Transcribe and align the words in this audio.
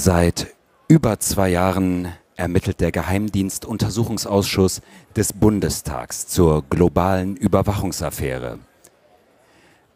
Seit 0.00 0.54
über 0.86 1.18
zwei 1.18 1.48
Jahren 1.48 2.12
ermittelt 2.36 2.80
der 2.80 2.92
Geheimdienstuntersuchungsausschuss 2.92 4.80
des 5.16 5.32
Bundestags 5.32 6.28
zur 6.28 6.62
globalen 6.70 7.36
Überwachungsaffäre. 7.36 8.60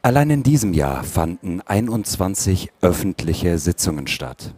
Allein 0.02 0.30
in 0.30 0.42
diesem 0.42 0.72
Jahr 0.72 1.04
fanden 1.04 1.60
21 1.60 2.72
öffentliche 2.80 3.58
Sitzungen 3.58 4.08
statt. 4.08 4.56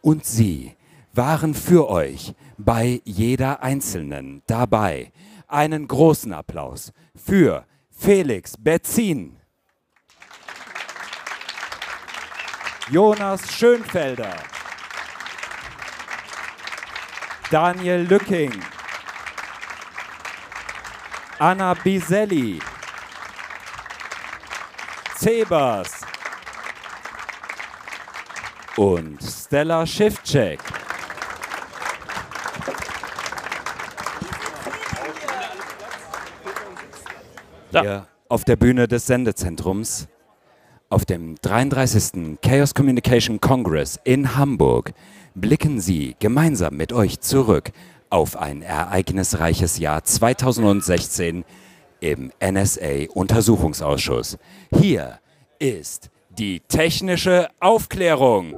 Und 0.00 0.24
sie 0.24 0.74
waren 1.12 1.52
für 1.52 1.90
euch 1.90 2.32
bei 2.56 3.02
jeder 3.04 3.62
einzelnen 3.62 4.40
dabei. 4.46 5.12
Einen 5.48 5.86
großen 5.86 6.32
Applaus 6.32 6.92
für 7.14 7.66
Felix 7.90 8.54
Betzin, 8.56 9.36
Jonas 12.90 13.52
Schönfelder, 13.52 14.34
Daniel 17.52 18.06
Lücking, 18.08 18.50
Anna 21.38 21.74
Biselli, 21.74 22.58
Zebers 25.16 26.00
und 28.78 29.18
Stella 29.22 29.86
Schiffcheck. 29.86 30.60
Ja. 37.70 37.82
Hier 37.82 38.06
auf 38.30 38.44
der 38.44 38.56
Bühne 38.56 38.88
des 38.88 39.04
Sendezentrums, 39.04 40.08
auf 40.92 41.04
dem 41.06 41.36
33. 41.40 42.36
Chaos 42.42 42.74
Communication 42.74 43.40
Congress 43.40 43.98
in 44.04 44.36
Hamburg, 44.36 44.92
blicken 45.34 45.80
Sie 45.80 46.14
gemeinsam 46.18 46.76
mit 46.76 46.92
euch 46.92 47.20
zurück 47.20 47.72
auf 48.10 48.36
ein 48.36 48.60
ereignisreiches 48.60 49.78
Jahr 49.78 50.04
2016 50.04 51.46
im 52.00 52.30
NSA-Untersuchungsausschuss. 52.40 54.36
Hier 54.78 55.18
ist 55.58 56.10
die 56.28 56.60
technische 56.60 57.48
Aufklärung. 57.58 58.54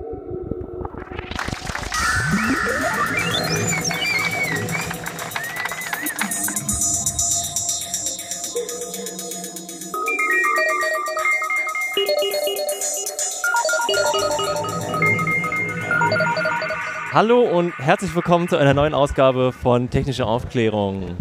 Hallo 17.14 17.42
und 17.42 17.78
herzlich 17.78 18.12
willkommen 18.16 18.48
zu 18.48 18.56
einer 18.56 18.74
neuen 18.74 18.92
Ausgabe 18.92 19.52
von 19.52 19.88
Technische 19.88 20.26
Aufklärung. 20.26 21.16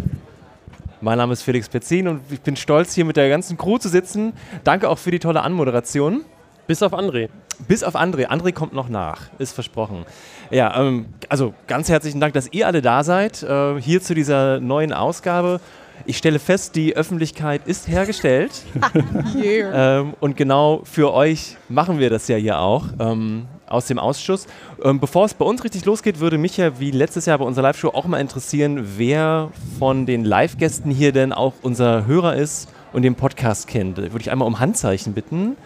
Mein 1.00 1.18
Name 1.18 1.34
ist 1.34 1.42
Felix 1.42 1.68
Petzin 1.68 2.08
und 2.08 2.20
ich 2.32 2.40
bin 2.40 2.56
stolz, 2.56 2.94
hier 2.94 3.04
mit 3.04 3.16
der 3.16 3.28
ganzen 3.28 3.56
Crew 3.56 3.78
zu 3.78 3.88
sitzen. 3.88 4.32
Danke 4.64 4.88
auch 4.88 4.98
für 4.98 5.12
die 5.12 5.20
tolle 5.20 5.42
Anmoderation. 5.42 6.24
Bis 6.66 6.82
auf 6.82 6.94
André. 6.94 7.28
Bis 7.68 7.84
auf 7.84 7.94
André. 7.94 8.26
André 8.26 8.52
kommt 8.52 8.72
noch 8.72 8.88
nach, 8.88 9.30
ist 9.38 9.52
versprochen. 9.52 10.04
Ja, 10.50 10.76
ähm, 10.80 11.06
also 11.28 11.54
ganz 11.68 11.88
herzlichen 11.88 12.18
Dank, 12.18 12.34
dass 12.34 12.52
ihr 12.52 12.66
alle 12.66 12.82
da 12.82 13.04
seid, 13.04 13.44
äh, 13.44 13.80
hier 13.80 14.02
zu 14.02 14.16
dieser 14.16 14.58
neuen 14.58 14.92
Ausgabe. 14.92 15.60
Ich 16.06 16.18
stelle 16.18 16.40
fest, 16.40 16.74
die 16.74 16.96
Öffentlichkeit 16.96 17.68
ist 17.68 17.86
hergestellt. 17.86 18.64
yeah. 19.36 20.00
ähm, 20.00 20.14
und 20.18 20.36
genau 20.36 20.80
für 20.82 21.14
euch 21.14 21.56
machen 21.68 22.00
wir 22.00 22.10
das 22.10 22.26
ja 22.26 22.34
hier 22.34 22.58
auch. 22.58 22.86
Ähm, 22.98 23.46
aus 23.66 23.86
dem 23.86 23.98
Ausschuss. 23.98 24.46
Ähm, 24.82 25.00
bevor 25.00 25.24
es 25.24 25.34
bei 25.34 25.44
uns 25.44 25.64
richtig 25.64 25.84
losgeht, 25.84 26.20
würde 26.20 26.38
mich 26.38 26.56
ja 26.56 26.78
wie 26.80 26.90
letztes 26.90 27.26
Jahr 27.26 27.38
bei 27.38 27.44
unserer 27.44 27.64
Live-Show 27.64 27.88
auch 27.88 28.06
mal 28.06 28.20
interessieren, 28.20 28.94
wer 28.96 29.50
von 29.78 30.06
den 30.06 30.24
Live-Gästen 30.24 30.90
hier 30.90 31.12
denn 31.12 31.32
auch 31.32 31.54
unser 31.62 32.06
Hörer 32.06 32.36
ist 32.36 32.68
und 32.92 33.02
den 33.02 33.14
Podcast 33.14 33.66
kennt. 33.66 33.96
Würde 33.96 34.20
ich 34.20 34.30
einmal 34.30 34.48
um 34.48 34.60
Handzeichen 34.60 35.14
bitten. 35.14 35.56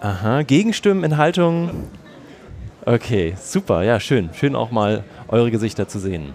Aha, 0.00 0.42
Gegenstimmen, 0.42 1.04
Enthaltung. 1.04 1.70
Okay, 2.84 3.34
super, 3.40 3.82
ja, 3.82 3.98
schön. 3.98 4.30
Schön 4.34 4.54
auch 4.54 4.70
mal 4.70 5.04
eure 5.28 5.50
Gesichter 5.50 5.88
zu 5.88 5.98
sehen. 5.98 6.34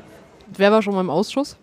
Wer 0.57 0.71
war 0.71 0.81
schon 0.81 0.95
mal 0.95 1.01
im 1.01 1.09
Ausschuss? 1.09 1.57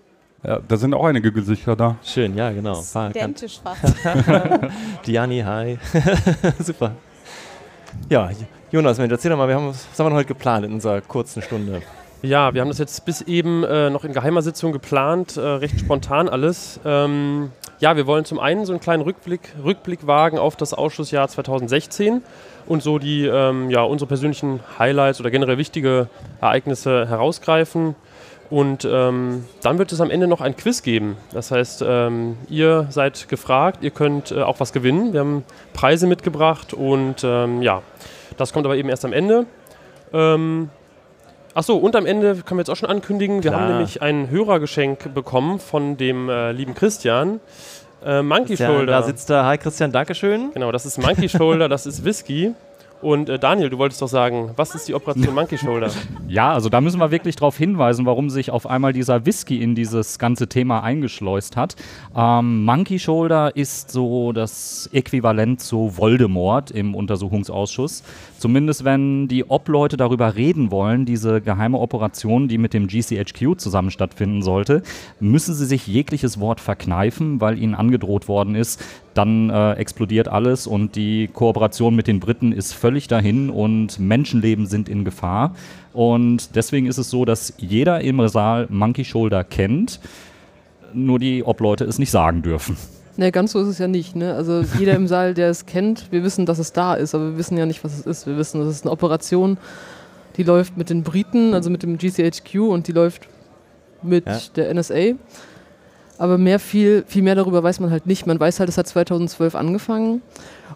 Ja, 0.45 0.61
da 0.61 0.77
sind 0.77 0.95
auch 0.95 1.05
einige 1.05 1.33
Gesichter 1.33 1.75
da. 1.75 1.97
Schön, 2.05 2.37
ja, 2.37 2.53
genau. 2.53 2.81
Identisch 3.11 3.61
fast. 3.61 3.83
Diani, 5.07 5.41
hi. 5.41 5.79
super. 6.61 6.93
Ja, 8.09 8.31
Jonas, 8.73 8.99
Mensch, 8.99 9.13
erzähl 9.13 9.31
doch 9.31 9.39
mal, 9.39 9.47
wir 9.47 9.55
haben, 9.55 9.69
was 9.69 9.99
haben 9.99 10.11
wir 10.11 10.17
heute 10.17 10.27
geplant 10.27 10.67
in 10.67 10.73
unserer 10.73 11.01
kurzen 11.01 11.41
Stunde? 11.41 11.83
Ja, 12.23 12.53
wir 12.53 12.61
haben 12.61 12.69
das 12.69 12.79
jetzt 12.79 13.05
bis 13.05 13.23
eben 13.23 13.63
äh, 13.63 13.91
noch 13.91 14.03
in 14.03 14.13
geheimer 14.13 14.43
Sitzung 14.43 14.73
geplant, 14.73 15.37
äh, 15.37 15.41
recht 15.41 15.79
spontan 15.79 16.29
alles. 16.29 16.81
Ähm, 16.85 17.53
ja, 17.79 17.95
wir 17.95 18.09
wollen 18.09 18.25
zum 18.25 18.41
einen 18.41 18.67
so 18.67 18.73
einen 18.73 18.81
kleinen 18.81 19.03
Rückblick, 19.03 19.53
Rückblick 19.63 20.09
wagen 20.09 20.39
auf 20.39 20.57
das 20.57 20.75
Ausschussjahr 20.75 21.29
2016 21.29 22.23
und 22.67 22.83
so 22.83 22.99
die, 22.99 23.27
ähm, 23.27 23.71
ja, 23.71 23.83
unsere 23.83 24.09
persönlichen 24.09 24.59
Highlights 24.81 25.21
oder 25.21 25.31
generell 25.31 25.59
wichtige 25.59 26.09
Ereignisse 26.41 27.07
herausgreifen. 27.09 27.95
Und 28.51 28.85
ähm, 28.91 29.45
dann 29.63 29.79
wird 29.79 29.93
es 29.93 30.01
am 30.01 30.11
Ende 30.11 30.27
noch 30.27 30.41
ein 30.41 30.57
Quiz 30.57 30.83
geben. 30.83 31.17
Das 31.33 31.53
heißt, 31.53 31.85
ähm, 31.87 32.37
ihr 32.49 32.87
seid 32.91 33.29
gefragt, 33.29 33.79
ihr 33.83 33.91
könnt 33.91 34.33
äh, 34.33 34.43
auch 34.43 34.59
was 34.59 34.73
gewinnen. 34.73 35.13
Wir 35.13 35.21
haben 35.21 35.45
Preise 35.73 36.07
mitgebracht 36.07 36.73
und 36.73 37.23
ähm, 37.25 37.63
ja, 37.63 37.83
das 38.37 38.53
kommt 38.53 38.67
aber 38.67 38.77
eben 38.77 38.89
erst 38.89 39.05
am 39.05 39.13
Ende. 39.13 39.47
Ähm, 40.13 40.71
Achso, 41.57 41.75
und 41.75 41.97
am 41.97 42.05
Ende 42.05 42.35
können 42.45 42.59
wir 42.59 42.63
jetzt 42.63 42.69
auch 42.69 42.77
schon 42.77 42.91
ankündigen, 42.91 43.43
wir 43.43 43.51
Klar. 43.51 43.63
haben 43.63 43.73
nämlich 43.73 44.03
ein 44.03 44.29
Hörergeschenk 44.29 45.15
bekommen 45.15 45.59
von 45.59 45.97
dem 45.97 46.29
äh, 46.29 46.53
lieben 46.53 46.75
Christian. 46.75 47.41
Äh, 48.05 48.21
Monkey 48.21 48.59
Shoulder. 48.59 48.93
Da 48.93 49.03
sitzt 49.03 49.31
er. 49.31 49.47
Hi 49.47 49.57
Christian, 49.57 49.91
Dankeschön. 49.91 50.51
Genau, 50.53 50.71
das 50.71 50.85
ist 50.85 50.99
Monkey 50.99 51.31
Shoulder, 51.31 51.71
das 51.71 51.87
ist 51.87 52.05
Whisky. 52.05 52.55
Und 53.03 53.29
äh, 53.29 53.39
Daniel, 53.39 53.69
du 53.69 53.79
wolltest 53.79 54.01
doch 54.01 54.09
sagen, 54.09 54.53
was 54.57 54.75
ist 54.75 54.89
die 54.89 54.95
Operation 54.95 55.35
Monkey 55.35 55.59
Shoulder? 55.59 55.91
Ja, 56.29 56.53
also 56.53 56.69
da 56.69 56.81
müssen 56.81 56.99
wir 56.99 57.11
wirklich 57.11 57.37
darauf 57.37 57.57
hinweisen, 57.57 58.07
warum 58.07 58.31
sich 58.31 58.51
auf 58.51 58.67
einmal 58.67 58.93
dieser 58.93 59.27
Whisky 59.27 59.63
in 59.63 59.75
dieses 59.75 60.19
ganze 60.19 60.49
Thema 60.49 60.83
eingeschleust 60.83 61.57
hat. 61.57 61.77
Ähm, 62.17 62.65
Monkey 62.65 62.99
Shoulder 62.99 63.55
ist 63.55 63.91
so 63.91 64.33
das 64.33 64.89
Äquivalent 64.93 65.61
zu 65.61 65.97
Voldemort 65.97 66.71
im 66.71 66.95
Untersuchungsausschuss. 66.95 68.03
Zumindest 68.39 68.85
wenn 68.85 69.29
die 69.29 69.45
Obleute 69.45 69.97
darüber 69.97 70.35
reden 70.35 70.71
wollen, 70.71 71.05
diese 71.05 71.41
geheime 71.41 71.79
Operation, 71.79 72.49
die 72.49 72.59
mit 72.59 72.75
dem 72.75 72.87
GCHQ 72.87 73.59
zusammen 73.59 73.91
stattfinden 73.91 74.43
sollte, 74.43 74.83
müssen 75.21 75.55
sie 75.55 75.67
sich 75.67 75.87
jegliches 75.87 76.41
Wort 76.41 76.61
verkneifen, 76.61 77.41
weil 77.41 77.59
ihnen 77.59 77.75
angedroht 77.75 78.29
worden 78.29 78.55
ist, 78.55 78.83
dann 79.17 79.51
äh, 79.51 79.73
explodiert 79.73 80.29
alles 80.29 80.67
und 80.67 80.97
die 80.97 81.29
Kooperation 81.33 81.95
mit 81.95 82.07
den 82.07 82.21
Briten 82.21 82.53
ist 82.53 82.73
völlig 82.73 83.09
dahin 83.09 83.51
und 83.51 83.99
Menschenleben 83.99 84.67
sind 84.67 84.89
in 84.89 85.05
Gefahr. 85.05 85.55
Und 85.93 86.55
deswegen 86.55 86.87
ist 86.87 86.99
es 86.99 87.11
so, 87.11 87.25
dass 87.25 87.55
jeder 87.57 88.01
im 88.03 88.27
Saal 88.29 88.67
Monkey 88.69 89.05
Shoulder 89.05 89.45
kennt, 89.45 90.01
nur 90.93 91.19
die 91.19 91.43
Obleute 91.43 91.85
es 91.85 91.99
nicht 91.99 92.11
sagen 92.11 92.43
dürfen. 92.43 92.77
Ne, 93.17 93.33
ganz 93.33 93.53
so 93.53 93.61
ist 93.61 93.69
es 93.69 93.79
ja 93.79 93.89
nicht. 93.89 94.15
Ne? 94.15 94.35
Also 94.35 94.63
jeder 94.79 94.95
im 94.95 95.07
Saal, 95.09 95.33
der 95.33 95.49
es 95.49 95.65
kennt, 95.65 96.13
wir 96.13 96.23
wissen, 96.23 96.45
dass 96.45 96.59
es 96.59 96.73
da 96.73 96.95
ist, 96.95 97.15
aber 97.15 97.31
wir 97.31 97.39
wissen 97.39 97.57
ja 97.57 97.65
nicht, 97.65 97.83
was 97.83 97.99
es 97.99 98.05
ist. 98.05 98.27
Wir 98.27 98.37
wissen, 98.37 98.61
das 98.61 98.69
ist 98.69 98.85
eine 98.85 98.93
Operation, 98.93 99.57
die 100.37 100.43
läuft 100.43 100.77
mit 100.77 100.91
den 100.91 101.03
Briten, 101.03 101.55
also 101.55 101.71
mit 101.71 101.83
dem 101.83 101.97
GCHQ 101.97 102.57
und 102.69 102.89
die 102.89 102.93
läuft 102.93 103.29
mit 104.03 104.27
ja. 104.27 104.39
der 104.57 104.75
NSA. 104.75 105.15
Aber 106.19 106.39
mehr 106.39 106.59
viel, 106.59 107.05
viel 107.07 107.23
mehr 107.23 107.35
darüber 107.35 107.63
weiß 107.63 107.81
man 107.81 107.91
halt 107.91 108.07
nicht. 108.07 108.27
Man 108.27 108.41
weiß 108.41 108.61
halt, 108.61 108.69
es 108.69 108.79
hat 108.79 108.87
2012 108.87 109.55
angefangen 109.55 110.23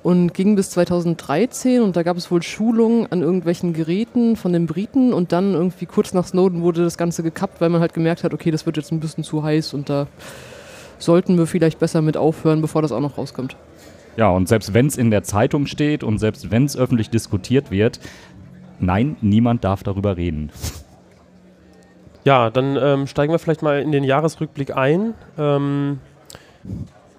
und 0.03 0.35
ging 0.35 0.55
bis 0.55 0.71
2013 0.71 1.83
und 1.83 1.97
da 1.97 2.03
gab 2.03 2.17
es 2.17 2.31
wohl 2.31 2.43
Schulungen 2.43 3.11
an 3.11 3.23
irgendwelchen 3.23 3.73
Geräten 3.73 4.37
von 4.37 4.53
den 4.53 4.67
Briten 4.67 5.13
und 5.13 5.33
dann 5.33 5.55
irgendwie 5.55 5.87
kurz 5.87 6.13
nach 6.13 6.27
Snowden 6.27 6.63
wurde 6.63 6.83
das 6.83 6.99
Ganze 6.99 7.23
gekappt, 7.23 7.61
weil 7.61 7.71
man 7.71 7.81
halt 7.81 7.95
gemerkt 7.95 8.25
hat, 8.25 8.35
okay, 8.35 8.51
das 8.51 8.67
wird 8.67 8.77
jetzt 8.77 8.93
ein 8.93 9.01
bisschen 9.01 9.25
zu 9.25 9.43
heiß 9.43 9.75
und 9.75 9.89
da 9.89 10.07
sollten 10.99 11.39
wir 11.39 11.47
vielleicht 11.47 11.79
besser 11.79 12.03
mit 12.03 12.17
aufhören, 12.17 12.61
bevor 12.61 12.83
das 12.83 12.93
auch 12.93 13.01
noch 13.01 13.19
rauskommt. 13.19 13.57
Ja, 14.17 14.31
und 14.31 14.49
selbst 14.49 14.75
wenn 14.75 14.87
es 14.87 14.97
in 14.97 15.11
der 15.11 15.23
Zeitung 15.23 15.67
steht 15.67 16.03
und 16.03 16.19
selbst 16.19 16.51
wenn 16.51 16.65
es 16.65 16.77
öffentlich 16.77 17.11
diskutiert 17.11 17.71
wird, 17.71 18.01
nein, 18.79 19.17
niemand 19.21 19.65
darf 19.65 19.83
darüber 19.83 20.17
reden. 20.17 20.51
Ja, 22.25 22.51
dann 22.51 22.77
ähm, 22.77 23.07
steigen 23.07 23.33
wir 23.33 23.39
vielleicht 23.39 23.63
mal 23.63 23.81
in 23.81 23.93
den 23.93 24.05
Jahresrückblick 24.05 24.77
ein. 24.77 25.15
Ähm, 25.39 26.01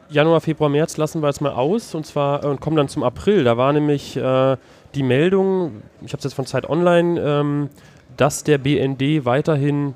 Januar, 0.10 0.42
Februar, 0.42 0.70
März 0.70 0.98
lassen 0.98 1.22
wir 1.22 1.28
jetzt 1.28 1.42
mal 1.42 1.54
aus 1.54 1.96
und 1.96 2.06
zwar 2.06 2.44
und 2.44 2.60
kommen 2.60 2.76
dann 2.76 2.90
zum 2.90 3.04
April. 3.04 3.44
Da 3.44 3.58
war 3.58 3.74
nämlich 3.74 4.18
äh, 4.18 4.58
die 4.94 5.04
Meldung, 5.04 5.82
ich 6.02 6.12
habe 6.12 6.18
es 6.18 6.26
jetzt 6.26 6.34
von 6.34 6.46
Zeit 6.46 6.70
Online, 6.70 7.20
ähm, 7.20 7.70
dass 8.18 8.44
der 8.44 8.58
BND 8.58 9.26
weiterhin, 9.26 9.96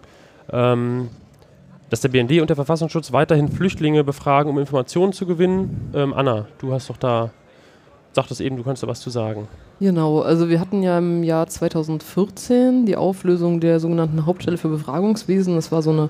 ähm, 0.52 1.10
dass 1.90 2.02
der 2.02 2.10
BND 2.10 2.40
und 2.42 2.50
der 2.50 2.56
Verfassungsschutz 2.56 3.12
weiterhin 3.12 3.50
Flüchtlinge 3.50 4.04
befragen, 4.04 4.50
um 4.50 4.58
Informationen 4.58 5.14
zu 5.14 5.26
gewinnen. 5.26 5.92
Ähm, 5.94 6.14
Anna, 6.14 6.48
du 6.60 6.74
hast 6.74 6.90
doch 6.90 6.98
da 6.98 7.32
sagtest 8.16 8.42
eben, 8.42 8.58
du 8.58 8.64
kannst 8.64 8.82
da 8.82 8.88
was 8.88 9.02
zu 9.02 9.10
sagen. 9.10 9.48
Genau, 9.80 10.22
also 10.22 10.50
wir 10.50 10.60
hatten 10.60 10.82
ja 10.82 10.98
im 10.98 11.22
Jahr 11.24 11.48
2014 11.48 12.86
die 12.86 12.96
Auflösung 12.96 13.60
der 13.60 13.80
sogenannten 13.80 14.26
Hauptstelle 14.26 14.58
für 14.58 14.70
Befragungswesen. 14.70 15.56
Das 15.56 15.72
war 15.72 15.82
so 15.82 15.92
eine 15.92 16.10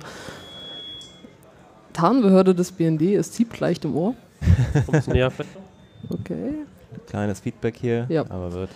Tarnbehörde 1.94 2.54
des 2.56 2.72
BND. 2.72 3.02
Es 3.16 3.32
zieht 3.32 3.60
leicht 3.60 3.86
im 3.86 3.96
Ohr. 3.96 4.16
Näher? 5.08 5.32
Okay. 6.08 6.54
Kleines 7.08 7.40
Feedback 7.40 7.78
hier, 7.82 8.06
Ja. 8.10 8.26
aber 8.30 8.54
wird. 8.54 8.70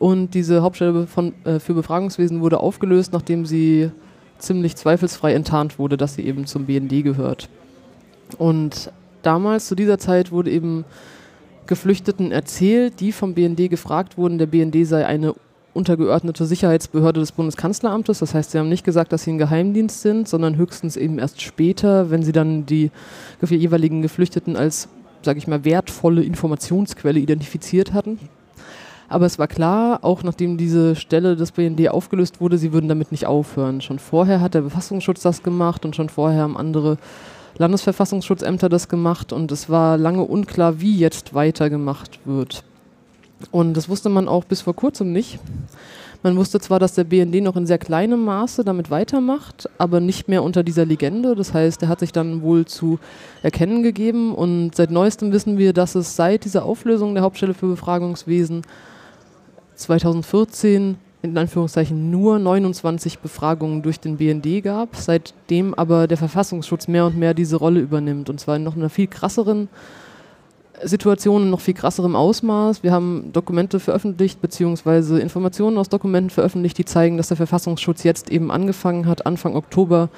Und 0.00 0.34
diese 0.34 0.62
Hauptstelle 0.62 1.06
von, 1.06 1.32
äh, 1.44 1.60
für 1.60 1.74
Befragungswesen 1.74 2.40
wurde 2.40 2.58
aufgelöst, 2.58 3.12
nachdem 3.12 3.46
sie 3.46 3.92
ziemlich 4.38 4.74
zweifelsfrei 4.74 5.32
enttarnt 5.32 5.78
wurde, 5.78 5.96
dass 5.96 6.14
sie 6.14 6.22
eben 6.26 6.46
zum 6.46 6.66
BND 6.66 7.04
gehört. 7.04 7.48
Und 8.36 8.90
damals, 9.22 9.68
zu 9.68 9.76
dieser 9.76 9.98
Zeit, 9.98 10.32
wurde 10.32 10.50
eben 10.50 10.84
Geflüchteten 11.66 12.32
erzählt, 12.32 13.00
die 13.00 13.12
vom 13.12 13.34
BND 13.34 13.70
gefragt 13.70 14.18
wurden, 14.18 14.38
der 14.38 14.46
BND 14.46 14.86
sei 14.86 15.06
eine 15.06 15.34
untergeordnete 15.72 16.46
Sicherheitsbehörde 16.46 17.20
des 17.20 17.32
Bundeskanzleramtes. 17.32 18.20
Das 18.20 18.34
heißt, 18.34 18.52
sie 18.52 18.58
haben 18.58 18.68
nicht 18.68 18.84
gesagt, 18.84 19.12
dass 19.12 19.24
sie 19.24 19.32
ein 19.32 19.38
Geheimdienst 19.38 20.02
sind, 20.02 20.28
sondern 20.28 20.56
höchstens 20.56 20.96
eben 20.96 21.18
erst 21.18 21.42
später, 21.42 22.10
wenn 22.10 22.22
sie 22.22 22.32
dann 22.32 22.64
die 22.66 22.90
jeweiligen 23.40 24.00
Geflüchteten 24.00 24.56
als, 24.56 24.88
sage 25.22 25.38
ich 25.38 25.48
mal, 25.48 25.64
wertvolle 25.64 26.22
Informationsquelle 26.22 27.18
identifiziert 27.18 27.92
hatten. 27.92 28.18
Aber 29.08 29.26
es 29.26 29.38
war 29.38 29.48
klar, 29.48 29.98
auch 30.02 30.22
nachdem 30.22 30.56
diese 30.56 30.96
Stelle 30.96 31.36
des 31.36 31.52
BND 31.52 31.88
aufgelöst 31.88 32.40
wurde, 32.40 32.56
sie 32.56 32.72
würden 32.72 32.88
damit 32.88 33.12
nicht 33.12 33.26
aufhören. 33.26 33.80
Schon 33.80 33.98
vorher 33.98 34.40
hat 34.40 34.54
der 34.54 34.62
Verfassungsschutz 34.62 35.22
das 35.22 35.42
gemacht 35.42 35.84
und 35.84 35.94
schon 35.94 36.08
vorher 36.08 36.42
haben 36.42 36.56
andere 36.56 36.96
Landesverfassungsschutzämter 37.58 38.68
das 38.68 38.88
gemacht 38.88 39.32
und 39.32 39.52
es 39.52 39.68
war 39.68 39.96
lange 39.96 40.22
unklar, 40.22 40.80
wie 40.80 40.96
jetzt 40.96 41.34
weitergemacht 41.34 42.20
wird. 42.24 42.64
Und 43.50 43.74
das 43.74 43.88
wusste 43.88 44.08
man 44.08 44.28
auch 44.28 44.44
bis 44.44 44.62
vor 44.62 44.74
kurzem 44.74 45.12
nicht. 45.12 45.38
Man 46.22 46.36
wusste 46.36 46.58
zwar, 46.58 46.78
dass 46.78 46.94
der 46.94 47.04
BND 47.04 47.42
noch 47.42 47.54
in 47.54 47.66
sehr 47.66 47.76
kleinem 47.76 48.24
Maße 48.24 48.64
damit 48.64 48.90
weitermacht, 48.90 49.68
aber 49.76 50.00
nicht 50.00 50.26
mehr 50.26 50.42
unter 50.42 50.62
dieser 50.62 50.86
Legende. 50.86 51.34
Das 51.34 51.52
heißt, 51.52 51.82
er 51.82 51.88
hat 51.88 52.00
sich 52.00 52.12
dann 52.12 52.40
wohl 52.40 52.64
zu 52.64 52.98
erkennen 53.42 53.82
gegeben 53.82 54.34
und 54.34 54.74
seit 54.74 54.90
neuestem 54.90 55.32
wissen 55.32 55.58
wir, 55.58 55.74
dass 55.74 55.94
es 55.94 56.16
seit 56.16 56.46
dieser 56.46 56.64
Auflösung 56.64 57.12
der 57.14 57.22
Hauptstelle 57.22 57.52
für 57.52 57.66
Befragungswesen 57.66 58.62
2014 59.74 60.96
in 61.24 61.38
Anführungszeichen 61.38 62.10
nur 62.10 62.38
29 62.38 63.18
Befragungen 63.18 63.82
durch 63.82 63.98
den 63.98 64.18
BND 64.18 64.62
gab, 64.62 64.94
seitdem 64.94 65.72
aber 65.72 66.06
der 66.06 66.18
Verfassungsschutz 66.18 66.86
mehr 66.86 67.06
und 67.06 67.16
mehr 67.16 67.32
diese 67.32 67.56
Rolle 67.56 67.80
übernimmt 67.80 68.28
und 68.28 68.38
zwar 68.38 68.56
in 68.56 68.62
noch 68.62 68.76
einer 68.76 68.90
viel 68.90 69.06
krasseren 69.06 69.68
Situation, 70.82 71.44
in 71.44 71.50
noch 71.50 71.60
viel 71.60 71.72
krasserem 71.72 72.14
Ausmaß. 72.14 72.82
Wir 72.82 72.92
haben 72.92 73.30
Dokumente 73.32 73.80
veröffentlicht 73.80 74.42
beziehungsweise 74.42 75.18
Informationen 75.18 75.78
aus 75.78 75.88
Dokumenten 75.88 76.28
veröffentlicht, 76.28 76.76
die 76.76 76.84
zeigen, 76.84 77.16
dass 77.16 77.28
der 77.28 77.38
Verfassungsschutz 77.38 78.02
jetzt 78.02 78.30
eben 78.30 78.50
angefangen 78.50 79.06
hat, 79.06 79.24
Anfang 79.24 79.56
Oktober 79.56 80.10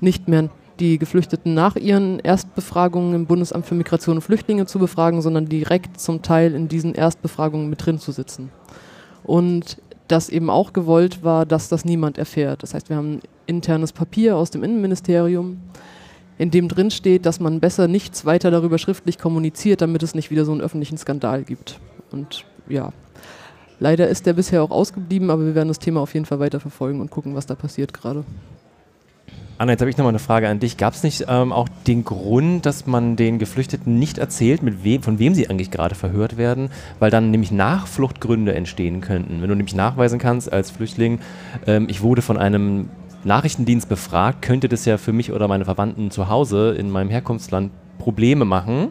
nicht 0.00 0.26
mehr 0.26 0.48
die 0.80 0.98
Geflüchteten 0.98 1.54
nach 1.54 1.76
ihren 1.76 2.18
Erstbefragungen 2.18 3.14
im 3.14 3.26
Bundesamt 3.26 3.66
für 3.66 3.76
Migration 3.76 4.16
und 4.16 4.22
Flüchtlinge 4.22 4.66
zu 4.66 4.80
befragen, 4.80 5.22
sondern 5.22 5.48
direkt 5.48 6.00
zum 6.00 6.22
Teil 6.22 6.54
in 6.54 6.66
diesen 6.66 6.94
Erstbefragungen 6.94 7.70
mit 7.70 7.84
drin 7.86 8.00
zu 8.00 8.10
sitzen. 8.10 8.50
Und 9.22 9.76
das 10.08 10.28
eben 10.28 10.50
auch 10.50 10.72
gewollt 10.72 11.22
war, 11.22 11.46
dass 11.46 11.68
das 11.68 11.84
niemand 11.84 12.18
erfährt. 12.18 12.62
Das 12.62 12.74
heißt, 12.74 12.88
wir 12.88 12.96
haben 12.96 13.14
ein 13.14 13.20
internes 13.46 13.92
Papier 13.92 14.36
aus 14.36 14.50
dem 14.50 14.64
Innenministerium, 14.64 15.58
in 16.38 16.50
dem 16.50 16.68
drin 16.68 16.90
steht, 16.90 17.26
dass 17.26 17.40
man 17.40 17.60
besser 17.60 17.88
nichts 17.88 18.24
weiter 18.24 18.50
darüber 18.50 18.78
schriftlich 18.78 19.18
kommuniziert, 19.18 19.80
damit 19.80 20.02
es 20.02 20.14
nicht 20.14 20.30
wieder 20.30 20.44
so 20.44 20.52
einen 20.52 20.60
öffentlichen 20.60 20.96
Skandal 20.98 21.44
gibt. 21.44 21.80
Und 22.10 22.44
ja, 22.68 22.92
leider 23.80 24.08
ist 24.08 24.26
der 24.26 24.32
bisher 24.32 24.62
auch 24.62 24.70
ausgeblieben, 24.70 25.30
aber 25.30 25.44
wir 25.44 25.54
werden 25.54 25.68
das 25.68 25.78
Thema 25.78 26.00
auf 26.00 26.14
jeden 26.14 26.26
Fall 26.26 26.40
weiter 26.40 26.60
verfolgen 26.60 27.00
und 27.00 27.10
gucken, 27.10 27.34
was 27.34 27.46
da 27.46 27.54
passiert 27.54 27.92
gerade. 27.92 28.24
Anna, 29.60 29.72
jetzt 29.72 29.80
habe 29.80 29.90
ich 29.90 29.96
nochmal 29.96 30.12
eine 30.12 30.20
Frage 30.20 30.48
an 30.48 30.60
dich. 30.60 30.76
Gab 30.76 30.94
es 30.94 31.02
nicht 31.02 31.24
ähm, 31.28 31.52
auch 31.52 31.68
den 31.88 32.04
Grund, 32.04 32.64
dass 32.64 32.86
man 32.86 33.16
den 33.16 33.40
Geflüchteten 33.40 33.98
nicht 33.98 34.16
erzählt, 34.16 34.62
mit 34.62 34.84
wem, 34.84 35.02
von 35.02 35.18
wem 35.18 35.34
sie 35.34 35.50
eigentlich 35.50 35.72
gerade 35.72 35.96
verhört 35.96 36.36
werden? 36.36 36.70
Weil 37.00 37.10
dann 37.10 37.32
nämlich 37.32 37.50
Nachfluchtgründe 37.50 38.54
entstehen 38.54 39.00
könnten. 39.00 39.42
Wenn 39.42 39.48
du 39.48 39.56
nämlich 39.56 39.74
nachweisen 39.74 40.20
kannst 40.20 40.52
als 40.52 40.70
Flüchtling, 40.70 41.18
ähm, 41.66 41.88
ich 41.90 42.02
wurde 42.02 42.22
von 42.22 42.38
einem 42.38 42.88
Nachrichtendienst 43.24 43.88
befragt, 43.88 44.42
könnte 44.42 44.68
das 44.68 44.84
ja 44.84 44.96
für 44.96 45.12
mich 45.12 45.32
oder 45.32 45.48
meine 45.48 45.64
Verwandten 45.64 46.12
zu 46.12 46.28
Hause 46.28 46.76
in 46.78 46.88
meinem 46.88 47.10
Herkunftsland 47.10 47.72
Probleme 47.98 48.44
machen. 48.44 48.90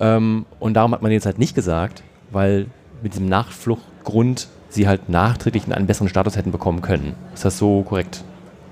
Ähm, 0.00 0.46
und 0.58 0.72
darum 0.72 0.92
hat 0.92 1.02
man 1.02 1.12
jetzt 1.12 1.26
halt 1.26 1.38
nicht 1.38 1.54
gesagt, 1.54 2.02
weil 2.30 2.64
mit 3.02 3.12
diesem 3.12 3.28
Nachfluchtgrund 3.28 4.48
sie 4.70 4.88
halt 4.88 5.10
nachträglich 5.10 5.70
einen 5.70 5.86
besseren 5.86 6.08
Status 6.08 6.34
hätten 6.34 6.50
bekommen 6.50 6.80
können. 6.80 7.12
Ist 7.34 7.44
das 7.44 7.58
so 7.58 7.82
korrekt? 7.82 8.24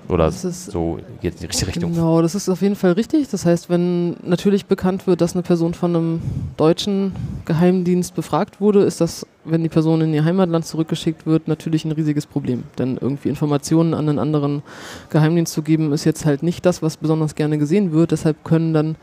Oder 0.09 0.27
Das 0.27 0.45
ist- 0.45 0.71
so 0.71 0.99
geht 1.21 1.35
in 1.35 1.41
die 1.41 1.47
richtige 1.47 1.69
Richtung? 1.69 1.93
Genau, 1.93 2.23
das 2.23 2.35
ist 2.35 2.49
auf 2.49 2.63
jeden 2.63 2.77
Fall 2.77 2.93
richtig. 2.93 3.29
Das 3.29 3.45
heißt, 3.45 3.69
wenn 3.69 4.17
natürlich 4.25 4.67
bekannt 4.67 5.07
wird, 5.07 5.21
dass 5.21 5.35
eine 5.35 5.43
Person 5.43 5.75
von 5.75 5.95
einem 5.97 6.23
deutschen 6.57 7.13
Geheimdienst 7.45 8.15
befragt 8.15 8.61
wurde, 8.61 8.83
ist 8.83 9.01
das, 9.01 9.27
wenn 9.45 9.63
die 9.63 9.69
Person 9.69 10.01
in 10.01 10.15
ihr 10.15 10.25
Heimatland 10.25 10.65
zurückgeschickt 10.65 11.27
wird, 11.27 11.49
natürlich 11.49 11.85
ein 11.85 11.93
riesiges 11.93 12.27
Problem. 12.27 12.65
Denn 12.79 12.99
irgendwie 13.01 13.29
Informationen 13.29 13.95
an 13.95 14.09
einen 14.09 14.19
anderen 14.19 14.63
Geheimdienst 15.11 15.53
zu 15.53 15.63
geben, 15.63 15.93
ist 15.93 16.05
jetzt 16.05 16.25
halt 16.25 16.43
nicht 16.43 16.65
das, 16.67 16.83
was 16.83 16.97
besonders 16.97 17.35
gerne 17.35 17.59
gesehen 17.59 17.93
wird. 17.93 18.13
Deshalb 18.13 18.45
können 18.45 18.73
dann 18.75 18.97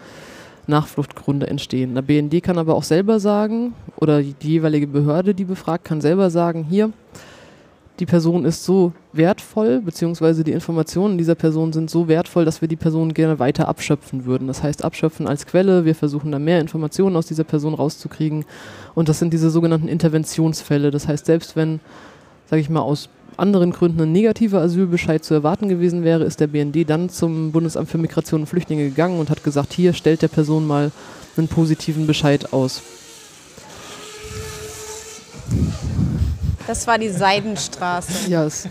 Nachfluchtgründe 0.68 1.48
entstehen. 1.48 1.94
Der 1.94 2.02
BND 2.02 2.42
kann 2.42 2.58
aber 2.58 2.76
auch 2.76 2.84
selber 2.84 3.20
sagen, 3.20 3.74
oder 3.98 4.22
die 4.22 4.36
jeweilige 4.48 4.88
Behörde, 4.88 5.34
die 5.34 5.44
befragt, 5.44 5.84
kann 5.84 6.00
selber 6.00 6.30
sagen, 6.30 6.66
hier, 6.70 6.92
die 8.00 8.06
Person 8.08 8.44
ist 8.44 8.64
so 8.66 8.92
wertvoll, 9.12 9.80
beziehungsweise 9.80 10.44
die 10.44 10.52
Informationen 10.52 11.18
dieser 11.18 11.36
Person 11.36 11.74
sind 11.74 11.90
so 11.90 12.08
wertvoll, 12.08 12.44
dass 12.44 12.62
wir 12.62 12.68
die 12.68 12.76
Person 12.76 13.14
gerne 13.14 13.38
weiter 13.38 13.68
abschöpfen 13.68 14.26
würden. 14.26 14.48
Das 14.48 14.64
heißt, 14.64 14.84
abschöpfen 14.84 15.28
als 15.28 15.46
Quelle, 15.46 15.86
wir 15.86 15.94
versuchen 15.94 16.32
da 16.32 16.40
mehr 16.40 16.60
Informationen 16.60 17.16
aus 17.16 17.28
dieser 17.28 17.44
Person 17.44 17.76
rauszukriegen. 17.76 18.46
Und 18.96 19.10
das 19.10 19.20
sind 19.20 19.32
diese 19.32 19.52
sogenannten 19.52 19.88
Interventionsfälle. 19.88 20.90
Das 20.90 21.08
heißt, 21.08 21.26
selbst 21.26 21.56
wenn, 21.56 21.80
sage 22.48 22.62
ich 22.62 22.70
mal, 22.70 22.82
aus 22.82 23.10
anderen 23.38 23.72
Gründen 23.72 24.02
ein 24.02 24.12
negativer 24.12 24.62
Asylbescheid 24.62 25.24
zu 25.24 25.34
erwarten 25.34 25.70
gewesen 25.70 26.04
wäre, 26.04 26.24
ist 26.24 26.40
der 26.40 26.48
BND 26.48 26.90
dann 26.90 27.10
zum 27.10 27.52
Bundesamt 27.52 27.90
für 27.90 27.98
Migration 27.98 28.42
und 28.42 28.48
Flüchtlinge 28.48 28.90
gegangen 28.90 29.20
und 29.20 29.30
hat 29.30 29.44
gesagt, 29.44 29.74
hier 29.74 29.94
stellt 29.94 30.22
der 30.22 30.28
Person 30.28 30.66
mal 30.66 30.92
einen 31.38 31.48
positiven 31.48 32.08
Bescheid 32.08 32.54
aus. 32.54 32.82
Das 36.68 36.88
war 36.88 36.98
die 36.98 37.10
Seidenstraße. 37.10 38.30
Ja, 38.30 38.46
es 38.46 38.68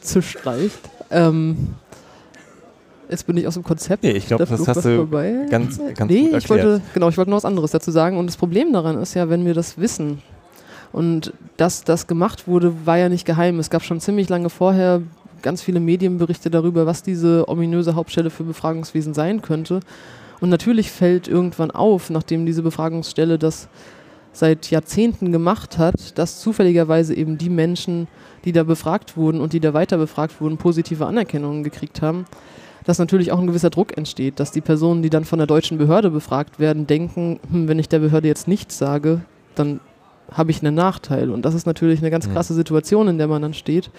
zischt 0.00 0.44
leicht. 0.44 0.78
Ähm, 1.10 1.74
jetzt 3.08 3.26
bin 3.26 3.36
ich 3.36 3.46
aus 3.46 3.54
dem 3.54 3.62
Konzept. 3.64 4.02
Nee, 4.02 4.12
ich 4.12 4.26
glaube, 4.26 4.44
Da 4.44 4.50
das 4.50 4.66
hast 4.66 4.76
was 4.76 4.84
du 4.84 4.96
vorbei. 4.96 5.46
ganz, 5.50 5.78
ganz 5.94 6.10
nee, 6.10 6.28
gut 6.30 6.38
ich 6.38 6.48
wollte, 6.50 6.62
erklärt. 6.64 6.94
genau, 6.94 7.08
ich 7.08 7.16
wollte 7.18 7.30
noch 7.30 7.36
was 7.36 7.44
anderes 7.44 7.70
dazu 7.70 7.90
sagen. 7.90 8.16
Und 8.16 8.26
das 8.26 8.36
Problem 8.36 8.72
daran 8.72 9.00
ist 9.00 9.14
ja, 9.14 9.28
wenn 9.28 9.44
wir 9.44 9.54
das 9.54 9.78
wissen 9.78 10.22
und 10.92 11.32
dass 11.56 11.84
das 11.84 12.06
gemacht 12.06 12.46
wurde, 12.48 12.74
war 12.86 12.98
ja 12.98 13.08
nicht 13.08 13.26
geheim. 13.26 13.58
Es 13.58 13.68
gab 13.70 13.82
schon 13.82 14.00
ziemlich 14.00 14.28
lange 14.28 14.48
vorher 14.48 15.02
ganz 15.42 15.60
viele 15.60 15.80
Medienberichte 15.80 16.50
darüber, 16.50 16.86
was 16.86 17.02
diese 17.02 17.48
ominöse 17.48 17.94
Hauptstelle 17.94 18.30
für 18.30 18.44
Befragungswesen 18.44 19.12
sein 19.12 19.42
könnte. 19.42 19.80
Und 20.40 20.48
natürlich 20.48 20.90
fällt 20.90 21.28
irgendwann 21.28 21.70
auf, 21.70 22.10
nachdem 22.10 22.46
diese 22.46 22.62
Befragungsstelle 22.62 23.38
das 23.38 23.68
seit 24.34 24.70
Jahrzehnten 24.70 25.32
gemacht 25.32 25.78
hat, 25.78 26.18
dass 26.18 26.40
zufälligerweise 26.40 27.14
eben 27.14 27.38
die 27.38 27.48
Menschen, 27.48 28.08
die 28.44 28.52
da 28.52 28.64
befragt 28.64 29.16
wurden 29.16 29.40
und 29.40 29.52
die 29.52 29.60
da 29.60 29.72
weiter 29.72 29.96
befragt 29.96 30.40
wurden, 30.40 30.58
positive 30.58 31.06
Anerkennungen 31.06 31.62
gekriegt 31.64 32.02
haben, 32.02 32.26
dass 32.84 32.98
natürlich 32.98 33.32
auch 33.32 33.38
ein 33.38 33.46
gewisser 33.46 33.70
Druck 33.70 33.96
entsteht, 33.96 34.38
dass 34.40 34.50
die 34.50 34.60
Personen, 34.60 35.02
die 35.02 35.10
dann 35.10 35.24
von 35.24 35.38
der 35.38 35.46
deutschen 35.46 35.78
Behörde 35.78 36.10
befragt 36.10 36.58
werden, 36.58 36.86
denken, 36.86 37.40
hm, 37.50 37.68
wenn 37.68 37.78
ich 37.78 37.88
der 37.88 38.00
Behörde 38.00 38.28
jetzt 38.28 38.48
nichts 38.48 38.76
sage, 38.76 39.22
dann 39.54 39.80
habe 40.30 40.50
ich 40.50 40.62
einen 40.62 40.74
Nachteil. 40.74 41.30
Und 41.30 41.44
das 41.44 41.54
ist 41.54 41.66
natürlich 41.66 42.00
eine 42.00 42.10
ganz 42.10 42.30
krasse 42.30 42.54
Situation, 42.54 43.08
in 43.08 43.18
der 43.18 43.28
man 43.28 43.42
dann 43.42 43.54
steht. 43.54 43.90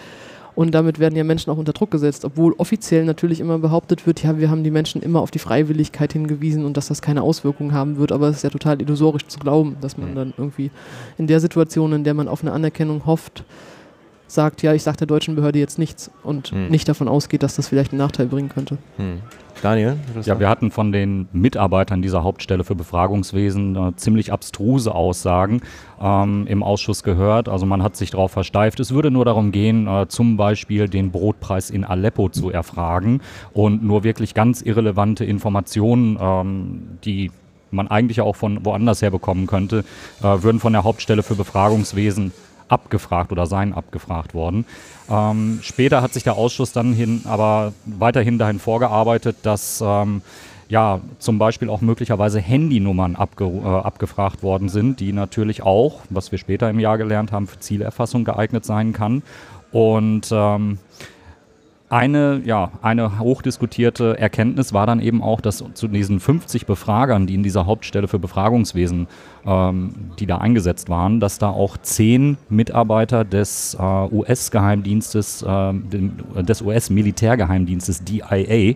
Und 0.55 0.71
damit 0.73 0.99
werden 0.99 1.15
ja 1.17 1.23
Menschen 1.25 1.51
auch 1.51 1.57
unter 1.57 1.73
Druck 1.73 1.91
gesetzt, 1.91 2.23
obwohl 2.23 2.53
offiziell 2.57 3.03
natürlich 3.03 3.41
immer 3.41 3.59
behauptet 3.59 4.07
wird, 4.07 4.23
ja, 4.23 4.37
wir 4.37 4.49
haben 4.49 4.63
die 4.63 4.71
Menschen 4.71 5.01
immer 5.01 5.19
auf 5.19 5.29
die 5.31 5.39
Freiwilligkeit 5.39 6.13
hingewiesen 6.13 6.63
und 6.63 6.77
dass 6.77 6.87
das 6.87 7.01
keine 7.01 7.23
Auswirkungen 7.23 7.73
haben 7.73 7.97
wird. 7.97 8.13
Aber 8.13 8.29
es 8.29 8.37
ist 8.37 8.43
ja 8.43 8.49
total 8.49 8.81
illusorisch 8.81 9.27
zu 9.27 9.37
glauben, 9.39 9.75
dass 9.81 9.97
man 9.97 10.11
Mhm. 10.11 10.15
dann 10.15 10.33
irgendwie 10.37 10.71
in 11.17 11.27
der 11.27 11.41
Situation, 11.41 11.91
in 11.91 12.03
der 12.05 12.13
man 12.13 12.29
auf 12.29 12.41
eine 12.41 12.53
Anerkennung 12.53 13.05
hofft, 13.05 13.43
sagt, 14.27 14.63
ja, 14.63 14.73
ich 14.73 14.81
sage 14.83 14.97
der 14.97 15.07
deutschen 15.07 15.35
Behörde 15.35 15.59
jetzt 15.59 15.77
nichts 15.77 16.09
und 16.23 16.51
Mhm. 16.53 16.69
nicht 16.69 16.87
davon 16.87 17.07
ausgeht, 17.07 17.43
dass 17.43 17.57
das 17.57 17.67
vielleicht 17.67 17.91
einen 17.91 17.99
Nachteil 17.99 18.25
bringen 18.27 18.49
könnte. 18.49 18.77
Hm. 18.97 19.19
Daniel? 19.65 19.97
Ja, 20.25 20.39
wir 20.39 20.47
hatten 20.47 20.69
von 20.69 20.91
den 20.91 21.27
Mitarbeitern 21.33 22.03
dieser 22.03 22.23
Hauptstelle 22.23 22.63
für 22.63 22.75
Befragungswesen 22.75 23.75
äh, 23.75 23.95
ziemlich 23.95 24.31
abstruse 24.31 24.93
Aussagen 24.93 25.61
ähm, 25.99 26.45
im 26.47 26.61
Ausschuss 26.61 27.01
gehört. 27.01 27.49
Also 27.49 27.65
man 27.65 27.81
hat 27.81 27.95
sich 27.95 28.11
darauf 28.11 28.31
versteift. 28.31 28.79
Es 28.79 28.93
würde 28.93 29.09
nur 29.09 29.25
darum 29.25 29.51
gehen, 29.51 29.87
äh, 29.87 30.07
zum 30.07 30.37
Beispiel 30.37 30.87
den 30.87 31.09
Brotpreis 31.09 31.71
in 31.71 31.83
Aleppo 31.83 32.29
zu 32.29 32.51
erfragen 32.51 33.21
und 33.53 33.83
nur 33.83 34.03
wirklich 34.03 34.35
ganz 34.35 34.61
irrelevante 34.61 35.25
Informationen, 35.25 36.19
ähm, 36.21 36.99
die 37.03 37.31
man 37.71 37.87
eigentlich 37.87 38.21
auch 38.21 38.35
von 38.35 38.63
woanders 38.65 39.01
her 39.01 39.09
bekommen 39.09 39.47
könnte, 39.47 39.83
äh, 40.21 40.43
würden 40.43 40.59
von 40.59 40.73
der 40.73 40.83
Hauptstelle 40.83 41.23
für 41.23 41.33
Befragungswesen 41.33 42.31
abgefragt 42.67 43.31
oder 43.31 43.45
seien 43.45 43.73
abgefragt 43.73 44.33
worden. 44.33 44.65
Ähm, 45.09 45.59
später 45.61 46.01
hat 46.01 46.13
sich 46.13 46.23
der 46.23 46.35
Ausschuss 46.35 46.71
dann 46.71 46.93
hin, 46.93 47.21
aber 47.25 47.73
weiterhin 47.85 48.37
dahin 48.37 48.59
vorgearbeitet, 48.59 49.37
dass 49.43 49.83
ähm, 49.85 50.21
ja, 50.67 50.99
zum 51.19 51.37
Beispiel 51.37 51.69
auch 51.69 51.81
möglicherweise 51.81 52.39
Handynummern 52.39 53.15
abge 53.15 53.45
äh, 53.45 53.67
abgefragt 53.67 54.41
worden 54.41 54.69
sind, 54.69 54.99
die 54.99 55.13
natürlich 55.13 55.61
auch, 55.61 56.01
was 56.09 56.31
wir 56.31 56.39
später 56.39 56.69
im 56.69 56.79
Jahr 56.79 56.97
gelernt 56.97 57.31
haben, 57.31 57.47
für 57.47 57.59
Zielerfassung 57.59 58.23
geeignet 58.23 58.65
sein 58.65 58.93
kann. 58.93 59.21
Und 59.71 60.29
ähm, 60.31 60.79
eine, 61.89 62.41
ja, 62.45 62.71
eine 62.81 63.19
hochdiskutierte 63.19 64.17
Erkenntnis 64.17 64.73
war 64.73 64.87
dann 64.87 64.99
eben 64.99 65.21
auch, 65.21 65.39
dass 65.39 65.63
zu 65.73 65.87
diesen 65.87 66.19
50 66.19 66.65
Befragern, 66.65 67.27
die 67.27 67.35
in 67.35 67.43
dieser 67.43 67.65
Hauptstelle 67.67 68.07
für 68.07 68.17
Befragungswesen, 68.17 69.07
ähm, 69.45 69.93
die 70.19 70.25
da 70.25 70.39
eingesetzt 70.39 70.89
waren, 70.89 71.19
dass 71.19 71.37
da 71.37 71.49
auch 71.49 71.77
zehn 71.77 72.37
Mitarbeiter 72.49 73.23
des 73.23 73.77
äh, 73.79 73.83
US-Geheimdienstes, 73.83 75.43
äh, 75.43 75.73
des 76.43 76.61
US-Militärgeheimdienstes 76.63 78.03
DIA, 78.03 78.75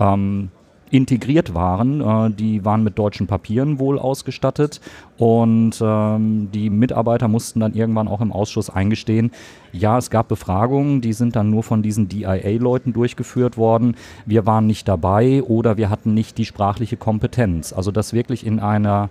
ähm, 0.00 0.50
integriert 0.90 1.54
waren. 1.54 2.00
Äh, 2.00 2.30
die 2.30 2.64
waren 2.64 2.82
mit 2.82 2.98
deutschen 2.98 3.26
Papieren 3.26 3.78
wohl 3.78 3.98
ausgestattet 3.98 4.80
und 5.16 5.80
ähm, 5.80 6.50
die 6.52 6.70
Mitarbeiter 6.70 7.28
mussten 7.28 7.60
dann 7.60 7.74
irgendwann 7.74 8.08
auch 8.08 8.20
im 8.20 8.32
Ausschuss 8.32 8.70
eingestehen, 8.70 9.32
ja, 9.72 9.98
es 9.98 10.10
gab 10.10 10.28
Befragungen, 10.28 11.00
die 11.00 11.12
sind 11.12 11.36
dann 11.36 11.50
nur 11.50 11.62
von 11.62 11.82
diesen 11.82 12.08
DIA-Leuten 12.08 12.92
durchgeführt 12.92 13.56
worden. 13.56 13.96
Wir 14.26 14.46
waren 14.46 14.66
nicht 14.66 14.88
dabei 14.88 15.42
oder 15.42 15.76
wir 15.76 15.90
hatten 15.90 16.14
nicht 16.14 16.38
die 16.38 16.44
sprachliche 16.44 16.96
Kompetenz. 16.96 17.72
Also 17.72 17.90
das 17.90 18.12
wirklich 18.12 18.46
in 18.46 18.60
einer 18.60 19.10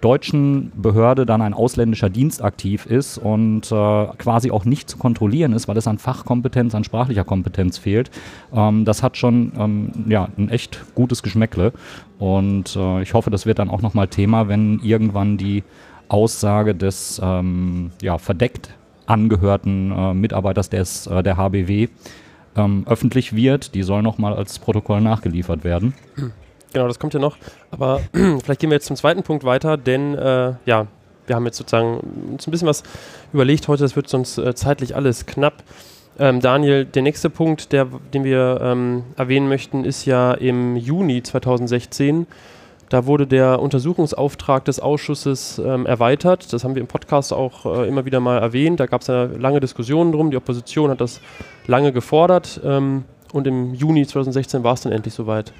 deutschen 0.00 0.72
Behörde 0.74 1.26
dann 1.26 1.42
ein 1.42 1.54
ausländischer 1.54 2.08
Dienst 2.08 2.42
aktiv 2.42 2.86
ist 2.86 3.18
und 3.18 3.70
äh, 3.70 4.06
quasi 4.18 4.50
auch 4.50 4.64
nicht 4.64 4.88
zu 4.88 4.96
kontrollieren 4.96 5.52
ist, 5.52 5.68
weil 5.68 5.76
es 5.76 5.86
an 5.86 5.98
Fachkompetenz, 5.98 6.74
an 6.74 6.84
sprachlicher 6.84 7.24
Kompetenz 7.24 7.78
fehlt. 7.78 8.10
Ähm, 8.52 8.84
das 8.84 9.02
hat 9.02 9.16
schon 9.16 9.52
ähm, 9.58 9.90
ja, 10.08 10.28
ein 10.38 10.48
echt 10.48 10.80
gutes 10.94 11.22
Geschmäckle 11.22 11.72
und 12.18 12.76
äh, 12.76 13.02
ich 13.02 13.14
hoffe, 13.14 13.30
das 13.30 13.46
wird 13.46 13.58
dann 13.58 13.70
auch 13.70 13.82
nochmal 13.82 14.08
Thema, 14.08 14.48
wenn 14.48 14.80
irgendwann 14.80 15.36
die 15.36 15.64
Aussage 16.08 16.74
des 16.74 17.20
ähm, 17.22 17.92
ja, 18.02 18.18
verdeckt 18.18 18.74
angehörten 19.06 19.92
äh, 19.92 20.14
Mitarbeiters 20.14 20.70
des, 20.70 21.06
äh, 21.06 21.22
der 21.22 21.36
HBW 21.36 21.88
ähm, 22.56 22.84
öffentlich 22.86 23.34
wird. 23.34 23.74
Die 23.74 23.82
soll 23.82 24.02
nochmal 24.02 24.34
als 24.34 24.58
Protokoll 24.58 25.00
nachgeliefert 25.00 25.64
werden. 25.64 25.94
Genau, 26.72 26.86
das 26.86 26.98
kommt 26.98 27.14
ja 27.14 27.20
noch. 27.20 27.36
Aber 27.70 28.00
vielleicht 28.12 28.60
gehen 28.60 28.70
wir 28.70 28.76
jetzt 28.76 28.86
zum 28.86 28.96
zweiten 28.96 29.22
Punkt 29.22 29.44
weiter, 29.44 29.76
denn 29.76 30.14
äh, 30.14 30.54
ja, 30.66 30.86
wir 31.26 31.36
haben 31.36 31.46
jetzt 31.46 31.58
sozusagen 31.58 32.00
uns 32.32 32.46
ein 32.46 32.50
bisschen 32.50 32.68
was 32.68 32.82
überlegt 33.32 33.68
heute, 33.68 33.82
das 33.82 33.96
wird 33.96 34.08
sonst 34.08 34.38
äh, 34.38 34.54
zeitlich 34.54 34.96
alles 34.96 35.26
knapp. 35.26 35.62
Ähm, 36.18 36.40
Daniel, 36.40 36.84
der 36.84 37.02
nächste 37.02 37.30
Punkt, 37.30 37.72
der, 37.72 37.86
den 38.12 38.24
wir 38.24 38.60
ähm, 38.62 39.04
erwähnen 39.16 39.48
möchten, 39.48 39.84
ist 39.84 40.04
ja 40.04 40.32
im 40.32 40.76
Juni 40.76 41.22
2016. 41.22 42.26
Da 42.90 43.06
wurde 43.06 43.28
der 43.28 43.60
Untersuchungsauftrag 43.60 44.64
des 44.64 44.80
Ausschusses 44.80 45.62
ähm, 45.64 45.86
erweitert. 45.86 46.52
Das 46.52 46.64
haben 46.64 46.74
wir 46.74 46.82
im 46.82 46.88
Podcast 46.88 47.32
auch 47.32 47.64
äh, 47.64 47.86
immer 47.86 48.04
wieder 48.04 48.18
mal 48.18 48.38
erwähnt. 48.38 48.80
Da 48.80 48.86
gab 48.86 49.02
es 49.02 49.06
ja 49.06 49.24
lange 49.24 49.60
Diskussionen 49.60 50.10
drum. 50.10 50.32
Die 50.32 50.36
Opposition 50.36 50.90
hat 50.90 51.00
das 51.00 51.20
lange 51.68 51.92
gefordert. 51.92 52.60
Ähm, 52.64 53.04
und 53.32 53.46
im 53.46 53.74
Juni 53.74 54.04
2016 54.04 54.64
war 54.64 54.74
es 54.74 54.80
dann 54.80 54.92
endlich 54.92 55.14
soweit. 55.14 55.52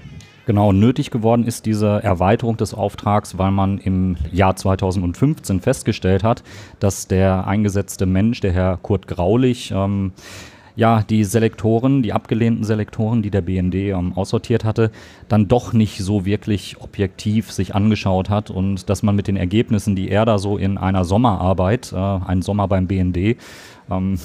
Genau, 0.50 0.72
nötig 0.72 1.12
geworden 1.12 1.44
ist 1.44 1.64
diese 1.64 2.02
Erweiterung 2.02 2.56
des 2.56 2.74
Auftrags, 2.74 3.38
weil 3.38 3.52
man 3.52 3.78
im 3.78 4.16
Jahr 4.32 4.56
2015 4.56 5.60
festgestellt 5.60 6.24
hat, 6.24 6.42
dass 6.80 7.06
der 7.06 7.46
eingesetzte 7.46 8.04
Mensch, 8.04 8.40
der 8.40 8.50
Herr 8.50 8.76
Kurt 8.76 9.06
Graulich, 9.06 9.70
ähm, 9.70 10.10
ja, 10.74 11.04
die 11.08 11.22
Selektoren, 11.22 12.02
die 12.02 12.12
abgelehnten 12.12 12.64
Selektoren, 12.64 13.22
die 13.22 13.30
der 13.30 13.42
BND 13.42 13.76
ähm, 13.76 14.12
aussortiert 14.16 14.64
hatte, 14.64 14.90
dann 15.28 15.46
doch 15.46 15.72
nicht 15.72 15.98
so 15.98 16.24
wirklich 16.24 16.80
objektiv 16.80 17.52
sich 17.52 17.76
angeschaut 17.76 18.28
hat 18.28 18.50
und 18.50 18.90
dass 18.90 19.04
man 19.04 19.14
mit 19.14 19.28
den 19.28 19.36
Ergebnissen, 19.36 19.94
die 19.94 20.10
er 20.10 20.24
da 20.24 20.38
so 20.38 20.56
in 20.58 20.78
einer 20.78 21.04
Sommerarbeit, 21.04 21.92
äh, 21.92 21.96
ein 21.96 22.42
Sommer 22.42 22.66
beim 22.66 22.88
BND, 22.88 23.36
ähm, 23.88 24.18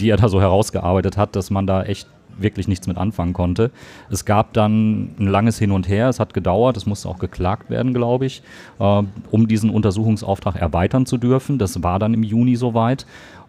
die 0.00 0.08
er 0.08 0.16
da 0.16 0.30
so 0.30 0.40
herausgearbeitet 0.40 1.18
hat, 1.18 1.36
dass 1.36 1.50
man 1.50 1.66
da 1.66 1.82
echt 1.82 2.08
wirklich 2.40 2.68
nichts 2.68 2.86
mit 2.86 2.96
anfangen 2.96 3.32
konnte. 3.32 3.70
Es 4.10 4.24
gab 4.24 4.52
dann 4.52 5.10
ein 5.18 5.26
langes 5.26 5.58
Hin 5.58 5.70
und 5.70 5.88
Her, 5.88 6.08
es 6.08 6.20
hat 6.20 6.34
gedauert, 6.34 6.76
es 6.76 6.86
musste 6.86 7.08
auch 7.08 7.18
geklagt 7.18 7.70
werden, 7.70 7.94
glaube 7.94 8.26
ich, 8.26 8.42
äh, 8.78 9.02
um 9.30 9.48
diesen 9.48 9.70
Untersuchungsauftrag 9.70 10.56
erweitern 10.56 11.06
zu 11.06 11.18
dürfen. 11.18 11.58
Das 11.58 11.82
war 11.82 11.98
dann 11.98 12.14
im 12.14 12.22
Juni 12.22 12.56
soweit. 12.56 13.06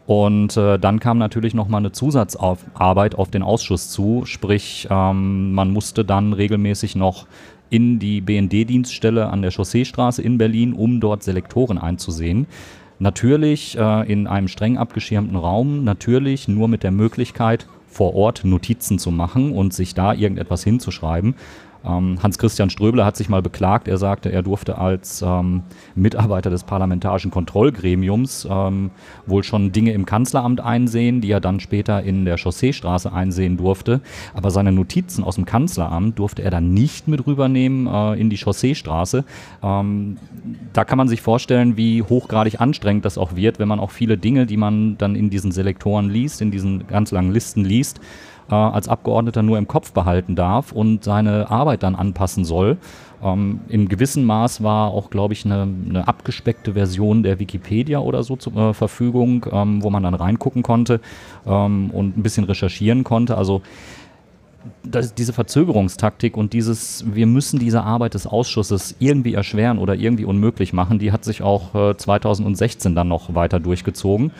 Und 0.09 0.57
äh, 0.57 0.79
dann 0.79 0.99
kam 0.99 1.19
natürlich 1.19 1.53
nochmal 1.53 1.81
eine 1.81 1.91
Zusatzarbeit 1.91 3.13
auf 3.13 3.29
den 3.29 3.43
Ausschuss 3.43 3.91
zu, 3.91 4.23
sprich 4.25 4.87
ähm, 4.89 5.53
man 5.53 5.69
musste 5.69 6.03
dann 6.03 6.33
regelmäßig 6.33 6.95
noch 6.95 7.27
in 7.69 7.99
die 7.99 8.19
BND-Dienststelle 8.19 9.29
an 9.29 9.43
der 9.43 9.51
Chausseestraße 9.51 10.23
in 10.23 10.39
Berlin, 10.39 10.73
um 10.73 10.99
dort 10.99 11.21
Selektoren 11.21 11.77
einzusehen. 11.77 12.47
Natürlich 12.97 13.77
äh, 13.77 14.11
in 14.11 14.27
einem 14.27 14.47
streng 14.47 14.77
abgeschirmten 14.77 15.37
Raum, 15.37 15.83
natürlich 15.83 16.47
nur 16.47 16.67
mit 16.67 16.83
der 16.83 16.91
Möglichkeit, 16.91 17.67
vor 17.99 18.15
Ort 18.15 18.45
Notizen 18.45 18.97
zu 18.97 19.11
machen 19.11 19.51
und 19.51 19.73
sich 19.73 19.93
da 19.93 20.13
irgendetwas 20.13 20.63
hinzuschreiben. 20.63 21.35
Ähm, 21.85 22.17
Hans-Christian 22.21 22.69
Ströbler 22.69 23.05
hat 23.05 23.15
sich 23.15 23.29
mal 23.29 23.41
beklagt. 23.41 23.87
Er 23.87 23.97
sagte, 23.97 24.31
er 24.31 24.41
durfte 24.41 24.77
als 24.77 25.21
ähm, 25.25 25.63
Mitarbeiter 25.95 26.49
des 26.49 26.63
Parlamentarischen 26.63 27.31
Kontrollgremiums 27.31 28.47
ähm, 28.49 28.91
wohl 29.25 29.43
schon 29.43 29.71
Dinge 29.71 29.93
im 29.93 30.05
Kanzleramt 30.05 30.59
einsehen, 30.59 31.21
die 31.21 31.31
er 31.31 31.39
dann 31.39 31.59
später 31.59 32.03
in 32.03 32.25
der 32.25 32.37
Chausseestraße 32.37 33.11
einsehen 33.11 33.57
durfte. 33.57 34.01
Aber 34.33 34.51
seine 34.51 34.71
Notizen 34.71 35.23
aus 35.23 35.35
dem 35.35 35.45
Kanzleramt 35.45 36.19
durfte 36.19 36.41
er 36.41 36.51
dann 36.51 36.73
nicht 36.73 37.07
mit 37.07 37.25
rübernehmen 37.25 37.87
äh, 37.87 38.19
in 38.19 38.29
die 38.29 38.37
Chausseestraße. 38.37 39.23
Ähm, 39.63 40.17
da 40.73 40.83
kann 40.83 40.97
man 40.97 41.07
sich 41.07 41.21
vorstellen, 41.21 41.77
wie 41.77 42.03
hochgradig 42.03 42.59
anstrengend 42.59 43.05
das 43.05 43.17
auch 43.17 43.35
wird, 43.35 43.59
wenn 43.59 43.67
man 43.67 43.79
auch 43.79 43.91
viele 43.91 44.17
Dinge, 44.17 44.45
die 44.45 44.57
man 44.57 44.97
dann 44.97 45.15
in 45.15 45.29
diesen 45.29 45.51
Selektoren 45.51 46.09
liest, 46.09 46.41
in 46.41 46.51
diesen 46.51 46.87
ganz 46.87 47.11
langen 47.11 47.31
Listen 47.31 47.63
liest, 47.63 47.99
äh, 48.49 48.55
als 48.55 48.87
Abgeordneter 48.87 49.43
nur 49.43 49.57
im 49.57 49.67
Kopf 49.67 49.91
behalten 49.91 50.35
darf 50.35 50.71
und 50.71 51.03
seine 51.03 51.49
Arbeit 51.49 51.83
dann 51.83 51.95
anpassen 51.95 52.45
soll. 52.45 52.77
Ähm, 53.23 53.61
Im 53.67 53.89
gewissen 53.89 54.23
Maß 54.23 54.63
war 54.63 54.91
auch, 54.91 55.09
glaube 55.09 55.33
ich, 55.33 55.45
eine, 55.45 55.67
eine, 55.89 56.07
abgespeckte 56.07 56.73
Version 56.73 57.23
der 57.23 57.39
Wikipedia 57.39 57.99
oder 57.99 58.23
so 58.23 58.35
zur 58.35 58.55
äh, 58.55 58.73
Verfügung, 58.73 59.45
ähm, 59.51 59.83
wo 59.83 59.89
man 59.89 60.03
dann 60.03 60.13
reingucken 60.13 60.63
konnte 60.63 61.01
ähm, 61.45 61.89
und 61.91 62.17
ein 62.17 62.23
bisschen 62.23 62.45
recherchieren 62.45 63.03
konnte. 63.03 63.37
Also 63.37 63.61
diese 64.83 65.33
Verzögerungstaktik 65.33 66.35
und 66.35 66.53
dieses, 66.53 67.05
wir 67.07 67.27
müssen 67.27 67.59
diese 67.59 67.83
Arbeit 67.83 68.13
des 68.13 68.27
Ausschusses 68.27 68.95
irgendwie 68.99 69.33
erschweren 69.33 69.77
oder 69.77 69.95
irgendwie 69.95 70.25
unmöglich 70.25 70.73
machen, 70.73 70.99
die 70.99 71.11
hat 71.11 71.23
sich 71.23 71.41
auch 71.41 71.75
äh, 71.75 71.97
2016 71.97 72.95
dann 72.95 73.07
noch 73.07 73.35
weiter 73.35 73.59
durchgezogen. 73.59 74.31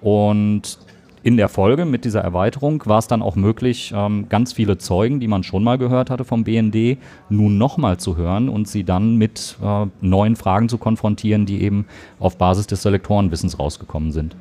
Und 0.00 0.78
in 1.26 1.36
der 1.36 1.48
Folge 1.48 1.86
mit 1.86 2.04
dieser 2.04 2.20
Erweiterung 2.20 2.84
war 2.86 3.00
es 3.00 3.08
dann 3.08 3.20
auch 3.20 3.34
möglich, 3.34 3.92
ähm, 3.92 4.28
ganz 4.28 4.52
viele 4.52 4.78
Zeugen, 4.78 5.18
die 5.18 5.26
man 5.26 5.42
schon 5.42 5.64
mal 5.64 5.76
gehört 5.76 6.08
hatte 6.08 6.24
vom 6.24 6.44
BND, 6.44 6.98
nun 7.30 7.58
nochmal 7.58 7.96
zu 7.96 8.16
hören 8.16 8.48
und 8.48 8.68
sie 8.68 8.84
dann 8.84 9.16
mit 9.16 9.56
äh, 9.60 9.86
neuen 10.00 10.36
Fragen 10.36 10.68
zu 10.68 10.78
konfrontieren, 10.78 11.44
die 11.44 11.62
eben 11.62 11.86
auf 12.20 12.38
Basis 12.38 12.68
des 12.68 12.82
Selektorenwissens 12.82 13.58
rausgekommen 13.58 14.12
sind. 14.12 14.36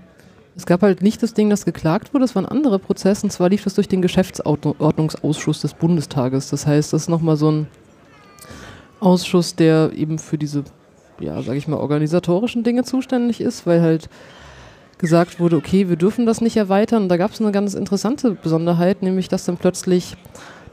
Es 0.55 0.67
gab 0.67 0.83
halt 0.83 1.01
nicht 1.01 1.23
das 1.23 1.33
Ding, 1.33 1.49
das 1.49 1.65
geklagt 1.65 2.13
wurde, 2.13 2.23
es 2.23 2.35
war 2.35 2.43
ein 2.43 2.47
anderer 2.47 2.77
Prozess 2.77 3.23
und 3.23 3.31
zwar 3.31 3.49
lief 3.49 3.63
das 3.63 3.73
durch 3.73 3.87
den 3.87 4.03
Geschäftsordnungsausschuss 4.03 5.61
des 5.61 5.73
Bundestages. 5.73 6.51
Das 6.51 6.67
heißt, 6.67 6.93
das 6.93 7.01
ist 7.01 7.09
nochmal 7.09 7.35
so 7.35 7.49
ein 7.49 7.67
Ausschuss, 8.99 9.55
der 9.55 9.91
eben 9.95 10.19
für 10.19 10.37
diese, 10.37 10.65
ja, 11.19 11.41
sag 11.41 11.55
ich 11.55 11.67
mal, 11.67 11.77
organisatorischen 11.77 12.61
Dinge 12.63 12.83
zuständig 12.83 13.41
ist, 13.41 13.65
weil 13.65 13.81
halt 13.81 14.07
gesagt 14.97 15.39
wurde, 15.39 15.57
okay, 15.57 15.89
wir 15.89 15.95
dürfen 15.95 16.25
das 16.25 16.41
nicht 16.41 16.57
erweitern. 16.57 17.03
Und 17.03 17.09
da 17.09 17.17
gab 17.17 17.31
es 17.31 17.41
eine 17.41 17.51
ganz 17.51 17.73
interessante 17.73 18.31
Besonderheit, 18.31 19.01
nämlich 19.01 19.27
dass 19.27 19.45
dann 19.45 19.57
plötzlich 19.57 20.15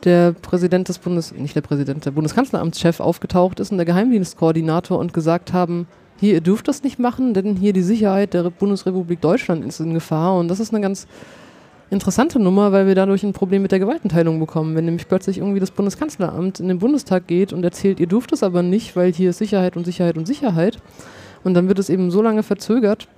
der 0.04 0.32
Präsident 0.32 0.88
des 0.88 0.98
Bundes, 0.98 1.32
nicht 1.32 1.54
der 1.54 1.60
Präsident, 1.60 2.04
der 2.04 2.10
Bundeskanzleramtschef 2.10 3.00
aufgetaucht 3.00 3.60
ist 3.60 3.70
und 3.70 3.78
der 3.78 3.86
Geheimdienstkoordinator 3.86 4.98
und 4.98 5.12
gesagt 5.12 5.52
haben, 5.52 5.86
hier, 6.18 6.34
ihr 6.34 6.40
dürft 6.40 6.68
das 6.68 6.82
nicht 6.82 6.98
machen, 6.98 7.34
denn 7.34 7.56
hier 7.56 7.72
die 7.72 7.82
Sicherheit 7.82 8.34
der 8.34 8.44
Bundesrepublik 8.50 9.20
Deutschland 9.20 9.64
ist 9.64 9.80
in 9.80 9.94
Gefahr. 9.94 10.36
Und 10.36 10.48
das 10.48 10.60
ist 10.60 10.72
eine 10.72 10.80
ganz 10.80 11.06
interessante 11.90 12.38
Nummer, 12.38 12.72
weil 12.72 12.86
wir 12.86 12.94
dadurch 12.94 13.22
ein 13.22 13.32
Problem 13.32 13.62
mit 13.62 13.72
der 13.72 13.78
Gewaltenteilung 13.78 14.40
bekommen. 14.40 14.74
Wenn 14.74 14.86
nämlich 14.86 15.08
plötzlich 15.08 15.38
irgendwie 15.38 15.60
das 15.60 15.70
Bundeskanzleramt 15.70 16.60
in 16.60 16.68
den 16.68 16.78
Bundestag 16.78 17.26
geht 17.26 17.52
und 17.52 17.64
erzählt, 17.64 18.00
ihr 18.00 18.06
dürft 18.06 18.32
es 18.32 18.42
aber 18.42 18.62
nicht, 18.62 18.96
weil 18.96 19.12
hier 19.12 19.30
ist 19.30 19.38
Sicherheit 19.38 19.76
und 19.76 19.84
Sicherheit 19.84 20.16
und 20.16 20.26
Sicherheit. 20.26 20.78
Und 21.44 21.54
dann 21.54 21.68
wird 21.68 21.78
es 21.78 21.90
eben 21.90 22.10
so 22.10 22.22
lange 22.22 22.42
verzögert, 22.42 23.08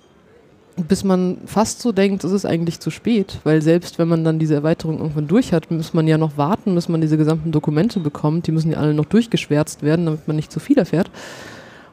bis 0.77 1.05
man 1.05 1.39
fast 1.47 1.81
so 1.81 1.93
denkt, 1.93 2.25
es 2.25 2.33
ist 2.33 2.45
eigentlich 2.45 2.81
zu 2.81 2.91
spät, 2.91 3.39
weil 3.45 3.63
selbst 3.63 3.99
wenn 3.99 4.09
man 4.09 4.25
dann 4.25 4.41
diese 4.41 4.55
Erweiterung 4.55 4.99
irgendwann 4.99 5.29
durch 5.29 5.53
hat, 5.53 5.71
muss 5.71 5.95
man 5.95 6.09
ja 6.09 6.19
noch 6.19 6.37
warten, 6.37 6.75
bis 6.75 6.89
man 6.89 7.01
diese 7.01 7.17
gesamten 7.17 7.53
Dokumente 7.53 8.01
bekommt. 8.01 8.47
Die 8.47 8.53
müssen 8.53 8.73
ja 8.73 8.79
alle 8.79 8.95
noch 8.95 9.05
durchgeschwärzt 9.05 9.83
werden, 9.83 10.07
damit 10.07 10.27
man 10.27 10.37
nicht 10.37 10.51
zu 10.51 10.59
viel 10.59 10.77
erfährt. 10.77 11.11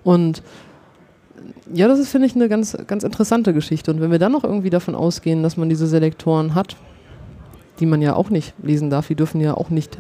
Und 0.04 0.42
ja, 1.72 1.88
das 1.88 2.00
ist, 2.00 2.10
finde 2.10 2.28
ich, 2.28 2.36
eine 2.36 2.50
ganz, 2.50 2.76
ganz 2.88 3.04
interessante 3.04 3.54
Geschichte. 3.54 3.92
Und 3.92 4.02
wenn 4.02 4.12
wir 4.12 4.20
dann 4.20 4.32
noch 4.32 4.44
irgendwie 4.44 4.72
davon 4.72 4.96
ausgehen, 4.96 5.44
dass 5.44 5.58
man 5.58 5.70
diese 5.70 5.86
Selektoren 5.86 6.56
hat, 6.56 6.76
die 7.80 7.86
man 7.86 8.02
ja 8.02 8.16
auch 8.16 8.30
nicht 8.32 8.54
lesen 8.64 8.90
darf, 8.90 9.08
die 9.08 9.16
dürfen 9.16 9.42
ja 9.42 9.54
auch 9.56 9.70
nicht 9.70 10.00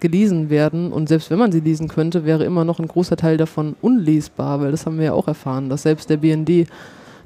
gelesen 0.00 0.50
werden. 0.50 0.92
Und 0.92 1.08
selbst 1.08 1.30
wenn 1.30 1.38
man 1.38 1.52
sie 1.52 1.60
lesen 1.60 1.88
könnte, 1.88 2.24
wäre 2.24 2.44
immer 2.44 2.64
noch 2.64 2.80
ein 2.80 2.88
großer 2.88 3.16
Teil 3.16 3.36
davon 3.36 3.76
unlesbar, 3.80 4.60
weil 4.60 4.72
das 4.72 4.86
haben 4.86 4.98
wir 4.98 5.06
ja 5.06 5.12
auch 5.12 5.28
erfahren, 5.28 5.68
dass 5.68 5.82
selbst 5.82 6.10
der 6.10 6.16
BND 6.18 6.68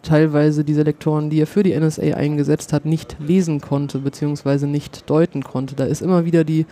teilweise 0.03 0.65
die 0.65 0.75
Selektoren, 0.75 1.31
die 1.31 1.41
er 1.41 1.47
für 1.47 1.63
die 1.63 1.79
NSA 1.79 2.15
eingesetzt 2.15 2.73
hat, 2.73 2.85
nicht 2.85 3.17
lesen 3.21 3.61
konnte, 3.61 3.99
beziehungsweise 3.99 4.67
nicht 4.67 5.09
deuten 5.09 5.43
konnte. 5.43 5.75
Da 5.75 5.85
ist 5.85 6.03
immer 6.03 6.25
wieder 6.25 6.45
die 6.45 6.67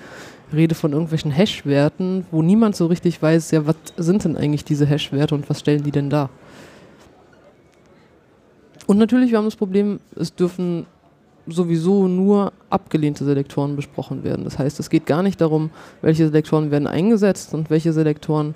Rede 0.52 0.74
von 0.74 0.92
irgendwelchen 0.92 1.30
Hash-Werten, 1.30 2.26
wo 2.30 2.42
niemand 2.42 2.74
so 2.76 2.86
richtig 2.86 3.20
weiß, 3.20 3.50
ja, 3.50 3.66
was 3.66 3.76
sind 3.96 4.24
denn 4.24 4.36
eigentlich 4.36 4.64
diese 4.64 4.86
Hash-Werte 4.86 5.34
und 5.34 5.48
was 5.50 5.60
stellen 5.60 5.82
die 5.82 5.90
denn 5.90 6.10
dar? 6.10 6.30
Und 8.86 8.96
natürlich, 8.96 9.30
wir 9.30 9.38
haben 9.38 9.44
das 9.44 9.56
Problem, 9.56 10.00
es 10.16 10.34
dürfen 10.34 10.86
sowieso 11.46 12.08
nur 12.08 12.52
abgelehnte 12.70 13.24
Selektoren 13.24 13.76
besprochen 13.76 14.24
werden. 14.24 14.44
Das 14.44 14.58
heißt, 14.58 14.80
es 14.80 14.90
geht 14.90 15.06
gar 15.06 15.22
nicht 15.22 15.40
darum, 15.40 15.70
welche 16.00 16.26
Selektoren 16.26 16.70
werden 16.70 16.86
eingesetzt 16.86 17.52
und 17.54 17.70
welche 17.70 17.92
Selektoren 17.92 18.54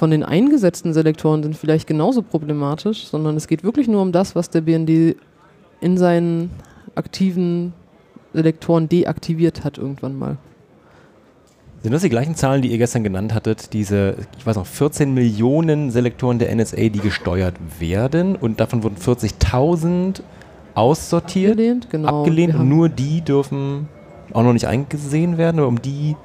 von 0.00 0.10
den 0.10 0.22
eingesetzten 0.22 0.94
Selektoren 0.94 1.42
sind 1.42 1.58
vielleicht 1.58 1.86
genauso 1.86 2.22
problematisch, 2.22 3.06
sondern 3.06 3.36
es 3.36 3.46
geht 3.46 3.64
wirklich 3.64 3.86
nur 3.86 4.00
um 4.00 4.12
das, 4.12 4.34
was 4.34 4.48
der 4.48 4.62
BND 4.62 5.14
in 5.82 5.98
seinen 5.98 6.48
aktiven 6.94 7.74
Selektoren 8.32 8.88
deaktiviert 8.88 9.62
hat 9.62 9.76
irgendwann 9.76 10.18
mal. 10.18 10.38
Sind 11.82 11.92
das 11.92 12.00
die 12.00 12.08
gleichen 12.08 12.34
Zahlen, 12.34 12.62
die 12.62 12.70
ihr 12.70 12.78
gestern 12.78 13.04
genannt 13.04 13.34
hattet? 13.34 13.74
Diese, 13.74 14.16
ich 14.38 14.46
weiß 14.46 14.56
noch, 14.56 14.64
14 14.64 15.12
Millionen 15.12 15.90
Selektoren 15.90 16.38
der 16.38 16.54
NSA, 16.54 16.88
die 16.88 17.00
gesteuert 17.00 17.56
werden 17.78 18.36
und 18.36 18.58
davon 18.58 18.82
wurden 18.82 18.96
40.000 18.96 20.22
aussortiert, 20.74 21.52
Abgelehnt, 21.52 21.90
genau. 21.90 22.20
abgelehnt 22.20 22.58
nur 22.64 22.88
die 22.88 23.20
dürfen 23.20 23.86
auch 24.32 24.44
noch 24.44 24.54
nicht 24.54 24.66
eingesehen 24.66 25.36
werden, 25.36 25.60
oder 25.60 25.68
um 25.68 25.82
die 25.82 26.16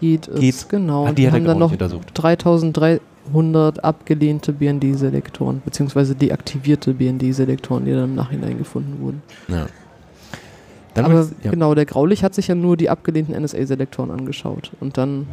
geht 0.00 0.28
es, 0.28 0.40
Geht's? 0.40 0.68
genau. 0.68 1.04
Ah, 1.06 1.08
Und 1.10 1.18
die 1.18 1.22
wir 1.22 1.28
hat 1.32 1.38
haben 1.40 1.46
dann 1.46 1.58
noch 1.58 1.72
untersucht. 1.72 2.10
3300 2.14 3.84
abgelehnte 3.84 4.52
BND-Selektoren, 4.52 5.62
beziehungsweise 5.64 6.14
deaktivierte 6.14 6.94
BND-Selektoren, 6.94 7.84
die 7.84 7.92
dann 7.92 8.04
im 8.04 8.14
Nachhinein 8.14 8.58
gefunden 8.58 8.98
wurden. 9.00 9.22
Ja. 9.48 9.66
Dann 10.94 11.04
Aber 11.04 11.14
würd's- 11.14 11.34
ja. 11.44 11.50
genau, 11.50 11.74
der 11.74 11.84
Graulich 11.86 12.24
hat 12.24 12.34
sich 12.34 12.48
ja 12.48 12.54
nur 12.54 12.76
die 12.76 12.90
abgelehnten 12.90 13.34
NSA-Selektoren 13.34 14.10
angeschaut. 14.10 14.72
Und 14.80 14.96
dann 14.98 15.26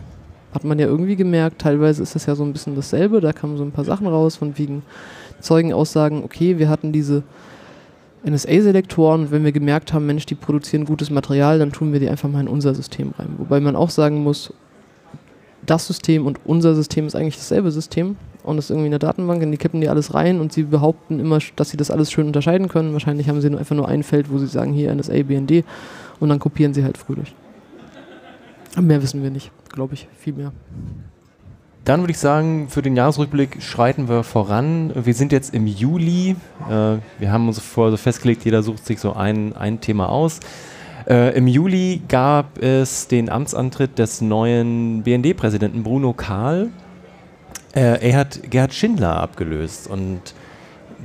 hat 0.54 0.64
man 0.64 0.78
ja 0.80 0.86
irgendwie 0.88 1.16
gemerkt, 1.16 1.60
teilweise 1.62 2.04
ist 2.04 2.16
das 2.16 2.26
ja 2.28 2.36
so 2.36 2.44
ein 2.44 2.54
bisschen 2.54 2.76
dasselbe, 2.76 3.20
da 3.22 3.34
kamen 3.34 3.58
so 3.58 3.64
ein 3.64 3.72
paar 3.72 3.84
Sachen 3.86 4.08
raus, 4.08 4.36
von 4.38 4.58
wegen 4.58 4.84
Zeugenaussagen, 5.42 6.24
okay, 6.24 6.60
wir 6.60 6.70
hatten 6.70 6.92
diese 6.92 7.24
NSA-Selektoren 8.26 9.22
und 9.22 9.32
wenn 9.32 9.44
wir 9.44 9.52
gemerkt 9.52 9.94
haben, 9.94 10.06
Mensch, 10.06 10.26
die 10.26 10.36
produzieren 10.36 10.86
gutes 10.86 11.10
Material, 11.10 11.60
dann 11.60 11.72
tun 11.72 11.94
wir 11.94 12.00
die 12.00 12.10
einfach 12.10 12.30
mal 12.30 12.42
in 12.42 12.48
unser 12.48 12.74
System 12.74 13.14
rein. 13.18 13.36
Wobei 13.38 13.60
man 13.60 13.76
auch 13.76 13.90
sagen 13.90 14.24
muss, 14.24 14.54
das 15.66 15.88
System 15.88 16.26
und 16.26 16.40
unser 16.46 16.76
System 16.76 17.08
ist 17.08 17.16
eigentlich 17.16 17.38
dasselbe 17.38 17.72
System 17.72 18.18
und 18.44 18.58
das 18.58 18.66
ist 18.66 18.72
irgendwie 18.72 18.88
eine 18.88 19.00
Datenbank, 19.00 19.42
in 19.42 19.52
die 19.52 19.58
kippen 19.58 19.82
die 19.82 19.90
alles 19.90 20.14
rein 20.14 20.40
und 20.40 20.54
sie 20.54 20.64
behaupten 20.64 21.20
immer, 21.20 21.40
dass 21.56 21.70
sie 21.70 21.78
das 21.78 21.92
alles 21.92 22.12
schön 22.12 22.28
unterscheiden 22.28 22.68
können. 22.68 22.94
Wahrscheinlich 22.94 23.30
haben 23.30 23.42
sie 23.42 23.50
nur 23.50 23.60
einfach 23.60 23.76
nur 23.76 23.88
ein 23.88 24.04
Feld, 24.04 24.32
wo 24.32 24.38
sie 24.38 24.48
sagen, 24.48 24.74
hier 24.74 24.94
NSA, 24.94 25.24
BND 25.24 25.64
und 26.20 26.30
dann 26.30 26.40
kopieren 26.40 26.74
sie 26.74 26.84
halt 26.84 26.98
fröhlich. 26.98 27.36
Mehr 28.80 29.02
wissen 29.02 29.24
wir 29.24 29.32
nicht, 29.32 29.52
glaube 29.70 29.94
ich, 29.94 30.08
viel 30.18 30.34
mehr. 30.34 30.52
Dann 31.86 32.02
würde 32.02 32.12
ich 32.12 32.18
sagen, 32.18 32.68
für 32.68 32.82
den 32.82 32.96
Jahresrückblick 32.96 33.62
schreiten 33.62 34.10
wir 34.10 34.24
voran. 34.24 34.92
Wir 34.96 35.14
sind 35.14 35.32
jetzt 35.32 35.54
im 35.54 35.68
Juli. 35.68 36.36
Äh, 36.68 36.98
wir 37.20 37.32
haben 37.32 37.48
uns 37.48 37.60
vorher 37.60 37.92
so 37.92 37.98
festgelegt, 37.98 38.44
jeder 38.44 38.64
sucht 38.64 38.88
sich 38.88 39.00
so 39.00 39.14
ein, 39.14 39.56
ein 39.56 39.82
Thema 39.82 40.10
aus. 40.10 40.40
Äh, 41.08 41.38
Im 41.38 41.48
Juli 41.48 42.02
gab 42.08 42.58
es 42.58 43.08
den 43.08 43.30
Amtsantritt 43.30 44.00
des 44.00 44.22
neuen 44.22 45.04
BND-Präsidenten 45.04 45.84
Bruno 45.84 46.14
Kahl. 46.14 46.70
Äh, 47.76 48.10
er 48.10 48.18
hat 48.18 48.40
Gerhard 48.50 48.74
Schindler 48.74 49.22
abgelöst 49.22 49.88
und 49.88 50.34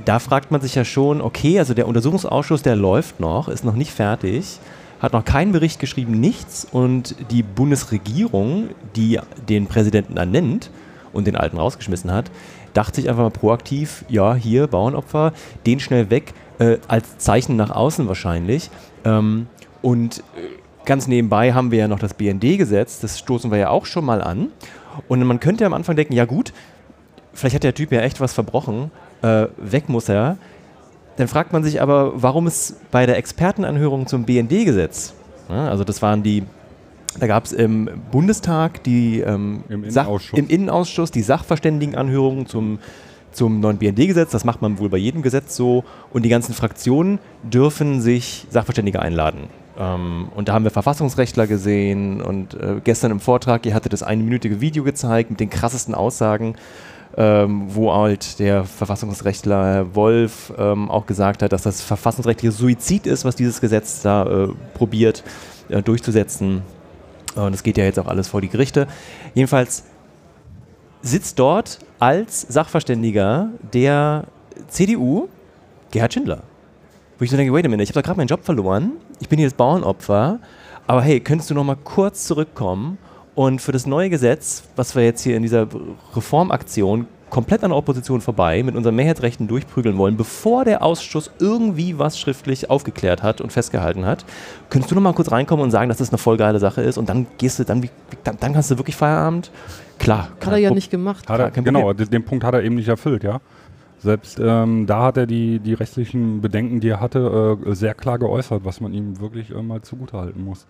da 0.05 0.17
fragt 0.17 0.49
man 0.49 0.61
sich 0.61 0.73
ja 0.73 0.83
schon, 0.83 1.21
okay, 1.21 1.59
also 1.59 1.75
der 1.75 1.87
Untersuchungsausschuss, 1.87 2.63
der 2.63 2.75
läuft 2.75 3.19
noch, 3.19 3.49
ist 3.49 3.63
noch 3.63 3.75
nicht 3.75 3.91
fertig, 3.91 4.57
hat 5.01 5.13
noch 5.13 5.25
keinen 5.25 5.51
Bericht 5.51 5.79
geschrieben, 5.79 6.19
nichts 6.19 6.67
und 6.71 7.15
die 7.31 7.41
Bundesregierung, 7.43 8.69
die 8.95 9.19
den 9.49 9.67
Präsidenten 9.67 10.15
ernennt 10.17 10.69
und 11.11 11.25
den 11.25 11.35
alten 11.35 11.57
rausgeschmissen 11.57 12.11
hat, 12.11 12.29
dachte 12.73 13.01
sich 13.01 13.09
einfach 13.09 13.23
mal 13.23 13.31
proaktiv, 13.31 14.05
ja, 14.07 14.35
hier 14.35 14.67
Bauernopfer, 14.67 15.33
den 15.65 15.79
schnell 15.79 16.09
weg, 16.09 16.33
äh, 16.59 16.77
als 16.87 17.17
Zeichen 17.17 17.55
nach 17.55 17.71
außen 17.71 18.07
wahrscheinlich. 18.07 18.69
Ähm, 19.03 19.47
und 19.81 20.19
äh, 20.19 20.21
ganz 20.85 21.07
nebenbei 21.07 21.53
haben 21.53 21.71
wir 21.71 21.79
ja 21.79 21.87
noch 21.87 21.99
das 21.99 22.13
BND-Gesetz, 22.13 22.99
das 22.99 23.17
stoßen 23.19 23.51
wir 23.51 23.57
ja 23.57 23.69
auch 23.69 23.85
schon 23.85 24.05
mal 24.05 24.21
an. 24.21 24.49
Und 25.07 25.23
man 25.23 25.39
könnte 25.39 25.63
ja 25.63 25.67
am 25.67 25.73
Anfang 25.73 25.95
denken, 25.95 26.13
ja 26.13 26.25
gut, 26.25 26.53
vielleicht 27.33 27.55
hat 27.55 27.63
der 27.63 27.73
Typ 27.73 27.91
ja 27.91 28.01
echt 28.01 28.19
was 28.19 28.33
verbrochen, 28.33 28.91
äh, 29.23 29.47
weg 29.57 29.89
muss 29.89 30.09
er. 30.09 30.37
Dann 31.17 31.27
fragt 31.27 31.53
man 31.53 31.63
sich 31.63 31.81
aber, 31.81 32.13
warum 32.21 32.47
es 32.47 32.75
bei 32.91 33.05
der 33.05 33.17
Expertenanhörung 33.17 34.07
zum 34.07 34.23
BND-Gesetz, 34.23 35.13
ja, 35.49 35.67
also 35.67 35.83
das 35.83 36.01
waren 36.01 36.23
die, 36.23 36.43
da 37.19 37.27
gab 37.27 37.45
es 37.45 37.51
im 37.51 37.89
Bundestag 38.11 38.83
die 38.83 39.19
ähm, 39.19 39.63
Im 39.69 39.83
Innenausschuss. 39.83 40.39
im 40.39 40.47
Innenausschuss 40.47 41.11
die 41.11 41.21
Sachverständigenanhörung 41.21 42.45
zum, 42.45 42.79
zum 43.31 43.59
neuen 43.59 43.77
BND-Gesetz. 43.77 44.31
Das 44.31 44.45
macht 44.45 44.61
man 44.61 44.79
wohl 44.79 44.89
bei 44.89 44.97
jedem 44.97 45.21
Gesetz 45.21 45.55
so. 45.55 45.83
Und 46.13 46.23
die 46.23 46.29
ganzen 46.29 46.53
Fraktionen 46.53 47.19
dürfen 47.43 48.01
sich 48.01 48.47
Sachverständige 48.49 49.01
einladen. 49.01 49.49
Ähm, 49.77 50.29
und 50.35 50.47
da 50.47 50.53
haben 50.53 50.63
wir 50.63 50.71
Verfassungsrechtler 50.71 51.47
gesehen 51.47 52.21
und 52.21 52.53
äh, 52.53 52.81
gestern 52.83 53.11
im 53.11 53.19
Vortrag, 53.19 53.65
ihr 53.65 53.73
hattet 53.73 53.93
das 53.93 54.03
einminütige 54.03 54.61
Video 54.61 54.83
gezeigt 54.83 55.31
mit 55.31 55.39
den 55.39 55.49
krassesten 55.49 55.95
Aussagen 55.95 56.55
ähm, 57.17 57.65
wo 57.67 57.93
halt 57.93 58.39
der 58.39 58.63
Verfassungsrechtler 58.63 59.73
Herr 59.73 59.95
Wolf 59.95 60.53
ähm, 60.57 60.89
auch 60.89 61.05
gesagt 61.05 61.43
hat, 61.43 61.51
dass 61.51 61.63
das 61.63 61.81
verfassungsrechtliche 61.81 62.51
Suizid 62.51 63.05
ist, 63.05 63.25
was 63.25 63.35
dieses 63.35 63.59
Gesetz 63.59 64.01
da 64.01 64.25
äh, 64.25 64.47
probiert 64.73 65.23
äh, 65.69 65.81
durchzusetzen. 65.81 66.61
Und 67.35 67.53
es 67.53 67.63
geht 67.63 67.77
ja 67.77 67.83
jetzt 67.83 67.99
auch 67.99 68.07
alles 68.07 68.27
vor 68.27 68.41
die 68.41 68.49
Gerichte. 68.49 68.87
Jedenfalls 69.33 69.83
sitzt 71.01 71.39
dort 71.39 71.79
als 71.99 72.41
Sachverständiger 72.41 73.49
der 73.73 74.25
CDU 74.67 75.27
Gerhard 75.91 76.13
Schindler. 76.13 76.43
Wo 77.17 77.23
ich 77.23 77.31
so 77.31 77.37
denke, 77.37 77.53
wait 77.53 77.65
a 77.65 77.69
minute, 77.69 77.83
ich 77.83 77.89
habe 77.89 78.01
da 78.01 78.05
gerade 78.05 78.17
meinen 78.17 78.27
Job 78.27 78.43
verloren, 78.43 78.93
ich 79.19 79.29
bin 79.29 79.37
hier 79.37 79.47
das 79.47 79.55
Bauernopfer, 79.55 80.39
aber 80.87 81.01
hey, 81.01 81.19
könntest 81.19 81.49
du 81.49 81.53
noch 81.53 81.63
mal 81.63 81.75
kurz 81.75 82.25
zurückkommen 82.25 82.97
und 83.41 83.59
für 83.59 83.71
das 83.71 83.87
neue 83.87 84.09
Gesetz, 84.11 84.63
was 84.75 84.95
wir 84.95 85.03
jetzt 85.03 85.21
hier 85.23 85.35
in 85.35 85.41
dieser 85.41 85.67
Reformaktion 86.15 87.07
komplett 87.31 87.63
an 87.63 87.71
der 87.71 87.77
Opposition 87.77 88.21
vorbei 88.21 88.61
mit 88.61 88.75
unseren 88.75 88.93
Mehrheitsrechten 88.95 89.47
durchprügeln 89.47 89.97
wollen, 89.97 90.15
bevor 90.17 90.63
der 90.65 90.83
Ausschuss 90.83 91.31
irgendwie 91.39 91.97
was 91.97 92.19
schriftlich 92.19 92.69
aufgeklärt 92.69 93.23
hat 93.23 93.41
und 93.41 93.51
festgehalten 93.51 94.05
hat, 94.05 94.25
könntest 94.69 94.91
du 94.91 94.95
noch 94.95 95.01
mal 95.01 95.13
kurz 95.13 95.31
reinkommen 95.31 95.63
und 95.63 95.71
sagen, 95.71 95.89
dass 95.89 95.97
das 95.97 96.09
eine 96.09 96.17
voll 96.19 96.37
geile 96.37 96.59
Sache 96.59 96.81
ist 96.81 96.97
und 96.99 97.09
dann 97.09 97.25
gehst 97.39 97.57
du, 97.57 97.63
dann, 97.63 97.81
wie- 97.81 97.89
dann, 98.23 98.37
dann 98.39 98.53
kannst 98.53 98.69
du 98.69 98.77
wirklich 98.77 98.95
Feierabend? 98.97 99.49
Klar. 99.97 100.27
Hat 100.45 100.51
er 100.51 100.57
ja 100.57 100.71
nicht 100.71 100.91
gemacht. 100.91 101.27
Hat 101.29 101.39
er, 101.39 101.49
genau, 101.51 101.93
den 101.93 102.23
Punkt 102.25 102.43
hat 102.43 102.53
er 102.53 102.63
eben 102.63 102.75
nicht 102.75 102.89
erfüllt, 102.89 103.23
ja. 103.23 103.39
Selbst 103.99 104.39
ähm, 104.43 104.85
da 104.87 105.03
hat 105.03 105.17
er 105.17 105.25
die, 105.25 105.59
die 105.59 105.73
rechtlichen 105.73 106.41
Bedenken, 106.41 106.79
die 106.79 106.89
er 106.89 106.99
hatte, 106.99 107.57
äh, 107.65 107.73
sehr 107.73 107.93
klar 107.93 108.19
geäußert, 108.19 108.65
was 108.65 108.81
man 108.81 108.93
ihm 108.93 109.19
wirklich 109.19 109.51
äh, 109.51 109.61
mal 109.61 109.81
zugutehalten 109.81 110.43
muss. 110.43 110.65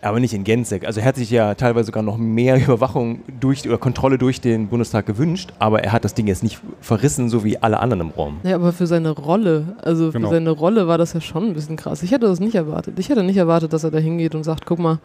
Aber 0.00 0.20
nicht 0.20 0.32
in 0.32 0.44
Gänze. 0.44 0.80
Also 0.86 1.00
er 1.00 1.06
hat 1.06 1.16
sich 1.16 1.30
ja 1.30 1.54
teilweise 1.54 1.86
sogar 1.86 2.02
noch 2.04 2.18
mehr 2.18 2.56
Überwachung 2.62 3.20
durch 3.40 3.66
oder 3.66 3.78
Kontrolle 3.78 4.16
durch 4.18 4.40
den 4.40 4.68
Bundestag 4.68 5.06
gewünscht, 5.06 5.52
aber 5.58 5.82
er 5.82 5.92
hat 5.92 6.04
das 6.04 6.14
Ding 6.14 6.26
jetzt 6.28 6.42
nicht 6.44 6.60
verrissen, 6.80 7.28
so 7.28 7.42
wie 7.44 7.58
alle 7.58 7.80
anderen 7.80 8.02
im 8.02 8.10
Raum. 8.10 8.36
Ja, 8.44 8.54
aber 8.54 8.72
für 8.72 8.86
seine 8.86 9.10
Rolle, 9.10 9.76
also 9.82 10.10
Genau. 10.12 10.28
für 10.28 10.34
seine 10.34 10.50
Rolle 10.50 10.86
war 10.86 10.98
das 10.98 11.12
ja 11.14 11.20
schon 11.20 11.44
ein 11.48 11.54
bisschen 11.54 11.76
krass. 11.76 12.02
Ich 12.02 12.12
hätte 12.12 12.26
das 12.26 12.38
nicht 12.40 12.54
erwartet. 12.54 12.98
Ich 12.98 13.08
hätte 13.08 13.22
nicht 13.24 13.36
erwartet, 13.38 13.72
dass 13.72 13.82
er 13.84 13.90
da 13.90 13.98
hingeht 13.98 14.34
und 14.36 14.44
sagt, 14.44 14.66
guck 14.66 14.78
mal, 14.78 14.98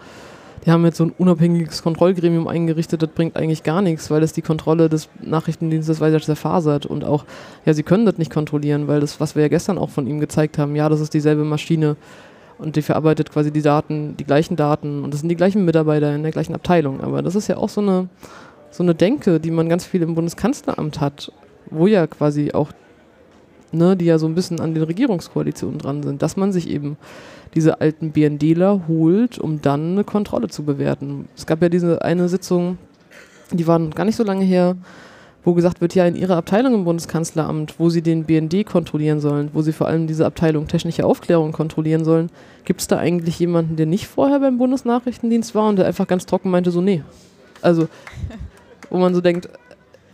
die 0.65 0.71
haben 0.71 0.85
jetzt 0.85 0.97
so 0.97 1.05
ein 1.05 1.13
unabhängiges 1.17 1.83
Kontrollgremium 1.83 2.47
eingerichtet, 2.47 3.01
das 3.01 3.09
bringt 3.09 3.35
eigentlich 3.35 3.63
gar 3.63 3.81
nichts, 3.81 4.09
weil 4.09 4.21
das 4.21 4.31
die 4.31 4.41
Kontrolle 4.41 4.87
des 4.87 5.09
Nachrichtendienstes 5.21 5.99
weiter 5.99 6.21
zerfasert 6.21 6.85
und 6.85 7.03
auch, 7.03 7.25
ja, 7.65 7.73
sie 7.73 7.83
können 7.83 8.05
das 8.05 8.17
nicht 8.17 8.31
kontrollieren, 8.31 8.87
weil 8.87 9.01
das, 9.01 9.19
was 9.19 9.35
wir 9.35 9.41
ja 9.41 9.49
gestern 9.49 9.77
auch 9.77 9.89
von 9.89 10.07
ihm 10.07 10.21
gezeigt 10.21 10.57
haben, 10.57 10.75
ja, 10.75 10.87
das 10.87 11.01
ist 11.01 11.13
dieselbe 11.13 11.43
Maschine 11.43 11.97
und 12.57 12.75
die 12.75 12.81
verarbeitet 12.81 13.31
quasi 13.31 13.51
die 13.51 13.61
Daten, 13.61 14.15
die 14.17 14.23
gleichen 14.23 14.55
Daten 14.55 15.03
und 15.03 15.13
das 15.13 15.21
sind 15.21 15.29
die 15.29 15.35
gleichen 15.35 15.65
Mitarbeiter 15.65 16.15
in 16.15 16.23
der 16.23 16.31
gleichen 16.31 16.55
Abteilung. 16.55 17.01
Aber 17.01 17.21
das 17.21 17.35
ist 17.35 17.47
ja 17.47 17.57
auch 17.57 17.69
so 17.69 17.81
eine, 17.81 18.09
so 18.71 18.83
eine 18.83 18.95
Denke, 18.95 19.39
die 19.39 19.51
man 19.51 19.69
ganz 19.69 19.85
viel 19.85 20.01
im 20.01 20.15
Bundeskanzleramt 20.15 21.01
hat, 21.01 21.31
wo 21.69 21.87
ja 21.87 22.07
quasi 22.07 22.51
auch 22.51 22.71
ne, 23.73 23.97
die 23.97 24.05
ja 24.05 24.17
so 24.17 24.27
ein 24.27 24.35
bisschen 24.35 24.59
an 24.59 24.73
den 24.73 24.83
Regierungskoalitionen 24.83 25.79
dran 25.79 26.03
sind, 26.03 26.21
dass 26.21 26.37
man 26.37 26.51
sich 26.51 26.69
eben 26.69 26.97
diese 27.55 27.81
alten 27.81 28.11
BNDler 28.11 28.87
holt, 28.87 29.37
um 29.37 29.61
dann 29.61 29.91
eine 29.91 30.03
Kontrolle 30.03 30.47
zu 30.47 30.63
bewerten. 30.63 31.27
Es 31.35 31.45
gab 31.45 31.61
ja 31.61 31.69
diese 31.69 32.01
eine 32.01 32.29
Sitzung, 32.29 32.77
die 33.51 33.67
war 33.67 33.79
gar 33.79 34.05
nicht 34.05 34.15
so 34.15 34.23
lange 34.23 34.45
her, 34.45 34.75
wo 35.43 35.53
gesagt 35.53 35.81
wird, 35.81 35.95
ja, 35.95 36.05
in 36.05 36.15
ihrer 36.15 36.37
Abteilung 36.37 36.73
im 36.73 36.85
Bundeskanzleramt, 36.85 37.79
wo 37.79 37.89
sie 37.89 38.01
den 38.01 38.23
BND 38.23 38.65
kontrollieren 38.65 39.19
sollen, 39.19 39.49
wo 39.53 39.61
sie 39.61 39.73
vor 39.73 39.87
allem 39.87 40.07
diese 40.07 40.25
Abteilung 40.25 40.67
technische 40.67 41.05
Aufklärung 41.05 41.51
kontrollieren 41.51 42.05
sollen, 42.05 42.29
gibt 42.65 42.81
es 42.81 42.87
da 42.87 42.97
eigentlich 42.97 43.39
jemanden, 43.39 43.75
der 43.75 43.85
nicht 43.85 44.07
vorher 44.07 44.39
beim 44.39 44.57
Bundesnachrichtendienst 44.57 45.53
war 45.53 45.69
und 45.69 45.77
der 45.77 45.85
einfach 45.85 46.07
ganz 46.07 46.25
trocken 46.25 46.49
meinte, 46.49 46.71
so, 46.71 46.81
nee. 46.81 47.03
Also, 47.61 47.87
wo 48.89 48.97
man 48.97 49.13
so 49.13 49.21
denkt, 49.21 49.49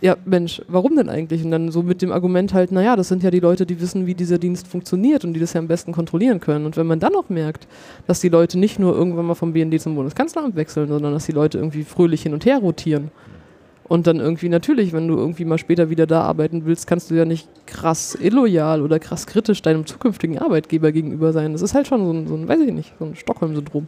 ja, 0.01 0.15
Mensch, 0.23 0.61
warum 0.67 0.95
denn 0.95 1.09
eigentlich? 1.09 1.43
Und 1.43 1.51
dann 1.51 1.71
so 1.71 1.83
mit 1.83 2.01
dem 2.01 2.11
Argument 2.11 2.53
halt, 2.53 2.71
naja, 2.71 2.95
das 2.95 3.09
sind 3.09 3.21
ja 3.21 3.31
die 3.31 3.41
Leute, 3.41 3.65
die 3.65 3.81
wissen, 3.81 4.05
wie 4.05 4.15
dieser 4.15 4.37
Dienst 4.37 4.67
funktioniert 4.67 5.25
und 5.25 5.33
die 5.33 5.39
das 5.39 5.53
ja 5.53 5.59
am 5.59 5.67
besten 5.67 5.91
kontrollieren 5.91 6.39
können. 6.39 6.65
Und 6.65 6.77
wenn 6.77 6.87
man 6.87 6.99
dann 6.99 7.11
noch 7.11 7.29
merkt, 7.29 7.67
dass 8.07 8.21
die 8.21 8.29
Leute 8.29 8.57
nicht 8.57 8.79
nur 8.79 8.95
irgendwann 8.95 9.25
mal 9.25 9.35
vom 9.35 9.51
BND 9.51 9.81
zum 9.81 9.95
Bundeskanzleramt 9.95 10.55
wechseln, 10.55 10.87
sondern 10.87 11.13
dass 11.13 11.25
die 11.25 11.33
Leute 11.33 11.57
irgendwie 11.57 11.83
fröhlich 11.83 12.21
hin 12.23 12.33
und 12.33 12.45
her 12.45 12.59
rotieren. 12.59 13.11
Und 13.89 14.05
dann 14.05 14.19
irgendwie 14.19 14.49
natürlich, 14.49 14.93
wenn 14.93 15.07
du 15.07 15.17
irgendwie 15.17 15.45
mal 15.45 15.57
später 15.57 15.89
wieder 15.89 16.05
da 16.05 16.21
arbeiten 16.21 16.65
willst, 16.65 16.85
kannst 16.85 17.09
du 17.09 17.15
ja 17.15 17.25
nicht 17.25 17.49
krass 17.65 18.15
illoyal 18.21 18.83
oder 18.83 18.99
krass 18.99 19.25
kritisch 19.25 19.63
deinem 19.63 19.87
zukünftigen 19.87 20.37
Arbeitgeber 20.37 20.91
gegenüber 20.91 21.33
sein. 21.33 21.53
Das 21.53 21.63
ist 21.63 21.73
halt 21.73 21.87
schon 21.87 22.05
so 22.05 22.13
ein, 22.13 22.27
so 22.27 22.35
ein 22.35 22.47
weiß 22.47 22.59
ich 22.61 22.71
nicht, 22.71 22.93
so 22.99 23.05
ein 23.05 23.15
Stockholm-Syndrom. 23.15 23.87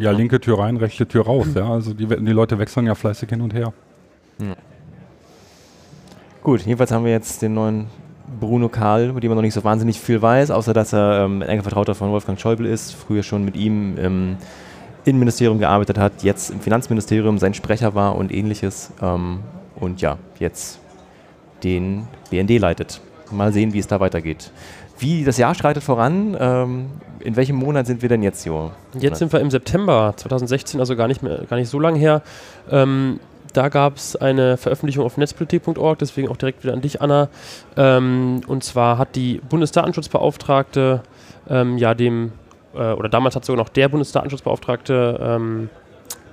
Ja, 0.00 0.10
linke 0.10 0.40
Tür 0.40 0.58
rein, 0.58 0.78
rechte 0.78 1.06
Tür 1.06 1.26
raus. 1.26 1.48
Ja, 1.54 1.70
also 1.70 1.92
die, 1.92 2.06
die 2.06 2.32
Leute 2.32 2.58
wechseln 2.58 2.86
ja 2.86 2.94
fleißig 2.94 3.28
hin 3.28 3.42
und 3.42 3.52
her. 3.52 3.74
Gut, 6.42 6.62
jedenfalls 6.62 6.90
haben 6.90 7.04
wir 7.04 7.12
jetzt 7.12 7.42
den 7.42 7.52
neuen 7.52 7.88
Bruno 8.40 8.70
Karl, 8.70 9.10
über 9.10 9.20
den 9.20 9.28
man 9.28 9.36
noch 9.36 9.42
nicht 9.42 9.54
so 9.54 9.64
wahnsinnig 9.64 10.00
viel 10.00 10.22
weiß, 10.22 10.50
außer 10.50 10.72
dass 10.72 10.94
er 10.94 11.24
ähm, 11.24 11.42
ein 11.42 11.48
enger 11.48 11.62
Vertrauter 11.62 11.94
von 11.94 12.10
Wolfgang 12.10 12.40
Schäuble 12.40 12.68
ist, 12.68 12.92
früher 12.92 13.22
schon 13.22 13.44
mit 13.44 13.56
ihm 13.56 13.98
im 13.98 14.36
Innenministerium 15.06 15.58
gearbeitet 15.58 15.98
hat, 15.98 16.22
jetzt 16.22 16.50
im 16.50 16.60
Finanzministerium 16.60 17.38
sein 17.38 17.54
Sprecher 17.54 17.94
war 17.94 18.16
und 18.16 18.32
ähnliches. 18.32 18.92
Ähm, 19.00 19.40
und 19.76 20.00
ja, 20.00 20.18
jetzt 20.38 20.80
den 21.62 22.06
BND 22.30 22.58
leitet. 22.58 23.00
Mal 23.30 23.52
sehen, 23.52 23.72
wie 23.72 23.78
es 23.78 23.86
da 23.86 24.00
weitergeht. 24.00 24.50
Wie 24.98 25.24
das 25.24 25.38
Jahr 25.38 25.54
schreitet 25.54 25.82
voran. 25.82 26.36
Ähm, 26.38 26.86
in 27.20 27.36
welchem 27.36 27.56
Monat 27.56 27.86
sind 27.86 28.02
wir 28.02 28.08
denn 28.08 28.22
jetzt, 28.22 28.44
Jo? 28.46 28.72
Jetzt 28.98 29.18
sind 29.18 29.32
wir 29.32 29.40
im 29.40 29.50
September 29.50 30.14
2016, 30.16 30.80
also 30.80 30.96
gar 30.96 31.08
nicht, 31.08 31.22
mehr, 31.22 31.42
gar 31.48 31.56
nicht 31.56 31.68
so 31.68 31.78
lange 31.78 31.98
her. 31.98 32.22
Ähm, 32.70 33.20
da 33.52 33.68
gab 33.68 33.96
es 33.96 34.16
eine 34.16 34.56
Veröffentlichung 34.56 35.04
auf 35.04 35.16
netzpolitik.org, 35.16 35.98
deswegen 35.98 36.28
auch 36.28 36.36
direkt 36.36 36.62
wieder 36.62 36.74
an 36.74 36.82
dich, 36.82 37.00
Anna. 37.00 37.28
Ähm, 37.76 38.42
und 38.46 38.64
zwar 38.64 38.98
hat 38.98 39.16
die 39.16 39.40
Bundesdatenschutzbeauftragte 39.48 41.02
ähm, 41.48 41.78
ja 41.78 41.94
dem, 41.94 42.32
äh, 42.76 42.92
oder 42.92 43.08
damals 43.08 43.36
hat 43.36 43.44
sogar 43.44 43.62
noch 43.62 43.68
der 43.68 43.88
Bundesdatenschutzbeauftragte 43.88 45.18
ähm, 45.20 45.70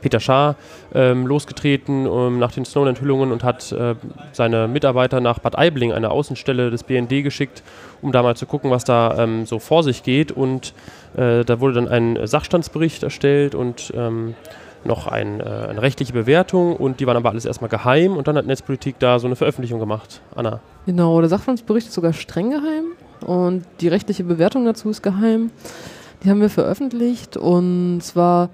Peter 0.04 0.20
Schaar 0.20 0.58
ähm, 0.94 1.26
losgetreten 1.26 2.06
um, 2.06 2.38
nach 2.38 2.52
den 2.52 2.66
Snowden-Enthüllungen 2.66 3.32
und 3.32 3.44
hat 3.44 3.72
äh, 3.72 3.96
seine 4.34 4.68
Mitarbeiter 4.68 5.22
nach 5.22 5.40
Bad 5.40 5.58
Aibling, 5.58 5.94
eine 5.94 6.12
Außenstelle 6.12 6.70
des 6.70 6.84
BND, 6.84 7.24
geschickt, 7.24 7.64
um 8.02 8.12
da 8.12 8.22
mal 8.22 8.36
zu 8.36 8.46
gucken, 8.46 8.70
was 8.70 8.84
da 8.84 9.18
ähm, 9.18 9.46
so 9.46 9.60
vor 9.60 9.82
sich 9.82 10.04
geht. 10.04 10.32
Und 10.32 10.74
äh, 11.16 11.46
da 11.46 11.60
wurde 11.62 11.76
dann 11.76 11.88
ein 11.88 12.28
Sachstandsbericht 12.28 13.02
erstellt 13.02 13.56
und 13.56 13.94
ähm, 13.96 14.36
noch 14.86 15.08
ein, 15.08 15.40
äh, 15.40 15.44
eine 15.44 15.82
rechtliche 15.82 16.12
Bewertung 16.12 16.76
und 16.76 17.00
die 17.00 17.08
waren 17.08 17.16
aber 17.16 17.30
alles 17.30 17.46
erstmal 17.46 17.70
geheim 17.70 18.18
und 18.18 18.28
dann 18.28 18.36
hat 18.36 18.46
Netzpolitik 18.46 19.00
da 19.00 19.20
so 19.20 19.28
eine 19.28 19.38
Veröffentlichung 19.38 19.80
gemacht. 19.80 20.22
Anna. 20.36 20.60
Genau, 20.86 21.20
der 21.22 21.30
Sachstandsbericht 21.30 21.88
ist 21.88 21.94
sogar 21.94 22.12
streng 22.12 22.50
geheim 22.50 22.86
und 23.26 23.64
die 23.80 23.88
rechtliche 23.88 24.26
Bewertung 24.26 24.66
dazu 24.66 24.90
ist 24.90 25.02
geheim. 25.02 25.52
Die 26.24 26.30
haben 26.30 26.42
wir 26.42 26.50
veröffentlicht 26.50 27.36
und 27.36 28.02
zwar 28.02 28.50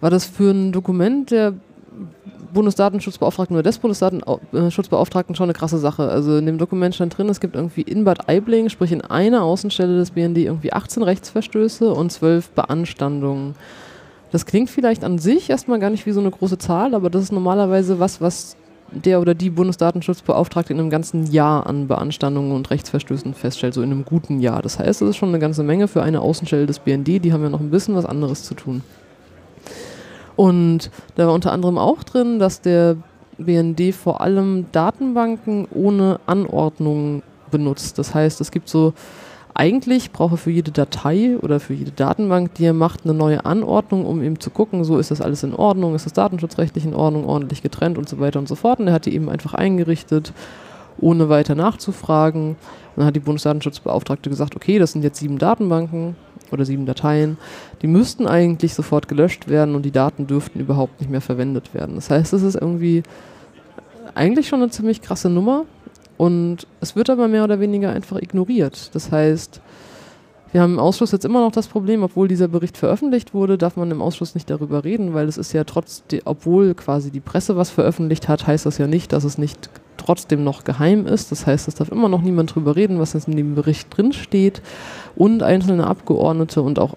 war 0.00 0.10
das 0.10 0.24
für 0.24 0.50
ein 0.50 0.72
Dokument 0.72 1.30
der 1.30 1.54
Bundesdatenschutzbeauftragten 2.52 3.54
oder 3.54 3.62
des 3.62 3.78
Bundesdatenschutzbeauftragten 3.78 5.34
schon 5.34 5.44
eine 5.44 5.52
krasse 5.52 5.78
Sache. 5.78 6.08
Also 6.08 6.38
in 6.38 6.46
dem 6.46 6.56
Dokument 6.56 6.94
stand 6.94 7.16
drin, 7.18 7.28
es 7.28 7.40
gibt 7.40 7.56
irgendwie 7.56 7.82
in 7.82 8.04
Bad 8.04 8.28
Aibling, 8.28 8.68
sprich 8.68 8.92
in 8.92 9.02
einer 9.02 9.42
Außenstelle 9.42 9.96
des 9.96 10.12
BND, 10.12 10.38
irgendwie 10.38 10.72
18 10.72 11.02
Rechtsverstöße 11.02 11.92
und 11.92 12.12
12 12.12 12.50
Beanstandungen. 12.50 13.54
Das 14.30 14.46
klingt 14.46 14.70
vielleicht 14.70 15.04
an 15.04 15.18
sich 15.18 15.50
erstmal 15.50 15.80
gar 15.80 15.90
nicht 15.90 16.06
wie 16.06 16.12
so 16.12 16.20
eine 16.20 16.30
große 16.30 16.58
Zahl, 16.58 16.94
aber 16.94 17.10
das 17.10 17.24
ist 17.24 17.32
normalerweise 17.32 18.00
was, 18.00 18.20
was 18.20 18.56
der 18.90 19.20
oder 19.20 19.34
die 19.34 19.50
Bundesdatenschutzbeauftragte 19.50 20.72
in 20.72 20.78
einem 20.78 20.90
ganzen 20.90 21.30
Jahr 21.30 21.66
an 21.66 21.88
Beanstandungen 21.88 22.52
und 22.52 22.70
Rechtsverstößen 22.70 23.34
feststellt, 23.34 23.74
so 23.74 23.82
in 23.82 23.90
einem 23.90 24.04
guten 24.04 24.40
Jahr. 24.40 24.62
Das 24.62 24.78
heißt, 24.78 25.00
das 25.00 25.08
ist 25.08 25.16
schon 25.16 25.30
eine 25.30 25.38
ganze 25.38 25.62
Menge 25.62 25.88
für 25.88 26.02
eine 26.02 26.20
Außenstelle 26.20 26.66
des 26.66 26.78
BND, 26.78 27.24
die 27.24 27.32
haben 27.32 27.42
ja 27.42 27.50
noch 27.50 27.60
ein 27.60 27.70
bisschen 27.70 27.94
was 27.94 28.06
anderes 28.06 28.44
zu 28.44 28.54
tun. 28.54 28.82
Und 30.36 30.90
da 31.14 31.26
war 31.26 31.34
unter 31.34 31.52
anderem 31.52 31.78
auch 31.78 32.02
drin, 32.02 32.38
dass 32.38 32.60
der 32.60 32.96
BND 33.38 33.94
vor 33.94 34.20
allem 34.20 34.66
Datenbanken 34.72 35.66
ohne 35.72 36.20
Anordnung 36.26 37.22
benutzt. 37.50 37.98
Das 37.98 38.14
heißt, 38.14 38.40
es 38.40 38.50
gibt 38.50 38.68
so, 38.68 38.94
eigentlich 39.54 40.10
braucht 40.12 40.34
er 40.34 40.36
für 40.36 40.50
jede 40.50 40.72
Datei 40.72 41.36
oder 41.40 41.60
für 41.60 41.74
jede 41.74 41.92
Datenbank, 41.92 42.54
die 42.54 42.64
er 42.64 42.72
macht, 42.72 43.04
eine 43.04 43.14
neue 43.14 43.44
Anordnung, 43.44 44.04
um 44.04 44.22
eben 44.22 44.40
zu 44.40 44.50
gucken, 44.50 44.84
so 44.84 44.98
ist 44.98 45.10
das 45.10 45.20
alles 45.20 45.42
in 45.42 45.54
Ordnung, 45.54 45.94
ist 45.94 46.06
das 46.06 46.12
datenschutzrechtlich 46.12 46.84
in 46.84 46.94
Ordnung, 46.94 47.24
ordentlich 47.24 47.62
getrennt 47.62 47.96
und 47.96 48.08
so 48.08 48.18
weiter 48.18 48.38
und 48.38 48.48
so 48.48 48.56
fort. 48.56 48.80
Und 48.80 48.88
er 48.88 48.94
hat 48.94 49.06
die 49.06 49.14
eben 49.14 49.28
einfach 49.28 49.54
eingerichtet, 49.54 50.32
ohne 50.98 51.28
weiter 51.28 51.54
nachzufragen. 51.54 52.50
Und 52.50 52.56
dann 52.96 53.06
hat 53.06 53.16
die 53.16 53.20
Bundesdatenschutzbeauftragte 53.20 54.28
gesagt, 54.28 54.56
okay, 54.56 54.78
das 54.78 54.92
sind 54.92 55.02
jetzt 55.02 55.20
sieben 55.20 55.38
Datenbanken, 55.38 56.16
oder 56.54 56.64
sieben 56.64 56.86
Dateien, 56.86 57.36
die 57.82 57.86
müssten 57.86 58.26
eigentlich 58.26 58.74
sofort 58.74 59.08
gelöscht 59.08 59.48
werden 59.48 59.74
und 59.74 59.82
die 59.82 59.90
Daten 59.90 60.26
dürften 60.26 60.60
überhaupt 60.60 61.00
nicht 61.00 61.10
mehr 61.10 61.20
verwendet 61.20 61.74
werden. 61.74 61.96
Das 61.96 62.10
heißt, 62.10 62.32
es 62.32 62.42
ist 62.42 62.54
irgendwie 62.54 63.02
eigentlich 64.14 64.48
schon 64.48 64.62
eine 64.62 64.70
ziemlich 64.70 65.02
krasse 65.02 65.28
Nummer 65.28 65.64
und 66.16 66.66
es 66.80 66.96
wird 66.96 67.10
aber 67.10 67.28
mehr 67.28 67.44
oder 67.44 67.60
weniger 67.60 67.90
einfach 67.90 68.18
ignoriert. 68.20 68.90
Das 68.94 69.10
heißt, 69.10 69.60
wir 70.54 70.60
haben 70.62 70.74
im 70.74 70.78
Ausschuss 70.78 71.10
jetzt 71.10 71.24
immer 71.24 71.40
noch 71.40 71.50
das 71.50 71.66
Problem, 71.66 72.04
obwohl 72.04 72.28
dieser 72.28 72.46
Bericht 72.46 72.78
veröffentlicht 72.78 73.34
wurde, 73.34 73.58
darf 73.58 73.76
man 73.76 73.90
im 73.90 74.00
Ausschuss 74.00 74.36
nicht 74.36 74.48
darüber 74.48 74.84
reden, 74.84 75.12
weil 75.12 75.26
es 75.26 75.36
ist 75.36 75.52
ja 75.52 75.64
trotzdem, 75.64 76.20
obwohl 76.26 76.74
quasi 76.74 77.10
die 77.10 77.18
Presse 77.18 77.56
was 77.56 77.70
veröffentlicht 77.70 78.28
hat, 78.28 78.46
heißt 78.46 78.64
das 78.64 78.78
ja 78.78 78.86
nicht, 78.86 79.12
dass 79.12 79.24
es 79.24 79.36
nicht 79.36 79.68
trotzdem 79.96 80.44
noch 80.44 80.62
geheim 80.62 81.08
ist. 81.08 81.32
Das 81.32 81.46
heißt, 81.46 81.66
es 81.66 81.74
darf 81.74 81.88
immer 81.88 82.08
noch 82.08 82.22
niemand 82.22 82.54
drüber 82.54 82.76
reden, 82.76 83.00
was 83.00 83.14
jetzt 83.14 83.26
in 83.26 83.36
dem 83.36 83.56
Bericht 83.56 83.88
drinsteht. 83.96 84.62
Und 85.16 85.42
einzelne 85.42 85.88
Abgeordnete 85.88 86.62
und 86.62 86.78
auch, 86.78 86.94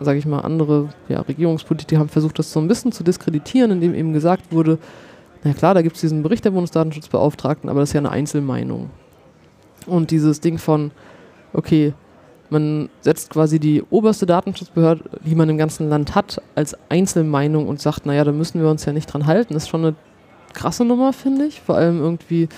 sage 0.00 0.18
ich 0.18 0.26
mal, 0.26 0.40
andere 0.40 0.88
ja, 1.08 1.20
Regierungspolitiker 1.20 2.00
haben 2.00 2.08
versucht, 2.08 2.40
das 2.40 2.52
so 2.52 2.58
ein 2.58 2.66
bisschen 2.66 2.90
zu 2.90 3.04
diskreditieren, 3.04 3.70
indem 3.70 3.94
eben 3.94 4.14
gesagt 4.14 4.50
wurde, 4.50 4.78
na 5.46 5.54
klar, 5.54 5.74
da 5.74 5.82
gibt 5.82 5.94
es 5.94 6.00
diesen 6.00 6.22
Bericht 6.22 6.44
der 6.44 6.50
Bundesdatenschutzbeauftragten, 6.50 7.70
aber 7.70 7.80
das 7.80 7.90
ist 7.90 7.92
ja 7.92 8.00
eine 8.00 8.10
Einzelmeinung. 8.10 8.90
Und 9.86 10.10
dieses 10.10 10.40
Ding 10.40 10.58
von, 10.58 10.90
okay, 11.52 11.94
man 12.50 12.88
setzt 13.00 13.30
quasi 13.30 13.60
die 13.60 13.82
oberste 13.90 14.26
Datenschutzbehörde, 14.26 15.04
die 15.24 15.36
man 15.36 15.48
im 15.48 15.56
ganzen 15.56 15.88
Land 15.88 16.16
hat, 16.16 16.42
als 16.56 16.76
Einzelmeinung 16.88 17.68
und 17.68 17.80
sagt, 17.80 18.06
naja, 18.06 18.24
da 18.24 18.32
müssen 18.32 18.60
wir 18.60 18.68
uns 18.68 18.84
ja 18.84 18.92
nicht 18.92 19.06
dran 19.06 19.26
halten. 19.26 19.54
Das 19.54 19.64
ist 19.64 19.68
schon 19.68 19.84
eine 19.84 19.94
krasse 20.52 20.84
Nummer, 20.84 21.12
finde 21.12 21.46
ich. 21.46 21.60
Vor 21.60 21.76
allem 21.76 22.00
irgendwie, 22.00 22.48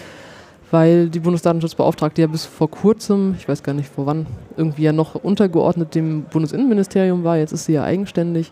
weil 0.70 1.11
die 1.11 1.20
Bundesdatenschutzbeauftragte 1.20 2.22
ja 2.22 2.27
bis 2.27 2.46
vor 2.46 2.70
kurzem, 2.70 3.35
ich 3.38 3.48
weiß 3.48 3.62
gar 3.62 3.74
nicht 3.74 3.90
vor 3.90 4.07
wann, 4.07 4.27
irgendwie 4.57 4.83
ja 4.85 4.92
noch 4.92 5.14
untergeordnet 5.14 5.94
dem 5.94 6.22
Bundesinnenministerium 6.22 7.24
war. 7.24 7.37
Jetzt 7.37 7.53
ist 7.53 7.66
sie 7.66 7.74
ja 7.74 7.85
eigenständig. 7.85 8.51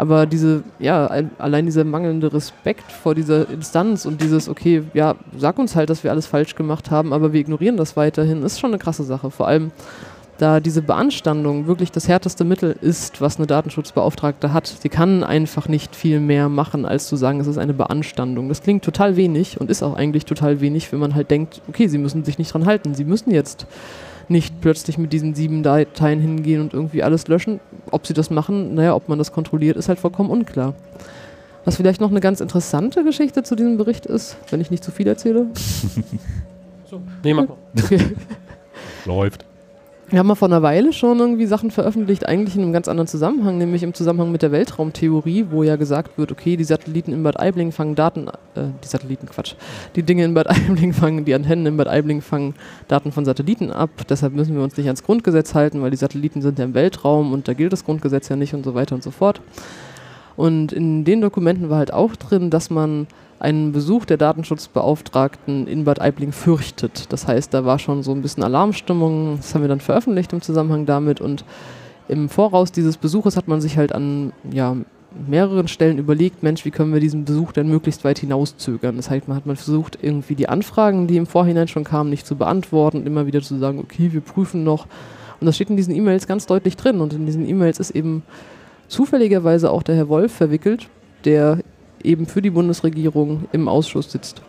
Aber 0.00 0.24
diese, 0.24 0.62
ja, 0.78 1.10
allein 1.36 1.66
dieser 1.66 1.84
mangelnde 1.84 2.32
Respekt 2.32 2.90
vor 2.90 3.14
dieser 3.14 3.50
Instanz 3.50 4.06
und 4.06 4.22
dieses, 4.22 4.48
okay, 4.48 4.82
ja, 4.94 5.14
sag 5.36 5.58
uns 5.58 5.76
halt, 5.76 5.90
dass 5.90 6.04
wir 6.04 6.10
alles 6.10 6.26
falsch 6.26 6.54
gemacht 6.54 6.90
haben, 6.90 7.12
aber 7.12 7.34
wir 7.34 7.40
ignorieren 7.40 7.76
das 7.76 7.98
weiterhin, 7.98 8.42
ist 8.42 8.58
schon 8.58 8.70
eine 8.70 8.78
krasse 8.78 9.04
Sache. 9.04 9.30
Vor 9.30 9.46
allem, 9.46 9.72
da 10.38 10.60
diese 10.60 10.80
Beanstandung 10.80 11.66
wirklich 11.66 11.92
das 11.92 12.08
härteste 12.08 12.44
Mittel 12.44 12.74
ist, 12.80 13.20
was 13.20 13.36
eine 13.36 13.46
Datenschutzbeauftragte 13.46 14.54
hat. 14.54 14.68
Sie 14.68 14.88
kann 14.88 15.22
einfach 15.22 15.68
nicht 15.68 15.94
viel 15.94 16.18
mehr 16.18 16.48
machen, 16.48 16.86
als 16.86 17.06
zu 17.06 17.16
sagen, 17.16 17.38
es 17.38 17.46
ist 17.46 17.58
eine 17.58 17.74
Beanstandung. 17.74 18.48
Das 18.48 18.62
klingt 18.62 18.82
total 18.82 19.16
wenig 19.16 19.60
und 19.60 19.70
ist 19.70 19.82
auch 19.82 19.92
eigentlich 19.92 20.24
total 20.24 20.62
wenig, 20.62 20.90
wenn 20.92 20.98
man 20.98 21.14
halt 21.14 21.30
denkt, 21.30 21.60
okay, 21.68 21.88
sie 21.88 21.98
müssen 21.98 22.24
sich 22.24 22.38
nicht 22.38 22.54
dran 22.54 22.64
halten. 22.64 22.94
Sie 22.94 23.04
müssen 23.04 23.32
jetzt 23.32 23.66
nicht 24.30 24.60
plötzlich 24.60 24.96
mit 24.96 25.12
diesen 25.12 25.34
sieben 25.34 25.62
Dateien 25.62 26.20
hingehen 26.20 26.60
und 26.60 26.72
irgendwie 26.72 27.02
alles 27.02 27.26
löschen. 27.28 27.60
Ob 27.90 28.06
sie 28.06 28.14
das 28.14 28.30
machen, 28.30 28.74
naja, 28.74 28.94
ob 28.94 29.08
man 29.08 29.18
das 29.18 29.32
kontrolliert, 29.32 29.76
ist 29.76 29.88
halt 29.88 29.98
vollkommen 29.98 30.30
unklar. 30.30 30.74
Was 31.64 31.76
vielleicht 31.76 32.00
noch 32.00 32.10
eine 32.10 32.20
ganz 32.20 32.40
interessante 32.40 33.04
Geschichte 33.04 33.42
zu 33.42 33.54
diesem 33.54 33.76
Bericht 33.76 34.06
ist, 34.06 34.36
wenn 34.50 34.60
ich 34.60 34.70
nicht 34.70 34.84
zu 34.84 34.92
viel 34.92 35.06
erzähle. 35.06 35.46
so. 36.86 37.02
Nee, 37.22 37.34
mach 37.34 37.48
mal. 37.48 37.56
Okay. 37.76 38.00
Läuft. 39.04 39.44
Wir 40.10 40.18
haben 40.18 40.26
mal 40.26 40.34
vor 40.34 40.48
einer 40.48 40.62
Weile 40.62 40.92
schon 40.92 41.20
irgendwie 41.20 41.46
Sachen 41.46 41.70
veröffentlicht, 41.70 42.26
eigentlich 42.26 42.56
in 42.56 42.62
einem 42.62 42.72
ganz 42.72 42.88
anderen 42.88 43.06
Zusammenhang, 43.06 43.58
nämlich 43.58 43.84
im 43.84 43.94
Zusammenhang 43.94 44.32
mit 44.32 44.42
der 44.42 44.50
Weltraumtheorie, 44.50 45.46
wo 45.50 45.62
ja 45.62 45.76
gesagt 45.76 46.18
wird, 46.18 46.32
okay, 46.32 46.56
die 46.56 46.64
Satelliten 46.64 47.12
in 47.12 47.22
Bad 47.22 47.38
Aibling 47.38 47.70
fangen 47.70 47.94
Daten, 47.94 48.26
äh, 48.26 48.70
die 48.82 48.88
Satelliten, 48.88 49.28
Quatsch, 49.28 49.54
die 49.94 50.02
Dinge 50.02 50.24
in 50.24 50.34
Bad 50.34 50.50
Aibling 50.50 50.92
fangen, 50.92 51.24
die 51.24 51.32
Antennen 51.32 51.64
in 51.64 51.76
Bad 51.76 51.86
Aibling 51.86 52.22
fangen 52.22 52.56
Daten 52.88 53.12
von 53.12 53.24
Satelliten 53.24 53.70
ab, 53.70 53.90
deshalb 54.08 54.34
müssen 54.34 54.56
wir 54.56 54.64
uns 54.64 54.76
nicht 54.76 54.86
ans 54.86 55.04
Grundgesetz 55.04 55.54
halten, 55.54 55.80
weil 55.80 55.92
die 55.92 55.96
Satelliten 55.96 56.42
sind 56.42 56.58
ja 56.58 56.64
im 56.64 56.74
Weltraum 56.74 57.32
und 57.32 57.46
da 57.46 57.52
gilt 57.52 57.72
das 57.72 57.84
Grundgesetz 57.84 58.28
ja 58.28 58.34
nicht 58.34 58.52
und 58.52 58.64
so 58.64 58.74
weiter 58.74 58.96
und 58.96 59.04
so 59.04 59.12
fort. 59.12 59.40
Und 60.36 60.72
in 60.72 61.04
den 61.04 61.20
Dokumenten 61.20 61.70
war 61.70 61.78
halt 61.78 61.92
auch 61.92 62.16
drin, 62.16 62.50
dass 62.50 62.68
man 62.68 63.06
einen 63.40 63.72
Besuch 63.72 64.04
der 64.04 64.18
Datenschutzbeauftragten 64.18 65.66
in 65.66 65.84
Bad 65.84 66.00
Aibling 66.00 66.32
fürchtet. 66.32 67.10
Das 67.10 67.26
heißt, 67.26 67.52
da 67.52 67.64
war 67.64 67.78
schon 67.78 68.02
so 68.02 68.12
ein 68.12 68.22
bisschen 68.22 68.44
Alarmstimmung. 68.44 69.38
Das 69.38 69.54
haben 69.54 69.62
wir 69.62 69.68
dann 69.68 69.80
veröffentlicht 69.80 70.32
im 70.32 70.42
Zusammenhang 70.42 70.86
damit 70.86 71.20
und 71.20 71.44
im 72.08 72.28
Voraus 72.28 72.70
dieses 72.70 72.96
Besuches 72.96 73.36
hat 73.36 73.48
man 73.48 73.60
sich 73.60 73.78
halt 73.78 73.94
an 73.94 74.32
ja, 74.52 74.76
mehreren 75.26 75.68
Stellen 75.68 75.98
überlegt, 75.98 76.42
Mensch, 76.42 76.64
wie 76.64 76.70
können 76.70 76.92
wir 76.92 77.00
diesen 77.00 77.24
Besuch 77.24 77.52
denn 77.52 77.68
möglichst 77.68 78.04
weit 78.04 78.18
hinauszögern? 78.18 78.96
Das 78.96 79.08
heißt, 79.08 79.26
man 79.26 79.36
hat 79.36 79.46
man 79.46 79.56
versucht, 79.56 79.98
irgendwie 80.02 80.34
die 80.34 80.48
Anfragen, 80.48 81.06
die 81.06 81.16
im 81.16 81.26
Vorhinein 81.26 81.68
schon 81.68 81.84
kamen, 81.84 82.10
nicht 82.10 82.26
zu 82.26 82.36
beantworten 82.36 83.06
immer 83.06 83.26
wieder 83.26 83.40
zu 83.40 83.56
sagen, 83.58 83.78
okay, 83.78 84.12
wir 84.12 84.20
prüfen 84.20 84.64
noch. 84.64 84.86
Und 85.40 85.46
das 85.46 85.54
steht 85.54 85.70
in 85.70 85.76
diesen 85.76 85.94
E-Mails 85.94 86.26
ganz 86.26 86.46
deutlich 86.46 86.76
drin. 86.76 87.00
Und 87.00 87.14
in 87.14 87.24
diesen 87.24 87.48
E-Mails 87.48 87.80
ist 87.80 87.92
eben 87.92 88.22
zufälligerweise 88.88 89.70
auch 89.70 89.82
der 89.82 89.96
Herr 89.96 90.08
Wolf 90.08 90.32
verwickelt, 90.32 90.88
der 91.24 91.60
eben 92.04 92.26
für 92.26 92.42
die 92.42 92.50
Bundesregierung 92.50 93.48
im 93.52 93.68
Ausschuss 93.68 94.10
sitzt. 94.12 94.42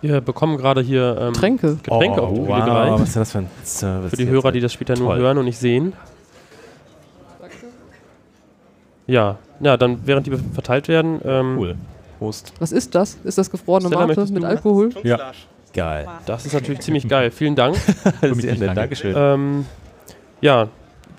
Wir 0.00 0.20
bekommen 0.20 0.56
gerade 0.56 0.80
hier 0.80 1.16
ähm, 1.20 1.32
Tränke. 1.32 1.76
Getränke 1.82 2.22
auf 2.22 2.34
die 2.34 2.40
Bühne 2.40 2.64
gereicht. 2.64 2.92
was 2.94 3.02
ist 3.02 3.14
denn 3.14 3.20
das 3.22 3.32
für 3.32 3.38
ein 3.38 3.50
Service? 3.64 4.10
Für 4.10 4.16
die? 4.16 4.26
Hörer, 4.26 4.50
die 4.52 4.60
das 4.60 4.72
später 4.72 4.96
nur 4.96 5.10
Toll. 5.10 5.18
hören 5.20 5.38
und 5.38 5.44
nicht 5.44 5.58
sehen. 5.58 5.92
Ja, 9.06 9.38
ja, 9.60 9.76
dann 9.76 10.00
während 10.04 10.26
die 10.26 10.32
verteilt 10.36 10.88
werden. 10.88 11.20
Ähm, 11.24 11.56
Cool. 11.58 11.76
Prost. 12.18 12.52
Was 12.58 12.72
ist 12.72 12.94
das? 12.94 13.16
Ist 13.24 13.38
das 13.38 13.50
gefrorene 13.50 13.88
Stella, 13.88 14.06
Mate 14.06 14.32
mit 14.32 14.44
Alkohol? 14.44 14.90
Ja. 15.02 15.32
Geil. 15.74 16.06
Das 16.26 16.46
ist 16.46 16.52
natürlich 16.52 16.80
ziemlich 16.80 17.08
geil. 17.08 17.30
Vielen 17.30 17.56
Dank. 17.56 17.76
Sehr 17.76 18.30
nett, 18.30 18.60
danke. 18.60 18.74
Dankeschön. 18.74 19.14
ähm, 19.16 19.66
ja, 20.40 20.68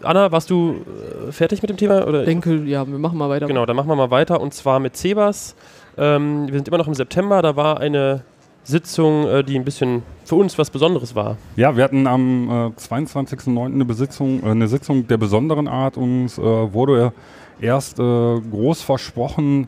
Anna, 0.04 0.32
warst 0.32 0.50
du 0.50 0.82
äh, 1.28 1.32
fertig 1.32 1.62
mit 1.62 1.70
dem 1.70 1.78
Thema? 1.78 2.08
Oder? 2.08 2.22
Ich 2.22 2.26
denke, 2.26 2.64
ja, 2.66 2.88
wir 2.88 2.98
machen 3.00 3.18
mal 3.18 3.30
weiter. 3.30 3.48
Genau, 3.48 3.66
dann 3.66 3.76
machen 3.76 3.88
wir 3.88 3.96
mal 3.96 4.12
weiter 4.12 4.42
und 4.42 4.54
zwar 4.54 4.80
mit 4.80 4.96
Cebas. 4.96 5.56
Ähm, 5.98 6.48
wir 6.48 6.56
sind 6.56 6.68
immer 6.68 6.78
noch 6.78 6.88
im 6.88 6.94
September, 6.94 7.42
da 7.42 7.56
war 7.56 7.80
eine 7.80 8.24
Sitzung, 8.64 9.28
äh, 9.28 9.44
die 9.44 9.58
ein 9.58 9.66
bisschen 9.66 10.04
für 10.26 10.36
uns 10.36 10.58
was 10.58 10.70
Besonderes 10.70 11.16
war. 11.16 11.38
Ja, 11.56 11.76
wir 11.76 11.84
hatten 11.84 12.08
am 12.08 12.50
äh, 12.50 12.80
22.09. 12.80 13.66
eine, 13.66 13.86
Besitzung, 13.86 14.42
äh, 14.44 14.52
eine 14.52 14.68
Sitzung 14.68 15.08
der 15.08 15.18
besonderen 15.18 15.68
Art. 15.68 15.98
Uns 15.98 16.38
äh, 16.38 16.42
wurde 16.42 17.14
erst 17.60 18.00
äh, 18.00 18.02
groß 18.02 18.82
versprochen, 18.82 19.68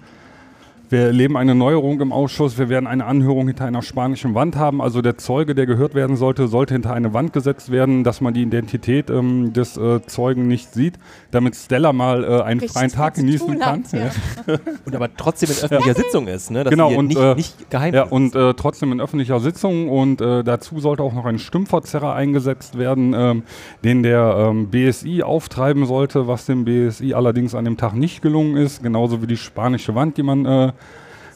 wir 0.95 1.07
erleben 1.07 1.35
eine 1.35 1.55
Neuerung 1.55 1.99
im 1.99 2.13
Ausschuss. 2.13 2.57
Wir 2.57 2.69
werden 2.69 2.87
eine 2.87 3.03
Anhörung 3.03 3.47
hinter 3.47 3.65
einer 3.65 3.81
spanischen 3.81 4.33
Wand 4.33 4.55
haben. 4.55 4.81
Also 4.81 5.01
der 5.01 5.17
Zeuge, 5.17 5.53
der 5.53 5.65
gehört 5.65 5.93
werden 5.93 6.15
sollte, 6.15 6.47
sollte 6.47 6.73
hinter 6.73 6.93
eine 6.93 7.13
Wand 7.13 7.33
gesetzt 7.33 7.69
werden, 7.69 8.05
dass 8.05 8.21
man 8.21 8.33
die 8.33 8.43
Identität 8.43 9.09
ähm, 9.09 9.51
des 9.51 9.75
äh, 9.75 10.01
Zeugen 10.05 10.47
nicht 10.47 10.73
sieht, 10.73 10.93
damit 11.31 11.57
Stella 11.57 11.91
mal 11.91 12.23
äh, 12.23 12.41
einen 12.43 12.61
Richtig 12.61 12.77
freien 12.79 12.91
Tag 12.91 13.15
genießen 13.15 13.59
kann. 13.59 13.83
hat, 13.83 13.91
ja. 13.91 14.55
Und 14.85 14.95
aber 14.95 15.13
trotzdem 15.17 15.49
in 15.49 15.55
öffentlicher 15.65 15.95
Sitzung 15.95 16.27
ist, 16.27 16.51
ne? 16.51 16.63
Dass 16.63 16.71
Genau, 16.71 16.93
und, 16.93 17.07
nicht, 17.07 17.19
äh, 17.19 17.35
nicht 17.35 17.69
geheim 17.69 17.93
Ja, 17.93 18.03
ist. 18.03 18.11
und 18.13 18.33
äh, 18.33 18.53
trotzdem 18.53 18.93
in 18.93 19.01
öffentlicher 19.01 19.41
Sitzung 19.41 19.89
und 19.89 20.21
äh, 20.21 20.45
dazu 20.45 20.79
sollte 20.79 21.03
auch 21.03 21.13
noch 21.13 21.25
ein 21.25 21.39
Stimmverzerrer 21.39 22.13
eingesetzt 22.13 22.77
werden, 22.77 23.13
ähm, 23.13 23.43
den 23.83 24.01
der 24.01 24.49
ähm, 24.51 24.69
BSI 24.69 25.23
auftreiben 25.23 25.85
sollte, 25.87 26.27
was 26.27 26.45
dem 26.45 26.63
BSI 26.63 27.13
allerdings 27.13 27.53
an 27.53 27.65
dem 27.65 27.75
Tag 27.75 27.95
nicht 27.95 28.21
gelungen 28.21 28.55
ist, 28.55 28.81
genauso 28.81 29.21
wie 29.21 29.27
die 29.27 29.35
spanische 29.35 29.93
Wand, 29.93 30.15
die 30.15 30.23
man 30.23 30.45
äh, 30.45 30.71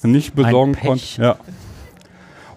nicht 0.03 0.35
besorgen 0.35 0.75
konnte. 0.75 1.21
Ja. 1.21 1.35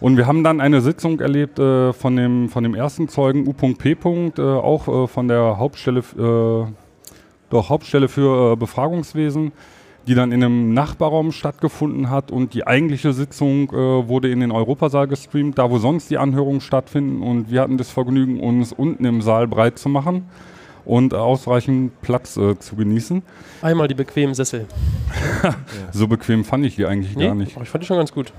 Und 0.00 0.16
wir 0.16 0.26
haben 0.26 0.42
dann 0.42 0.60
eine 0.60 0.80
Sitzung 0.80 1.20
erlebt 1.20 1.60
äh, 1.60 1.92
von, 1.92 2.16
dem, 2.16 2.48
von 2.48 2.64
dem 2.64 2.74
ersten 2.74 3.08
Zeugen 3.08 3.46
U.P. 3.46 3.92
Äh, 3.92 4.42
auch 4.42 4.88
äh, 4.88 5.06
von 5.06 5.28
der 5.28 5.58
Hauptstelle, 5.58 6.00
äh, 6.00 6.72
doch, 7.50 7.68
Hauptstelle 7.68 8.08
für 8.08 8.52
äh, 8.52 8.56
Befragungswesen, 8.56 9.52
die 10.08 10.14
dann 10.16 10.32
in 10.32 10.42
einem 10.42 10.74
Nachbarraum 10.74 11.30
stattgefunden 11.30 12.10
hat 12.10 12.32
und 12.32 12.54
die 12.54 12.66
eigentliche 12.66 13.12
Sitzung 13.12 13.70
äh, 13.70 14.08
wurde 14.08 14.28
in 14.28 14.40
den 14.40 14.50
Europasaal 14.50 15.06
gestreamt, 15.06 15.58
da 15.58 15.70
wo 15.70 15.78
sonst 15.78 16.10
die 16.10 16.18
Anhörungen 16.18 16.60
stattfinden 16.60 17.22
und 17.22 17.52
wir 17.52 17.60
hatten 17.60 17.78
das 17.78 17.90
Vergnügen, 17.90 18.40
uns 18.40 18.72
unten 18.72 19.04
im 19.04 19.22
Saal 19.22 19.46
breit 19.46 19.78
zu 19.78 19.88
machen 19.88 20.28
und 20.84 21.14
ausreichend 21.14 22.00
Platz 22.02 22.36
äh, 22.36 22.58
zu 22.58 22.76
genießen. 22.76 23.22
Einmal 23.62 23.88
die 23.88 23.94
bequemen 23.94 24.34
Sessel. 24.34 24.66
So 25.92 26.08
bequem 26.08 26.44
fand 26.44 26.64
ich 26.64 26.76
die 26.76 26.86
eigentlich 26.86 27.16
gar 27.18 27.34
nicht. 27.34 27.54
aber 27.54 27.64
ich 27.64 27.70
fand 27.70 27.82
die 27.82 27.86
schon 27.86 27.98
ganz 27.98 28.12
gut. 28.12 28.32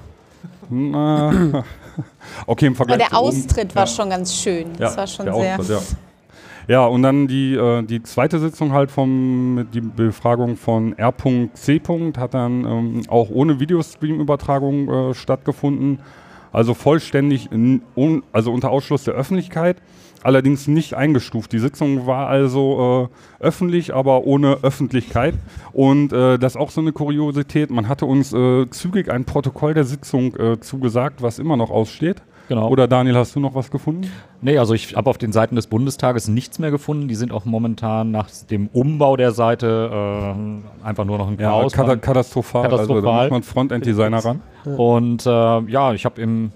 Na, 0.69 1.31
okay, 2.47 2.65
im 2.65 2.73
Aber 2.73 2.77
Vergleich 2.77 2.97
der 2.99 3.09
zu 3.09 3.17
oben. 3.23 3.27
Austritt 3.27 3.75
war 3.75 3.83
Ja. 3.83 3.87
schon 3.87 4.09
ganz 4.09 4.33
schön. 4.35 4.67
Das 4.77 4.97
war 4.97 5.07
schon 5.07 5.25
der 5.25 5.35
sehr. 5.35 5.59
Auftritt, 5.59 5.69
ja. 5.69 5.97
Ja, 6.65 6.85
und 6.85 7.03
dann 7.03 7.27
die, 7.27 7.55
äh, 7.55 7.83
die 7.83 8.01
zweite 8.03 8.39
Sitzung 8.39 8.71
halt 8.71 8.89
vom, 8.89 9.55
mit 9.55 9.75
die 9.75 9.81
Befragung 9.81 10.55
von 10.55 10.97
R.C. 10.97 11.81
hat 12.17 12.33
dann 12.33 12.63
ähm, 12.65 13.01
auch 13.09 13.29
ohne 13.29 13.59
Videostream-Übertragung 13.59 14.89
äh, 15.11 15.13
stattgefunden. 15.13 15.99
Also 16.53 16.73
vollständig, 16.73 17.51
in, 17.51 17.81
un, 17.97 18.23
also 18.31 18.53
unter 18.53 18.69
Ausschluss 18.69 19.03
der 19.03 19.15
Öffentlichkeit, 19.15 19.77
allerdings 20.23 20.67
nicht 20.67 20.93
eingestuft. 20.95 21.51
Die 21.51 21.59
Sitzung 21.59 22.07
war 22.07 22.27
also 22.27 23.09
äh, 23.41 23.43
öffentlich, 23.45 23.93
aber 23.93 24.25
ohne 24.25 24.57
Öffentlichkeit. 24.63 25.35
Und 25.71 26.13
äh, 26.13 26.37
das 26.39 26.55
ist 26.55 26.61
auch 26.61 26.69
so 26.71 26.81
eine 26.81 26.91
Kuriosität. 26.91 27.69
Man 27.71 27.87
hatte 27.87 28.05
uns 28.05 28.33
äh, 28.33 28.69
zügig 28.69 29.09
ein 29.11 29.25
Protokoll 29.25 29.73
der 29.73 29.83
Sitzung 29.83 30.35
äh, 30.35 30.59
zugesagt, 30.59 31.21
was 31.21 31.39
immer 31.39 31.57
noch 31.57 31.69
aussteht. 31.71 32.21
Genau. 32.49 32.67
Oder 32.67 32.89
Daniel, 32.89 33.15
hast 33.15 33.35
du 33.35 33.39
noch 33.39 33.55
was 33.55 33.71
gefunden? 33.71 34.11
Nee, 34.41 34.57
also 34.57 34.73
ich 34.73 34.97
habe 34.97 35.09
auf 35.09 35.17
den 35.17 35.31
Seiten 35.31 35.55
des 35.55 35.67
Bundestages 35.67 36.27
nichts 36.27 36.59
mehr 36.59 36.71
gefunden. 36.71 37.07
Die 37.07 37.15
sind 37.15 37.31
auch 37.31 37.45
momentan 37.45 38.11
nach 38.11 38.29
dem 38.51 38.67
Umbau 38.67 39.15
der 39.15 39.31
Seite 39.31 39.89
äh, 40.83 40.85
einfach 40.85 41.05
nur 41.05 41.17
noch 41.19 41.29
ein 41.29 41.37
Ja, 41.39 41.51
Chaos. 41.51 41.71
kata 41.71 41.95
katastrophal. 41.95 42.63
Also 42.65 42.71
da 42.71 42.77
Katastrophal. 42.83 43.23
muss 43.23 43.31
man 43.31 43.43
Frontend-Designer 43.43 44.25
ran. 44.25 44.41
Und 44.65 45.25
äh, 45.25 45.29
ja, 45.71 45.93
ich 45.93 46.03
habe 46.03 46.19
im 46.21 46.51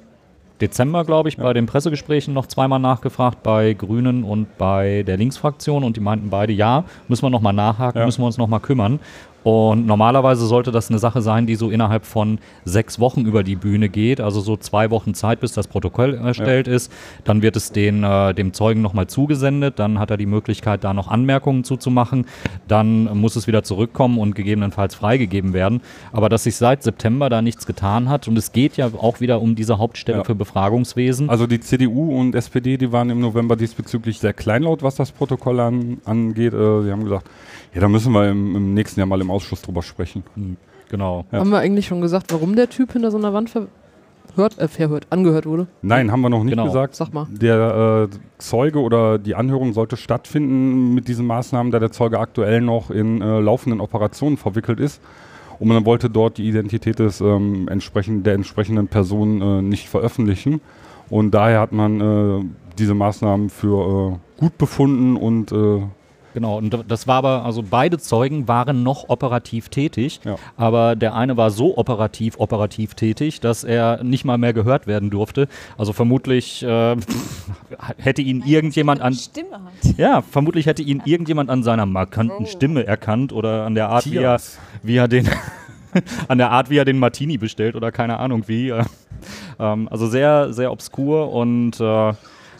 Dezember, 0.62 1.04
glaube 1.06 1.30
ich, 1.30 1.38
bei 1.38 1.54
den 1.54 1.66
Pressegesprächen 1.68 2.34
noch 2.34 2.48
zweimal 2.48 2.80
nachgefragt, 2.80 3.44
bei 3.44 3.74
Grünen 3.74 4.24
und 4.24 4.58
bei 4.58 5.04
der 5.06 5.18
Linksfraktion. 5.18 5.84
Und 5.84 5.98
die 5.98 6.02
meinten 6.02 6.30
beide, 6.30 6.54
ja, 6.54 6.84
müssen 7.08 7.24
wir 7.24 7.30
nochmal 7.30 7.54
nachhaken, 7.54 8.00
Ja. 8.00 8.06
müssen 8.06 8.22
wir 8.22 8.26
uns 8.28 8.38
nochmal 8.38 8.60
kümmern. 8.60 9.00
Und 9.48 9.86
normalerweise 9.86 10.46
sollte 10.46 10.72
das 10.74 10.90
eine 10.90 11.00
Sache 11.00 11.22
sein, 11.22 11.48
die 11.48 11.56
so 11.56 11.70
innerhalb 11.70 12.06
von 12.06 12.40
sechs 12.66 13.00
Wochen 13.00 13.22
über 13.22 13.44
die 13.44 13.56
Bühne 13.56 13.88
geht, 13.88 14.20
also 14.20 14.42
so 14.42 14.58
zwei 14.58 14.92
Wochen 14.92 15.14
Zeit, 15.14 15.40
bis 15.40 15.54
das 15.54 15.70
Protokoll 15.70 16.16
erstellt 16.16 16.68
ist. 16.68 16.92
Dann 17.24 17.42
wird 17.42 17.56
es 17.56 17.72
den, 17.72 18.04
äh, 18.04 18.34
dem 18.34 18.52
Zeugen 18.52 18.82
nochmal 18.82 19.08
zugesendet, 19.08 19.80
dann 19.80 20.00
hat 20.00 20.12
er 20.12 20.18
die 20.18 20.26
Möglichkeit, 20.26 20.84
da 20.84 20.94
noch 20.94 21.08
Anmerkungen 21.08 21.64
zuzumachen. 21.64 22.26
Dann 22.68 23.06
muss 23.18 23.38
es 23.38 23.48
wieder 23.48 23.64
zurückkommen 23.64 24.18
und 24.18 24.36
gegebenenfalls 24.36 24.96
freigegeben 24.96 25.54
werden. 25.54 25.80
Aber 26.12 26.28
dass 26.28 26.44
sich 26.44 26.58
seit 26.58 26.84
September 26.84 27.30
da 27.30 27.42
nichts 27.42 27.66
getan 27.66 28.10
hat 28.10 28.28
und 28.28 28.38
es 28.38 28.52
geht 28.52 28.76
ja 28.76 28.88
auch 28.98 29.22
wieder 29.22 29.42
um 29.42 29.56
diese 29.56 29.78
Hauptstelle 29.78 30.18
Ja. 30.18 30.24
für 30.26 30.36
Befragungswesen. 30.36 31.30
Also 31.30 31.48
die 31.48 31.62
CDU 31.62 32.20
und 32.20 32.36
SPD, 32.36 32.76
die 32.76 32.92
waren 32.92 33.10
im 33.10 33.22
November 33.22 33.56
diesbezüglich 33.56 34.20
sehr 34.20 34.34
kleinlaut, 34.34 34.84
was 34.84 34.96
das 34.96 35.14
Protokoll 35.14 35.62
an, 35.62 36.00
angeht. 36.04 36.52
Äh, 36.54 36.84
sie 36.84 36.92
haben 36.92 37.06
gesagt, 37.06 37.30
ja, 37.74 37.82
da 37.82 37.88
müssen 37.88 38.12
wir 38.14 38.30
im, 38.30 38.56
im 38.56 38.74
nächsten 38.74 39.00
Jahr 39.00 39.08
mal 39.08 39.22
im 39.22 39.30
Ausschuss 39.32 39.62
drüber 39.62 39.82
sprechen. 39.84 40.24
genau. 40.90 41.26
Ja. 41.32 41.40
Haben 41.40 41.50
wir 41.52 41.60
eigentlich 41.60 41.86
schon 41.88 42.02
gesagt, 42.02 42.32
warum 42.34 42.56
der 42.56 42.70
Typ 42.70 42.94
hinter 42.94 43.12
so 43.12 43.18
einer 43.18 43.34
Wand 43.34 43.50
verhört, 43.50 44.58
äh, 44.58 44.68
verhört, 44.68 45.08
angehört 45.10 45.46
wurde? 45.46 45.68
Nein, 45.82 46.12
haben 46.12 46.22
wir 46.22 46.30
noch 46.30 46.44
nicht 46.44 46.52
Genau. 46.54 46.66
gesagt. 46.66 46.96
Sag 46.96 47.14
mal. 47.14 47.28
Der 47.30 48.08
äh, 48.12 48.18
Zeuge 48.38 48.80
oder 48.80 49.18
die 49.20 49.36
Anhörung 49.36 49.74
sollte 49.74 49.98
stattfinden 49.98 50.94
mit 50.94 51.08
diesen 51.08 51.26
Maßnahmen, 51.28 51.72
da 51.72 51.80
der 51.80 51.92
Zeuge 51.92 52.20
aktuell 52.20 52.62
noch 52.62 52.90
in 52.90 53.22
äh, 53.22 53.40
laufenden 53.40 53.82
Operationen 53.82 54.38
verwickelt 54.38 54.80
ist. 54.80 55.02
Und 55.60 55.70
man 55.70 55.86
wollte 55.86 56.10
dort 56.10 56.38
die 56.38 56.48
Identität 56.48 57.00
des, 57.00 57.20
ähm, 57.20 57.68
entsprechend, 57.68 58.28
der 58.28 58.36
entsprechenden 58.36 58.88
Person 58.88 59.42
äh, 59.42 59.62
nicht 59.64 59.90
veröffentlichen. 59.90 60.62
Und 61.10 61.32
daher 61.32 61.62
hat 61.62 61.72
man 61.72 62.00
äh, 62.02 62.46
diese 62.78 62.94
Maßnahmen 62.94 63.50
für 63.50 64.14
äh, 64.14 64.40
gut 64.40 64.58
befunden 64.60 65.16
und 65.18 65.52
äh, 65.52 65.82
Genau, 66.38 66.60
und 66.60 66.78
das 66.88 67.08
war 67.08 67.16
aber, 67.16 67.46
also 67.46 67.64
beide 67.68 67.98
Zeugen 67.98 68.48
waren 68.48 68.84
noch 68.84 69.10
operativ 69.10 69.70
tätig, 69.70 70.20
Ja. 70.24 70.36
aber 70.56 70.96
der 70.96 71.16
eine 71.16 71.36
war 71.36 71.50
so 71.50 71.76
operativ, 71.80 72.36
operativ 72.38 72.94
tätig, 72.94 73.40
dass 73.40 73.64
er 73.64 74.04
nicht 74.04 74.24
mal 74.24 74.38
mehr 74.38 74.54
gehört 74.54 74.86
werden 74.86 75.10
durfte. 75.10 75.48
Also 75.80 75.94
vermutlich 75.94 76.62
äh, 76.62 76.96
hätte 77.98 78.22
ihn 78.22 78.44
irgendjemand 78.46 79.02
an, 79.02 79.16
Stimme 79.16 79.54
hat. 79.54 79.98
ja, 79.98 80.22
vermutlich 80.22 80.68
hätte 80.68 80.84
ihn 80.84 81.02
irgendjemand 81.06 81.50
an 81.50 81.64
seiner 81.64 81.88
markanten 81.88 82.46
Stimme 82.46 82.86
erkannt 82.86 83.34
oder 83.34 83.66
an 83.66 83.74
der 83.74 83.90
Art, 83.90 84.06
wie 84.06 84.18
er, 84.18 84.40
wie 84.84 84.96
er 84.98 85.08
den, 85.08 85.28
an 86.28 86.38
der 86.38 86.52
Art, 86.52 86.70
wie 86.70 86.78
er 86.78 86.86
den 86.86 87.00
Martini 87.00 87.40
bestellt 87.40 87.76
oder 87.76 87.92
keine 87.92 88.20
Ahnung 88.20 88.44
wie. 88.46 88.70
äh. 88.70 88.84
Ähm, 89.60 89.88
also 89.90 90.06
sehr, 90.06 90.54
sehr 90.54 90.72
obskur 90.72 91.34
und 91.34 91.80
äh, 91.80 92.14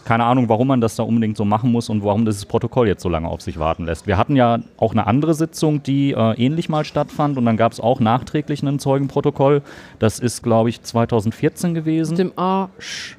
keine 0.08 0.24
Ahnung, 0.24 0.48
warum 0.48 0.68
man 0.68 0.80
das 0.80 0.96
da 0.96 1.02
unbedingt 1.02 1.36
so 1.36 1.44
machen 1.44 1.70
muss 1.70 1.90
und 1.90 2.02
warum 2.02 2.24
dieses 2.24 2.46
Protokoll 2.46 2.88
jetzt 2.88 3.02
so 3.02 3.10
lange 3.10 3.28
auf 3.28 3.42
sich 3.42 3.58
warten 3.58 3.84
lässt. 3.84 4.06
Wir 4.06 4.16
hatten 4.16 4.36
ja 4.36 4.60
auch 4.78 4.92
eine 4.92 5.06
andere 5.06 5.34
Sitzung, 5.34 5.82
die 5.82 6.12
äh, 6.12 6.32
ähnlich 6.42 6.70
mal 6.70 6.86
stattfand 6.86 7.36
und 7.36 7.44
dann 7.44 7.58
gab 7.58 7.72
es 7.72 7.78
auch 7.78 8.00
nachträglich 8.00 8.62
ein 8.62 8.78
Zeugenprotokoll. 8.78 9.60
Das 9.98 10.18
ist, 10.18 10.42
glaube 10.42 10.70
ich, 10.70 10.80
2014 10.80 11.74
gewesen. 11.74 12.12
Mit 12.12 12.20
dem 12.20 12.32
A. 12.36 12.70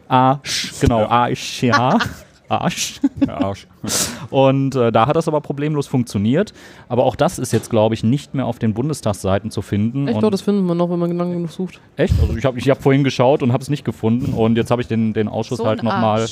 A, 0.08 0.39
sch, 0.41 0.82
genau, 0.82 1.06
A, 1.06 1.30
sch, 1.36 1.62
ja. 1.62 1.99
Arsch. 2.49 2.99
Arsch. 3.27 3.67
Und 4.31 4.75
äh, 4.75 4.91
da 4.91 5.05
hat 5.07 5.15
das 5.15 5.27
aber 5.27 5.39
problemlos 5.39 5.88
funktioniert. 5.88 6.53
Aber 6.88 7.05
auch 7.05 7.15
das 7.15 7.39
ist 7.39 7.53
jetzt, 7.53 7.69
glaube 7.69 7.95
ich, 7.95 8.03
nicht 8.03 8.33
mehr 8.33 8.45
auf 8.45 8.59
den 8.59 8.73
Bundestagsseiten 8.73 9.51
zu 9.51 9.62
finden. 9.62 10.07
Ich 10.07 10.17
glaube, 10.17 10.31
das 10.31 10.41
findet 10.41 10.65
man 10.65 10.77
noch, 10.77 10.89
wenn 10.89 10.99
man 10.99 11.15
lang 11.15 11.31
genug 11.31 11.51
sucht. 11.51 11.79
Echt? 11.95 12.13
Also 12.19 12.35
ich 12.35 12.45
habe 12.45 12.57
ich 12.57 12.69
hab 12.69 12.81
vorhin 12.81 13.03
geschaut 13.03 13.43
und 13.43 13.53
habe 13.53 13.62
es 13.62 13.69
nicht 13.69 13.85
gefunden. 13.85 14.33
Und 14.33 14.57
jetzt 14.57 14.71
habe 14.71 14.81
ich 14.81 14.88
den, 14.88 15.13
den 15.13 15.27
Ausschuss 15.27 15.59
So 15.59 15.65
halt 15.65 15.83
nochmal. 15.83 16.27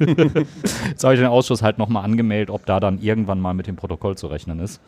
Jetzt 0.88 1.04
habe 1.04 1.12
ich 1.12 1.20
den 1.20 1.28
Ausschuss 1.28 1.62
halt 1.62 1.76
nochmal 1.76 2.04
angemeldet, 2.04 2.48
ob 2.48 2.64
da 2.64 2.80
dann 2.80 3.00
irgendwann 3.00 3.38
mal 3.38 3.52
mit 3.52 3.66
dem 3.66 3.76
Protokoll 3.76 4.16
zu 4.16 4.28
rechnen 4.28 4.58
ist. 4.58 4.80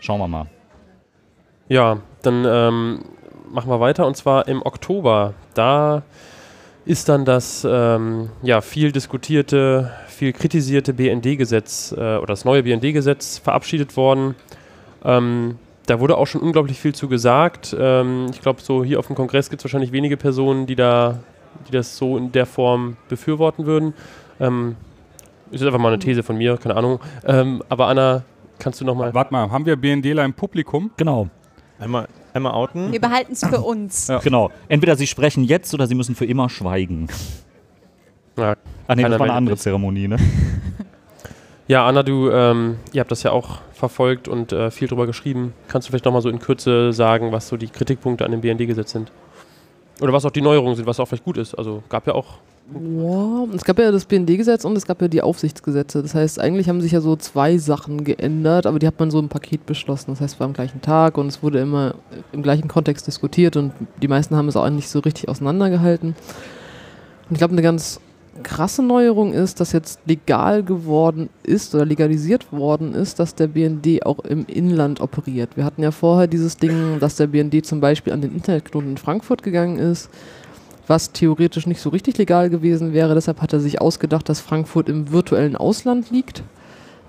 Schauen 0.00 0.20
wir 0.20 0.28
mal. 0.28 0.46
Ja, 1.68 1.98
dann 2.22 2.44
ähm, 2.46 3.04
machen 3.50 3.70
wir 3.70 3.80
weiter 3.80 4.06
und 4.06 4.16
zwar 4.16 4.48
im 4.48 4.62
Oktober. 4.62 5.34
Da 5.54 6.02
ist 6.86 7.08
dann 7.08 7.24
das 7.24 7.66
ähm, 7.68 8.28
ja, 8.42 8.60
viel 8.60 8.92
diskutierte, 8.92 9.92
viel 10.06 10.32
kritisierte 10.32 10.92
BND-Gesetz 10.92 11.92
äh, 11.92 12.16
oder 12.16 12.26
das 12.26 12.44
neue 12.44 12.62
BND-Gesetz 12.62 13.38
verabschiedet 13.38 13.96
worden. 13.96 14.34
Ähm, 15.04 15.58
da 15.86 16.00
wurde 16.00 16.16
auch 16.16 16.26
schon 16.26 16.40
unglaublich 16.40 16.78
viel 16.80 16.94
zu 16.94 17.08
gesagt. 17.08 17.74
Ähm, 17.78 18.26
ich 18.32 18.40
glaube, 18.40 18.60
so 18.60 18.84
hier 18.84 18.98
auf 18.98 19.06
dem 19.06 19.16
Kongress 19.16 19.50
gibt 19.50 19.60
es 19.60 19.64
wahrscheinlich 19.64 19.92
wenige 19.92 20.16
Personen, 20.16 20.66
die 20.66 20.76
da, 20.76 21.20
die 21.68 21.72
das 21.72 21.96
so 21.96 22.16
in 22.18 22.32
der 22.32 22.46
Form 22.46 22.96
befürworten 23.08 23.66
würden. 23.66 23.94
Ähm, 24.40 24.76
ist 25.50 25.60
jetzt 25.60 25.66
einfach 25.66 25.80
mal 25.80 25.88
eine 25.88 25.98
These 25.98 26.22
von 26.22 26.36
mir, 26.36 26.56
keine 26.56 26.76
Ahnung. 26.76 27.00
Ähm, 27.24 27.62
aber 27.68 27.86
Anna, 27.86 28.24
kannst 28.58 28.80
du 28.80 28.84
nochmal. 28.84 29.14
Warte 29.14 29.32
mal, 29.32 29.50
haben 29.50 29.66
wir 29.66 29.76
BNDler 29.76 30.24
im 30.24 30.34
Publikum? 30.34 30.90
Genau. 30.96 31.28
Einmal, 31.78 32.08
einmal 32.34 32.52
outen. 32.52 32.92
Wir 32.92 33.00
behalten 33.00 33.32
es 33.32 33.44
für 33.46 33.60
uns. 33.60 34.10
Genau. 34.22 34.50
Entweder 34.68 34.96
sie 34.96 35.06
sprechen 35.06 35.44
jetzt 35.44 35.72
oder 35.74 35.86
sie 35.86 35.94
müssen 35.94 36.14
für 36.14 36.26
immer 36.26 36.48
schweigen. 36.48 37.08
Ja, 38.36 38.56
Ah, 38.86 38.94
nee, 38.94 39.02
das 39.02 39.12
war 39.18 39.22
eine 39.22 39.32
andere. 39.32 39.56
Zeremonie, 39.56 40.08
ne? 40.08 40.16
Ja, 41.66 41.86
Anna, 41.86 42.02
du, 42.02 42.28
ähm, 42.30 42.76
ihr 42.92 43.00
habt 43.00 43.10
das 43.10 43.22
ja 43.22 43.30
auch 43.32 43.60
verfolgt 43.72 44.28
und 44.28 44.52
äh, 44.52 44.70
viel 44.70 44.86
drüber 44.86 45.06
geschrieben. 45.06 45.54
Kannst 45.66 45.88
du 45.88 45.92
vielleicht 45.92 46.04
nochmal 46.04 46.20
so 46.20 46.28
in 46.28 46.38
Kürze 46.38 46.92
sagen, 46.92 47.32
was 47.32 47.48
so 47.48 47.56
die 47.56 47.68
Kritikpunkte 47.68 48.22
an 48.26 48.32
dem 48.32 48.42
BND-Gesetz 48.42 48.90
sind? 48.90 49.10
Oder 50.02 50.12
was 50.12 50.26
auch 50.26 50.30
die 50.30 50.42
Neuerungen 50.42 50.76
sind, 50.76 50.86
was 50.86 51.00
auch 51.00 51.06
vielleicht 51.06 51.24
gut 51.24 51.38
ist. 51.38 51.54
Also 51.54 51.82
gab 51.88 52.06
ja 52.06 52.14
auch. 52.14 52.34
Ja, 52.72 53.46
es 53.54 53.62
gab 53.62 53.78
ja 53.78 53.92
das 53.92 54.06
BND-Gesetz 54.06 54.64
und 54.64 54.74
es 54.76 54.86
gab 54.86 55.02
ja 55.02 55.08
die 55.08 55.20
Aufsichtsgesetze. 55.20 56.00
Das 56.00 56.14
heißt, 56.14 56.40
eigentlich 56.40 56.68
haben 56.68 56.80
sich 56.80 56.92
ja 56.92 57.02
so 57.02 57.14
zwei 57.14 57.58
Sachen 57.58 58.04
geändert, 58.04 58.64
aber 58.64 58.78
die 58.78 58.86
hat 58.86 58.98
man 58.98 59.10
so 59.10 59.18
im 59.18 59.28
Paket 59.28 59.66
beschlossen. 59.66 60.12
Das 60.12 60.22
heißt, 60.22 60.34
es 60.34 60.40
war 60.40 60.46
am 60.46 60.54
gleichen 60.54 60.80
Tag 60.80 61.18
und 61.18 61.26
es 61.26 61.42
wurde 61.42 61.60
immer 61.60 61.94
im 62.32 62.42
gleichen 62.42 62.66
Kontext 62.66 63.06
diskutiert 63.06 63.56
und 63.56 63.72
die 64.00 64.08
meisten 64.08 64.34
haben 64.34 64.48
es 64.48 64.56
auch 64.56 64.68
nicht 64.70 64.88
so 64.88 65.00
richtig 65.00 65.28
auseinandergehalten. 65.28 66.10
Und 67.28 67.32
ich 67.32 67.38
glaube, 67.38 67.52
eine 67.52 67.62
ganz 67.62 68.00
krasse 68.42 68.82
Neuerung 68.82 69.34
ist, 69.34 69.60
dass 69.60 69.72
jetzt 69.72 70.00
legal 70.06 70.62
geworden 70.62 71.28
ist 71.42 71.74
oder 71.74 71.84
legalisiert 71.84 72.50
worden 72.50 72.94
ist, 72.94 73.20
dass 73.20 73.34
der 73.34 73.46
BND 73.48 74.06
auch 74.06 74.20
im 74.20 74.46
Inland 74.46 75.00
operiert. 75.00 75.50
Wir 75.56 75.64
hatten 75.64 75.82
ja 75.82 75.90
vorher 75.90 76.26
dieses 76.26 76.56
Ding, 76.56 76.98
dass 76.98 77.16
der 77.16 77.26
BND 77.26 77.64
zum 77.64 77.80
Beispiel 77.80 78.12
an 78.12 78.22
den 78.22 78.34
Internetknoten 78.34 78.92
in 78.92 78.96
Frankfurt 78.96 79.42
gegangen 79.42 79.78
ist 79.78 80.08
was 80.86 81.12
theoretisch 81.12 81.66
nicht 81.66 81.80
so 81.80 81.90
richtig 81.90 82.18
legal 82.18 82.50
gewesen 82.50 82.92
wäre. 82.92 83.14
Deshalb 83.14 83.40
hat 83.40 83.52
er 83.52 83.60
sich 83.60 83.80
ausgedacht, 83.80 84.28
dass 84.28 84.40
Frankfurt 84.40 84.88
im 84.88 85.10
virtuellen 85.10 85.56
Ausland 85.56 86.10
liegt, 86.10 86.42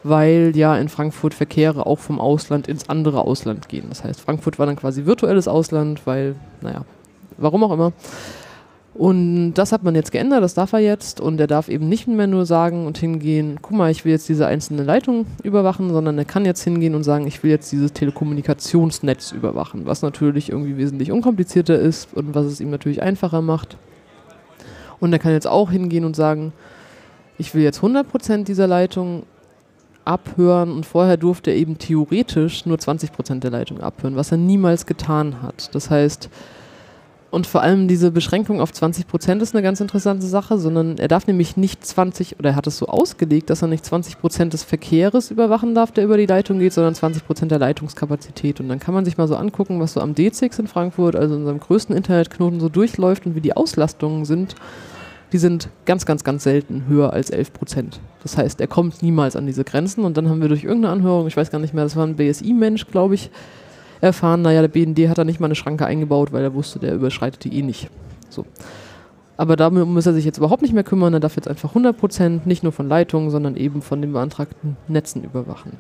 weil 0.04 0.54
ja 0.56 0.78
in 0.78 0.90
Frankfurt 0.90 1.34
Verkehre 1.34 1.86
auch 1.86 2.00
vom 2.00 2.20
Ausland 2.20 2.68
ins 2.68 2.90
andere 2.90 3.22
Ausland 3.22 3.70
gehen. 3.70 3.86
Das 3.90 4.04
heißt, 4.04 4.22
Frankfurt 4.22 4.60
war 4.60 4.66
dann 4.66 4.76
quasi 4.76 5.06
virtuelles 5.06 5.48
Ausland, 5.48 6.06
weil, 6.06 6.36
naja, 6.62 6.86
warum 7.38 7.64
auch 7.64 7.72
immer. 7.72 7.92
Und 8.96 9.56
das 9.56 9.74
hat 9.74 9.84
man 9.84 9.94
jetzt 9.94 10.14
geändert, 10.14 10.42
das 10.42 10.54
darf 10.54 10.72
er 10.72 10.80
jetzt. 10.80 11.20
Und 11.20 11.38
er 11.42 11.48
darf 11.48 11.68
eben 11.68 11.90
nicht 11.90 12.08
mehr 12.08 12.28
nur 12.28 12.46
sagen 12.46 12.88
und 12.88 12.98
hingehen, 12.98 13.60
guck 13.62 13.74
mal, 13.74 13.92
ich 13.92 14.06
will 14.06 14.14
jetzt 14.14 14.30
diese 14.30 14.48
einzelne 14.48 14.84
Leitung 14.84 15.26
überwachen, 15.44 15.90
sondern 15.90 16.18
er 16.18 16.24
kann 16.24 16.46
jetzt 16.46 16.64
hingehen 16.64 16.96
und 16.96 17.04
sagen, 17.04 17.28
ich 17.28 17.44
will 17.44 17.52
jetzt 17.52 17.70
dieses 17.74 17.92
Telekommunikationsnetz 17.92 19.34
überwachen, 19.34 19.86
was 19.86 20.02
natürlich 20.02 20.50
irgendwie 20.50 20.78
wesentlich 20.78 21.12
unkomplizierter 21.12 21.78
ist 21.78 22.14
und 22.14 22.36
was 22.36 22.46
es 22.46 22.62
ihm 22.62 22.70
natürlich 22.70 23.02
einfacher 23.02 23.42
macht. 23.42 23.76
Und 25.02 25.12
er 25.12 25.20
kann 25.20 25.34
jetzt 25.34 25.48
auch 25.48 25.72
hingehen 25.72 26.06
und 26.06 26.16
sagen, 26.16 26.54
ich 27.38 27.54
will 27.54 27.64
jetzt 27.64 27.82
100% 27.82 28.46
dieser 28.46 28.68
Leitung 28.68 29.24
abhören 30.06 30.72
und 30.72 30.86
vorher 30.86 31.18
durfte 31.18 31.52
er 31.52 31.58
eben 31.58 31.78
theoretisch 31.78 32.66
nur 32.66 32.78
20% 32.78 33.40
der 33.42 33.52
Leitung 33.52 33.82
abhören, 33.82 34.16
was 34.16 34.32
er 34.32 34.38
niemals 34.38 34.86
getan 34.86 35.42
hat. 35.42 35.76
Das 35.76 35.90
heißt, 35.90 36.30
und 37.36 37.48
vor 37.48 37.62
allem 37.62 37.90
diese 37.90 38.12
Beschränkung 38.12 38.62
auf 38.62 38.72
20 38.72 39.08
Prozent 39.08 39.42
ist 39.42 39.54
eine 39.54 39.62
ganz 39.62 39.82
interessante 39.82 40.26
Sache, 40.26 40.58
sondern 40.58 40.98
er 40.98 41.10
darf 41.10 41.28
nämlich 41.28 41.58
nicht 41.58 41.86
20, 41.86 42.40
oder 42.40 42.52
er 42.52 42.56
hat 42.56 42.66
es 42.66 42.78
so 42.78 42.88
ausgelegt, 42.88 43.50
dass 43.50 43.62
er 43.62 43.68
nicht 43.68 43.86
20 43.86 44.22
Prozent 44.22 44.54
des 44.54 44.64
Verkehres 44.64 45.32
überwachen 45.32 45.76
darf, 45.76 45.92
der 45.92 46.06
über 46.06 46.16
die 46.16 46.28
Leitung 46.28 46.60
geht, 46.60 46.72
sondern 46.72 46.96
20 46.96 47.28
Prozent 47.28 47.52
der 47.52 47.60
Leitungskapazität. 47.60 48.62
Und 48.62 48.70
dann 48.70 48.80
kann 48.80 48.94
man 48.94 49.04
sich 49.04 49.18
mal 49.18 49.28
so 49.28 49.36
angucken, 49.36 49.82
was 49.82 49.92
so 49.92 50.00
am 50.00 50.14
D6 50.14 50.62
in 50.62 50.68
Frankfurt, 50.68 51.18
also 51.18 51.36
unserem 51.36 51.60
größten 51.60 51.94
Internetknoten, 51.94 52.62
so 52.62 52.70
durchläuft 52.70 53.26
und 53.26 53.36
wie 53.36 53.42
die 53.42 53.54
Auslastungen 53.54 54.24
sind. 54.24 54.56
Die 55.34 55.38
sind 55.38 55.68
ganz, 55.84 56.06
ganz, 56.06 56.24
ganz 56.24 56.46
selten 56.46 56.86
höher 56.88 57.12
als 57.12 57.32
11 57.32 57.52
Prozent. 57.52 58.00
Das 58.24 58.38
heißt, 58.38 58.62
er 58.62 58.68
kommt 58.68 59.04
niemals 59.04 59.36
an 59.36 59.46
diese 59.46 59.66
Grenzen. 59.66 60.06
Und 60.06 60.16
dann 60.16 60.30
haben 60.30 60.40
wir 60.40 60.48
durch 60.48 60.64
irgendeine 60.64 60.94
Anhörung, 60.94 61.28
ich 61.28 61.36
weiß 61.36 61.52
gar 61.52 61.60
nicht 61.60 61.74
mehr, 61.74 61.84
das 61.84 61.98
war 61.98 62.08
ein 62.08 62.16
BSI-Mensch, 62.16 62.88
glaube 62.88 63.16
ich, 63.16 63.30
erfahren, 64.06 64.42
naja, 64.42 64.62
der 64.62 64.70
BND 64.70 65.10
hat 65.10 65.18
da 65.18 65.24
nicht 65.24 65.40
mal 65.40 65.48
eine 65.48 65.56
Schranke 65.56 65.86
eingebaut, 65.86 66.32
weil 66.32 66.44
er 66.44 66.54
wusste, 66.54 66.80
der 66.80 66.94
überschreitet 66.94 67.44
die 67.44 67.58
eh 67.58 67.62
nicht. 67.62 67.90
So. 68.30 68.46
Aber 69.38 69.56
darum 69.56 69.94
muss 69.94 70.06
er 70.06 70.14
sich 70.14 70.24
jetzt 70.24 70.38
überhaupt 70.38 70.62
nicht 70.62 70.74
mehr 70.74 70.84
kümmern. 70.84 71.14
Er 71.14 71.20
darf 71.20 71.36
jetzt 71.36 71.48
einfach 71.48 71.76
100% 71.76 72.42
nicht 72.46 72.64
nur 72.64 72.72
von 72.72 72.88
Leitungen, 72.88 73.30
sondern 73.30 73.58
eben 73.58 73.82
von 73.82 74.02
den 74.02 74.14
beantragten 74.14 74.78
Netzen 74.88 75.24
überwachen. 75.24 75.74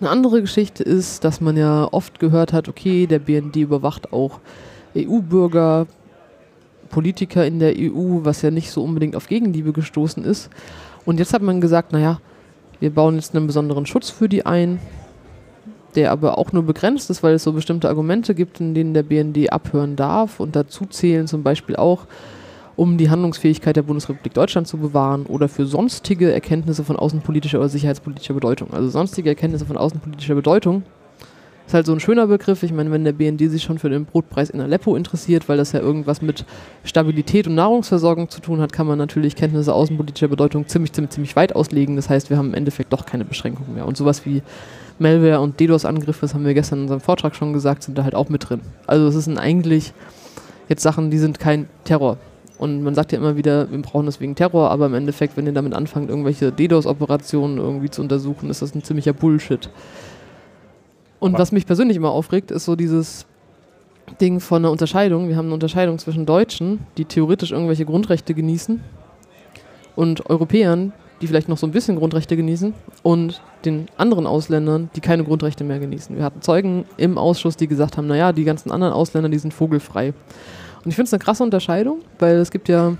Eine 0.00 0.10
andere 0.10 0.40
Geschichte 0.40 0.82
ist, 0.82 1.24
dass 1.24 1.40
man 1.40 1.56
ja 1.56 1.88
oft 1.90 2.18
gehört 2.18 2.52
hat, 2.52 2.68
okay, 2.68 3.06
der 3.06 3.20
BND 3.20 3.56
überwacht 3.56 4.12
auch 4.12 4.40
EU-Bürger, 4.96 5.86
Politiker 6.90 7.46
in 7.46 7.58
der 7.58 7.74
EU, 7.76 8.24
was 8.24 8.42
ja 8.42 8.50
nicht 8.50 8.70
so 8.70 8.82
unbedingt 8.82 9.16
auf 9.16 9.28
Gegenliebe 9.28 9.72
gestoßen 9.72 10.24
ist. 10.24 10.50
Und 11.04 11.18
jetzt 11.18 11.32
hat 11.32 11.42
man 11.42 11.60
gesagt, 11.60 11.92
naja, 11.92 12.20
wir 12.80 12.90
bauen 12.90 13.14
jetzt 13.14 13.34
einen 13.34 13.46
besonderen 13.46 13.86
Schutz 13.86 14.10
für 14.10 14.28
die 14.28 14.44
ein, 14.44 14.80
der 15.96 16.12
aber 16.12 16.38
auch 16.38 16.52
nur 16.52 16.62
begrenzt 16.62 17.10
ist, 17.10 17.22
weil 17.22 17.34
es 17.34 17.42
so 17.42 17.52
bestimmte 17.52 17.88
Argumente 17.88 18.34
gibt, 18.34 18.60
in 18.60 18.74
denen 18.74 18.94
der 18.94 19.02
BND 19.02 19.52
abhören 19.52 19.96
darf 19.96 20.40
und 20.40 20.54
dazu 20.54 20.86
zählen 20.86 21.26
zum 21.26 21.42
Beispiel 21.42 21.76
auch, 21.76 22.06
um 22.76 22.98
die 22.98 23.08
Handlungsfähigkeit 23.08 23.74
der 23.74 23.82
Bundesrepublik 23.82 24.34
Deutschland 24.34 24.68
zu 24.68 24.76
bewahren 24.76 25.24
oder 25.26 25.48
für 25.48 25.66
sonstige 25.66 26.32
Erkenntnisse 26.32 26.84
von 26.84 26.96
außenpolitischer 26.96 27.58
oder 27.58 27.70
sicherheitspolitischer 27.70 28.34
Bedeutung. 28.34 28.72
Also 28.72 28.90
sonstige 28.90 29.30
Erkenntnisse 29.30 29.64
von 29.64 29.78
außenpolitischer 29.78 30.34
Bedeutung 30.34 30.82
ist 31.66 31.74
halt 31.74 31.86
so 31.86 31.92
ein 31.92 32.00
schöner 32.00 32.26
Begriff. 32.28 32.62
Ich 32.62 32.72
meine, 32.72 32.90
wenn 32.92 33.04
der 33.04 33.12
BND 33.12 33.50
sich 33.50 33.62
schon 33.62 33.78
für 33.78 33.90
den 33.90 34.04
Brotpreis 34.04 34.50
in 34.50 34.60
Aleppo 34.60 34.94
interessiert, 34.94 35.48
weil 35.48 35.56
das 35.56 35.72
ja 35.72 35.80
irgendwas 35.80 36.22
mit 36.22 36.44
Stabilität 36.84 37.48
und 37.48 37.56
Nahrungsversorgung 37.56 38.28
zu 38.28 38.40
tun 38.40 38.60
hat, 38.60 38.72
kann 38.72 38.86
man 38.86 38.98
natürlich 38.98 39.34
Kenntnisse 39.34 39.74
außenpolitischer 39.74 40.28
Bedeutung 40.28 40.68
ziemlich, 40.68 40.92
ziemlich, 40.92 41.10
ziemlich 41.10 41.34
weit 41.34 41.56
auslegen. 41.56 41.96
Das 41.96 42.08
heißt, 42.08 42.30
wir 42.30 42.36
haben 42.36 42.48
im 42.48 42.54
Endeffekt 42.54 42.92
doch 42.92 43.04
keine 43.04 43.24
Beschränkung 43.24 43.74
mehr. 43.74 43.86
Und 43.86 43.96
sowas 43.96 44.24
wie 44.24 44.42
Malware 44.98 45.40
und 45.40 45.60
DDoS-Angriffe, 45.60 46.22
das 46.22 46.34
haben 46.34 46.44
wir 46.44 46.54
gestern 46.54 46.78
in 46.78 46.82
unserem 46.84 47.00
Vortrag 47.00 47.34
schon 47.34 47.52
gesagt, 47.52 47.82
sind 47.82 47.98
da 47.98 48.04
halt 48.04 48.14
auch 48.14 48.28
mit 48.28 48.48
drin. 48.48 48.60
Also 48.86 49.06
es 49.06 49.24
sind 49.24 49.38
eigentlich 49.38 49.92
jetzt 50.68 50.82
Sachen, 50.82 51.10
die 51.10 51.18
sind 51.18 51.38
kein 51.38 51.68
Terror. 51.84 52.16
Und 52.58 52.82
man 52.82 52.94
sagt 52.94 53.12
ja 53.12 53.18
immer 53.18 53.36
wieder, 53.36 53.70
wir 53.70 53.78
brauchen 53.82 54.06
das 54.06 54.20
wegen 54.20 54.34
Terror, 54.34 54.70
aber 54.70 54.86
im 54.86 54.94
Endeffekt, 54.94 55.36
wenn 55.36 55.46
ihr 55.46 55.52
damit 55.52 55.74
anfangt, 55.74 56.08
irgendwelche 56.08 56.50
DDoS-Operationen 56.52 57.58
irgendwie 57.58 57.90
zu 57.90 58.00
untersuchen, 58.00 58.48
ist 58.48 58.62
das 58.62 58.74
ein 58.74 58.82
ziemlicher 58.82 59.12
Bullshit. 59.12 59.68
Und 61.20 61.38
was 61.38 61.52
mich 61.52 61.66
persönlich 61.66 61.96
immer 61.96 62.10
aufregt, 62.10 62.50
ist 62.50 62.64
so 62.64 62.76
dieses 62.76 63.26
Ding 64.20 64.40
von 64.40 64.62
einer 64.62 64.70
Unterscheidung. 64.70 65.28
Wir 65.28 65.36
haben 65.36 65.46
eine 65.46 65.54
Unterscheidung 65.54 65.98
zwischen 65.98 66.24
Deutschen, 66.24 66.80
die 66.96 67.04
theoretisch 67.04 67.52
irgendwelche 67.52 67.84
Grundrechte 67.84 68.32
genießen, 68.32 68.80
und 69.96 70.28
Europäern, 70.28 70.92
die 71.20 71.26
vielleicht 71.26 71.48
noch 71.48 71.58
so 71.58 71.66
ein 71.66 71.72
bisschen 71.72 71.96
Grundrechte 71.96 72.36
genießen, 72.36 72.74
und 73.02 73.40
den 73.64 73.86
anderen 73.96 74.26
Ausländern, 74.26 74.90
die 74.94 75.00
keine 75.00 75.24
Grundrechte 75.24 75.64
mehr 75.64 75.78
genießen. 75.78 76.16
Wir 76.16 76.24
hatten 76.24 76.42
Zeugen 76.42 76.84
im 76.96 77.18
Ausschuss, 77.18 77.56
die 77.56 77.66
gesagt 77.66 77.96
haben, 77.96 78.06
naja, 78.06 78.32
die 78.32 78.44
ganzen 78.44 78.70
anderen 78.70 78.92
Ausländer, 78.92 79.28
die 79.28 79.38
sind 79.38 79.54
vogelfrei. 79.54 80.08
Und 80.84 80.90
ich 80.90 80.94
finde 80.94 81.08
es 81.08 81.12
eine 81.12 81.22
krasse 81.22 81.42
Unterscheidung, 81.42 82.00
weil 82.18 82.36
es 82.36 82.50
gibt 82.50 82.68
ja, 82.68 82.96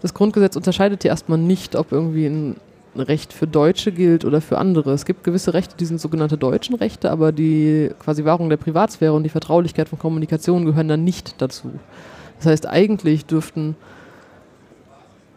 das 0.00 0.14
Grundgesetz 0.14 0.56
unterscheidet 0.56 1.04
ja 1.04 1.10
erstmal 1.10 1.38
nicht, 1.38 1.76
ob 1.76 1.92
irgendwie 1.92 2.26
ein 2.26 2.56
Recht 2.96 3.32
für 3.32 3.46
Deutsche 3.46 3.92
gilt 3.92 4.24
oder 4.24 4.40
für 4.40 4.58
andere. 4.58 4.92
Es 4.92 5.04
gibt 5.04 5.24
gewisse 5.24 5.52
Rechte, 5.52 5.76
die 5.76 5.84
sind 5.84 6.00
sogenannte 6.00 6.38
deutschen 6.38 6.76
Rechte, 6.76 7.10
aber 7.10 7.32
die 7.32 7.90
quasi 7.98 8.24
Wahrung 8.24 8.48
der 8.48 8.56
Privatsphäre 8.56 9.12
und 9.12 9.24
die 9.24 9.30
Vertraulichkeit 9.30 9.88
von 9.88 9.98
Kommunikation 9.98 10.64
gehören 10.64 10.88
dann 10.88 11.04
nicht 11.04 11.40
dazu. 11.42 11.72
Das 12.38 12.46
heißt, 12.46 12.68
eigentlich 12.68 13.26
dürften 13.26 13.76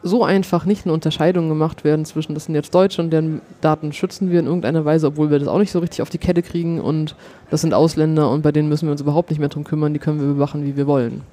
so 0.03 0.23
einfach 0.23 0.65
nicht 0.65 0.85
eine 0.85 0.93
Unterscheidung 0.93 1.49
gemacht 1.49 1.83
werden 1.83 2.05
zwischen, 2.05 2.33
das 2.33 2.45
sind 2.45 2.55
jetzt 2.55 2.73
Deutsche 2.73 3.01
und 3.01 3.09
deren 3.09 3.41
Daten 3.61 3.93
schützen 3.93 4.31
wir 4.31 4.39
in 4.39 4.45
irgendeiner 4.45 4.85
Weise, 4.85 5.07
obwohl 5.07 5.31
wir 5.31 5.39
das 5.39 5.47
auch 5.47 5.59
nicht 5.59 5.71
so 5.71 5.79
richtig 5.79 6.01
auf 6.01 6.09
die 6.09 6.17
Kette 6.17 6.43
kriegen 6.43 6.79
und 6.79 7.15
das 7.49 7.61
sind 7.61 7.73
Ausländer 7.73 8.29
und 8.29 8.41
bei 8.41 8.51
denen 8.51 8.69
müssen 8.69 8.87
wir 8.87 8.91
uns 8.91 9.01
überhaupt 9.01 9.29
nicht 9.29 9.39
mehr 9.39 9.49
drum 9.49 9.63
kümmern, 9.63 9.93
die 9.93 9.99
können 9.99 10.19
wir 10.19 10.27
bewachen, 10.27 10.65
wie 10.65 10.77
wir 10.77 10.87
wollen. 10.87 11.23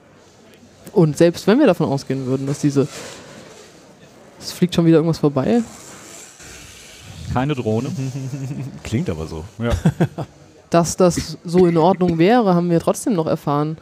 Und 0.92 1.16
selbst 1.16 1.46
wenn 1.46 1.58
wir 1.58 1.66
davon 1.66 1.86
ausgehen 1.88 2.26
würden, 2.26 2.46
dass 2.46 2.60
diese 2.60 2.86
Es 4.40 4.52
fliegt 4.52 4.74
schon 4.74 4.86
wieder 4.86 4.96
irgendwas 4.96 5.18
vorbei. 5.18 5.62
Keine 7.32 7.54
Drohne. 7.54 7.90
Klingt 8.82 9.08
aber 9.10 9.26
so. 9.26 9.44
Dass 10.70 10.96
das 10.96 11.38
so 11.44 11.66
in 11.66 11.76
Ordnung 11.76 12.18
wäre, 12.18 12.54
haben 12.54 12.68
wir 12.68 12.80
trotzdem 12.80 13.14
noch 13.14 13.26
erfahren, 13.26 13.76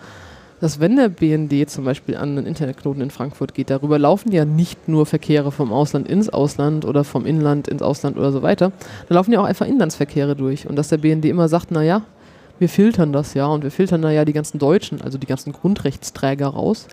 dass 0.63 0.79
wenn 0.79 0.95
der 0.95 1.09
BND 1.09 1.69
zum 1.69 1.85
Beispiel 1.85 2.17
an 2.17 2.39
einen 2.39 2.47
Internetknoten 2.47 3.03
in 3.03 3.11
Frankfurt 3.11 3.53
geht, 3.53 3.69
darüber 3.69 3.99
laufen 3.99 4.31
ja 4.31 4.45
nicht 4.45 4.87
nur 4.87 5.07
Verkehre 5.07 5.51
vom 5.51 5.73
Ausland 5.73 6.09
ins 6.09 6.29
Ausland 6.29 6.85
oder 6.85 7.03
vom 7.03 7.27
Inland 7.27 7.67
ins 7.67 7.83
Ausland 7.83 8.17
oder 8.17 8.31
so 8.31 8.43
weiter, 8.43 8.71
da 9.09 9.15
laufen 9.17 9.33
ja 9.33 9.41
auch 9.41 9.45
einfach 9.45 9.67
Inlandsverkehre 9.67 10.37
durch. 10.37 10.69
Und 10.69 10.77
dass 10.77 10.87
der 10.87 10.99
BND 10.99 11.25
immer 11.25 11.49
sagt, 11.49 11.73
naja, 11.73 12.03
wir 12.61 12.69
filtern 12.69 13.13
das 13.13 13.35
ja. 13.35 13.47
Und 13.47 13.65
wir 13.65 13.73
filtern 13.73 14.03
da 14.03 14.13
ja 14.13 14.25
die 14.25 14.33
ganzen 14.33 14.61
Deutschen, 14.61 15.01
also 15.03 15.19
die 15.19 15.27
ganzen 15.27 15.53
Grundrechtsträger 15.53 16.47
raus, 16.47 16.87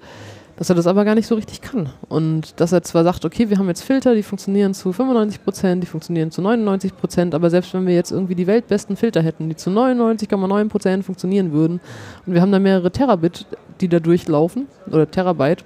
dass 0.60 0.70
er 0.70 0.76
das 0.76 0.88
aber 0.88 1.05
gar 1.05 1.16
nicht 1.16 1.26
so 1.26 1.36
richtig 1.36 1.62
kann. 1.62 1.89
Und 2.10 2.60
dass 2.60 2.74
er 2.74 2.84
zwar 2.84 3.05
sagt, 3.05 3.24
okay, 3.24 3.49
wir 3.49 3.57
haben 3.57 3.70
jetzt 3.70 3.82
Filter, 3.82 4.14
die 4.14 4.24
funktionieren 4.24 4.74
zu 4.74 4.91
95 4.91 5.41
Prozent, 5.41 5.82
die 5.82 5.88
funktionieren 5.88 6.32
zu 6.32 6.41
99 6.41 6.97
Prozent, 6.97 7.34
aber 7.34 7.49
selbst 7.49 7.74
wenn 7.74 7.88
wir 7.88 7.95
jetzt 7.95 8.12
irgendwie 8.12 8.36
die 8.36 8.45
weltbesten 8.45 8.97
Filter 8.97 9.22
hätten, 9.22 9.47
die 9.47 9.55
zu 9.55 9.70
99,9 9.70 10.68
Prozent 10.68 11.05
funktionieren 11.05 11.53
würden 11.53 11.80
und 12.26 12.34
wir 12.34 12.41
haben 12.41 12.51
da 12.51 12.60
mehrere 12.60 12.91
Terabit, 12.91 13.45
die 13.80 13.88
da 13.88 14.01
durchlaufen, 14.01 14.68
oder 14.91 15.10
Terabyte, 15.10 15.64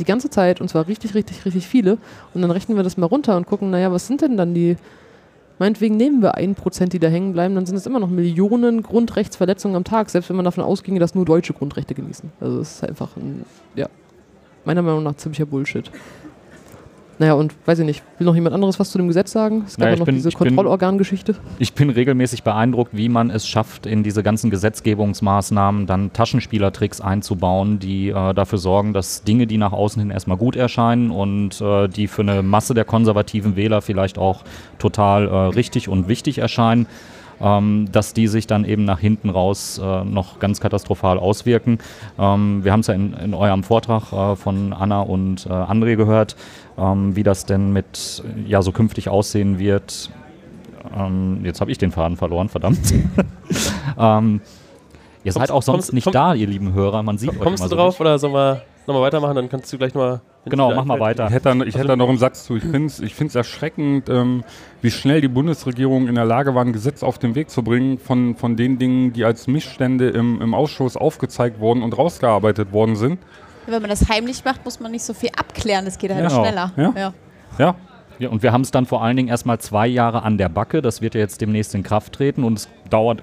die 0.00 0.04
ganze 0.04 0.28
Zeit 0.28 0.60
und 0.60 0.68
zwar 0.68 0.88
richtig, 0.88 1.14
richtig, 1.14 1.44
richtig 1.44 1.68
viele 1.68 1.96
und 2.34 2.42
dann 2.42 2.50
rechnen 2.50 2.76
wir 2.76 2.82
das 2.82 2.96
mal 2.96 3.06
runter 3.06 3.36
und 3.36 3.46
gucken, 3.46 3.70
naja, 3.70 3.92
was 3.92 4.08
sind 4.08 4.22
denn 4.22 4.36
dann 4.36 4.54
die 4.54 4.76
Meinetwegen 5.58 5.96
nehmen 5.96 6.20
wir 6.20 6.36
1%, 6.36 6.88
die 6.88 6.98
da 6.98 7.08
hängen 7.08 7.32
bleiben, 7.32 7.54
dann 7.54 7.64
sind 7.64 7.76
es 7.76 7.86
immer 7.86 7.98
noch 7.98 8.10
Millionen 8.10 8.82
Grundrechtsverletzungen 8.82 9.74
am 9.74 9.84
Tag, 9.84 10.10
selbst 10.10 10.28
wenn 10.28 10.36
man 10.36 10.44
davon 10.44 10.62
ausginge, 10.62 11.00
dass 11.00 11.14
nur 11.14 11.24
Deutsche 11.24 11.54
Grundrechte 11.54 11.94
genießen. 11.94 12.30
Also 12.40 12.60
es 12.60 12.72
ist 12.72 12.84
einfach 12.84 13.16
ein, 13.16 13.46
ja, 13.74 13.88
meiner 14.66 14.82
Meinung 14.82 15.02
nach 15.02 15.16
ziemlicher 15.16 15.46
Bullshit. 15.46 15.90
Naja, 17.18 17.32
und 17.32 17.54
weiß 17.64 17.78
ich 17.78 17.86
nicht, 17.86 18.02
will 18.18 18.26
noch 18.26 18.34
jemand 18.34 18.54
anderes 18.54 18.78
was 18.78 18.90
zu 18.90 18.98
dem 18.98 19.08
Gesetz 19.08 19.32
sagen? 19.32 19.62
Es 19.66 19.78
gab 19.78 19.86
Naja, 19.86 19.96
noch 19.96 20.04
bin- 20.04 20.16
diese 20.16 20.30
Kontrollorgangeschichte. 20.32 21.34
Ich 21.58 21.72
bin 21.72 21.88
regelmäßig 21.88 22.42
beeindruckt, 22.42 22.94
wie 22.94 23.08
man 23.08 23.30
es 23.30 23.48
schafft, 23.48 23.86
in 23.86 24.02
diese 24.02 24.22
ganzen 24.22 24.50
Gesetzgebungsmaßnahmen 24.50 25.86
dann 25.86 26.12
Taschenspielertricks 26.12 27.00
einzubauen, 27.00 27.78
die 27.78 28.10
äh, 28.10 28.34
dafür 28.34 28.58
sorgen, 28.58 28.92
dass 28.92 29.22
Dinge, 29.22 29.46
die 29.46 29.56
nach 29.56 29.72
außen 29.72 29.98
hin 30.02 30.10
erstmal 30.10 30.36
gut 30.36 30.56
erscheinen 30.56 31.10
und 31.10 31.58
äh, 31.62 31.88
die 31.88 32.06
für 32.06 32.20
eine 32.20 32.42
Masse 32.42 32.74
der 32.74 32.84
konservativen 32.84 33.56
Wähler 33.56 33.80
vielleicht 33.80 34.18
auch 34.18 34.42
total 34.78 35.26
äh, 35.26 35.34
richtig 35.54 35.88
und 35.88 36.08
wichtig 36.08 36.36
erscheinen, 36.36 36.86
ähm, 37.40 37.88
dass 37.92 38.14
die 38.14 38.26
sich 38.28 38.46
dann 38.46 38.64
eben 38.64 38.84
nach 38.84 38.98
hinten 38.98 39.30
raus 39.30 39.80
äh, 39.82 40.04
noch 40.04 40.38
ganz 40.38 40.60
katastrophal 40.60 41.18
auswirken. 41.18 41.78
Ähm, 42.18 42.64
wir 42.64 42.72
haben 42.72 42.80
es 42.80 42.86
ja 42.86 42.94
in, 42.94 43.12
in 43.14 43.34
eurem 43.34 43.62
Vortrag 43.62 44.12
äh, 44.12 44.36
von 44.36 44.72
Anna 44.72 45.00
und 45.02 45.46
äh, 45.46 45.50
André 45.50 45.96
gehört, 45.96 46.36
ähm, 46.78 47.14
wie 47.16 47.22
das 47.22 47.44
denn 47.46 47.72
mit 47.72 48.22
ja 48.46 48.62
so 48.62 48.72
künftig 48.72 49.08
aussehen 49.08 49.58
wird. 49.58 50.10
Ähm, 50.96 51.40
jetzt 51.44 51.60
habe 51.60 51.70
ich 51.70 51.78
den 51.78 51.90
Faden 51.90 52.16
verloren, 52.16 52.48
verdammt. 52.48 52.78
ähm, 53.98 54.40
ihr 55.24 55.32
seid 55.32 55.40
Kommst- 55.48 55.52
auch 55.52 55.62
sonst 55.62 55.76
kommst- 55.86 55.92
nicht 55.94 56.04
komm- 56.04 56.12
da, 56.12 56.34
ihr 56.34 56.46
lieben 56.46 56.72
Hörer. 56.72 57.02
Man 57.02 57.18
sieht 57.18 57.30
euch 57.30 57.40
Kommst 57.40 57.64
du 57.64 57.68
so 57.68 57.76
drauf 57.76 57.94
nicht. 57.94 58.00
oder 58.00 58.18
sollen 58.18 58.34
wir 58.34 58.62
nochmal 58.86 59.02
weitermachen? 59.02 59.34
Dann 59.36 59.48
kannst 59.48 59.72
du 59.72 59.78
gleich 59.78 59.94
nochmal. 59.94 60.20
Genau, 60.44 60.72
mach 60.74 60.84
mal 60.84 61.00
weiter. 61.00 61.26
Ich 61.26 61.32
hätte 61.32 61.56
da, 61.56 61.64
ich 61.64 61.74
hätte 61.74 61.88
da 61.88 61.96
noch 61.96 62.08
einen 62.08 62.18
Satz 62.18 62.44
zu. 62.44 62.56
Ich 62.56 62.62
finde 62.62 62.86
es 62.86 63.00
ich 63.00 63.14
find's 63.14 63.34
erschreckend, 63.34 64.08
ähm, 64.08 64.44
wie 64.80 64.90
schnell 64.90 65.20
die 65.20 65.28
Bundesregierung 65.28 66.06
in 66.06 66.14
der 66.14 66.24
Lage 66.24 66.54
war, 66.54 66.64
ein 66.64 66.72
Gesetz 66.72 67.02
auf 67.02 67.18
den 67.18 67.34
Weg 67.34 67.50
zu 67.50 67.62
bringen 67.62 67.98
von, 67.98 68.36
von 68.36 68.56
den 68.56 68.78
Dingen, 68.78 69.12
die 69.12 69.24
als 69.24 69.48
Missstände 69.48 70.08
im, 70.10 70.40
im 70.40 70.54
Ausschuss 70.54 70.96
aufgezeigt 70.96 71.58
worden 71.58 71.82
und 71.82 71.98
rausgearbeitet 71.98 72.72
worden 72.72 72.94
sind. 72.96 73.18
Wenn 73.66 73.80
man 73.82 73.90
das 73.90 74.08
heimlich 74.08 74.44
macht, 74.44 74.64
muss 74.64 74.78
man 74.78 74.92
nicht 74.92 75.02
so 75.02 75.14
viel 75.14 75.30
abklären. 75.36 75.84
Das 75.84 75.98
geht 75.98 76.12
halt 76.14 76.28
Genau. 76.28 76.42
schneller. 76.44 76.72
Ja. 76.76 76.92
Ja. 76.96 77.12
Ja, 77.58 77.74
Ja, 78.20 78.28
und 78.28 78.42
wir 78.44 78.52
haben 78.52 78.60
es 78.60 78.70
dann 78.70 78.86
vor 78.86 79.02
allen 79.02 79.16
Dingen 79.16 79.28
erstmal 79.28 79.58
zwei 79.58 79.88
Jahre 79.88 80.22
an 80.22 80.38
der 80.38 80.48
Backe. 80.48 80.80
Das 80.82 81.00
wird 81.00 81.14
ja 81.14 81.20
jetzt 81.20 81.40
demnächst 81.40 81.74
in 81.74 81.82
Kraft 81.82 82.12
treten 82.12 82.44
und 82.44 82.58
es 82.58 82.68
dauert 82.88 83.22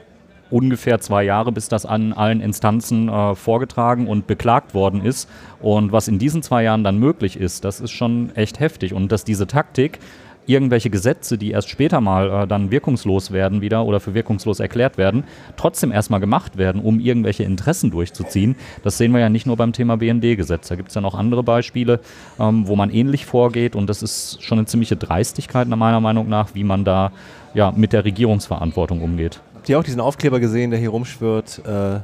ungefähr 0.53 1.01
zwei 1.01 1.23
Jahre, 1.23 1.51
bis 1.51 1.67
das 1.67 1.85
an 1.85 2.13
allen 2.13 2.39
Instanzen 2.39 3.09
äh, 3.09 3.33
vorgetragen 3.33 4.07
und 4.07 4.27
beklagt 4.27 4.75
worden 4.75 5.03
ist. 5.03 5.27
Und 5.59 5.91
was 5.91 6.07
in 6.07 6.19
diesen 6.19 6.43
zwei 6.43 6.63
Jahren 6.63 6.83
dann 6.83 6.99
möglich 6.99 7.37
ist, 7.37 7.65
das 7.65 7.81
ist 7.81 7.91
schon 7.91 8.33
echt 8.35 8.59
heftig. 8.59 8.93
Und 8.93 9.11
dass 9.11 9.23
diese 9.23 9.47
Taktik, 9.47 9.99
irgendwelche 10.45 10.89
Gesetze, 10.89 11.37
die 11.37 11.51
erst 11.51 11.69
später 11.69 12.01
mal 12.01 12.43
äh, 12.43 12.47
dann 12.47 12.69
wirkungslos 12.69 13.31
werden 13.31 13.61
wieder 13.61 13.85
oder 13.85 13.99
für 13.99 14.13
wirkungslos 14.13 14.59
erklärt 14.59 14.97
werden, 14.97 15.23
trotzdem 15.55 15.91
erstmal 15.91 16.19
gemacht 16.19 16.57
werden, 16.57 16.81
um 16.81 16.99
irgendwelche 16.99 17.43
Interessen 17.43 17.89
durchzuziehen. 17.89 18.55
Das 18.83 18.97
sehen 18.97 19.11
wir 19.13 19.21
ja 19.21 19.29
nicht 19.29 19.47
nur 19.47 19.57
beim 19.57 19.73
Thema 19.73 19.97
BND-Gesetz. 19.97 20.67
Da 20.67 20.75
gibt 20.75 20.89
es 20.89 20.95
ja 20.95 21.01
noch 21.01 21.15
andere 21.15 21.41
Beispiele, 21.41 21.99
ähm, 22.39 22.67
wo 22.67 22.75
man 22.75 22.91
ähnlich 22.91 23.25
vorgeht 23.25 23.75
und 23.75 23.89
das 23.89 24.03
ist 24.03 24.43
schon 24.43 24.59
eine 24.59 24.67
ziemliche 24.67 24.97
Dreistigkeit 24.97 25.67
meiner 25.67 26.01
Meinung 26.01 26.29
nach, 26.29 26.53
wie 26.53 26.63
man 26.63 26.83
da 26.83 27.11
ja, 27.55 27.71
mit 27.71 27.93
der 27.93 28.05
Regierungsverantwortung 28.05 29.01
umgeht. 29.01 29.41
Habt 29.63 29.69
ihr 29.69 29.79
auch 29.79 29.83
diesen 29.83 30.01
Aufkleber 30.01 30.41
gesehen, 30.41 30.71
der 30.71 30.79
hier 30.81 30.89
rumschwirrt? 30.89 31.61
Äh, 31.65 32.01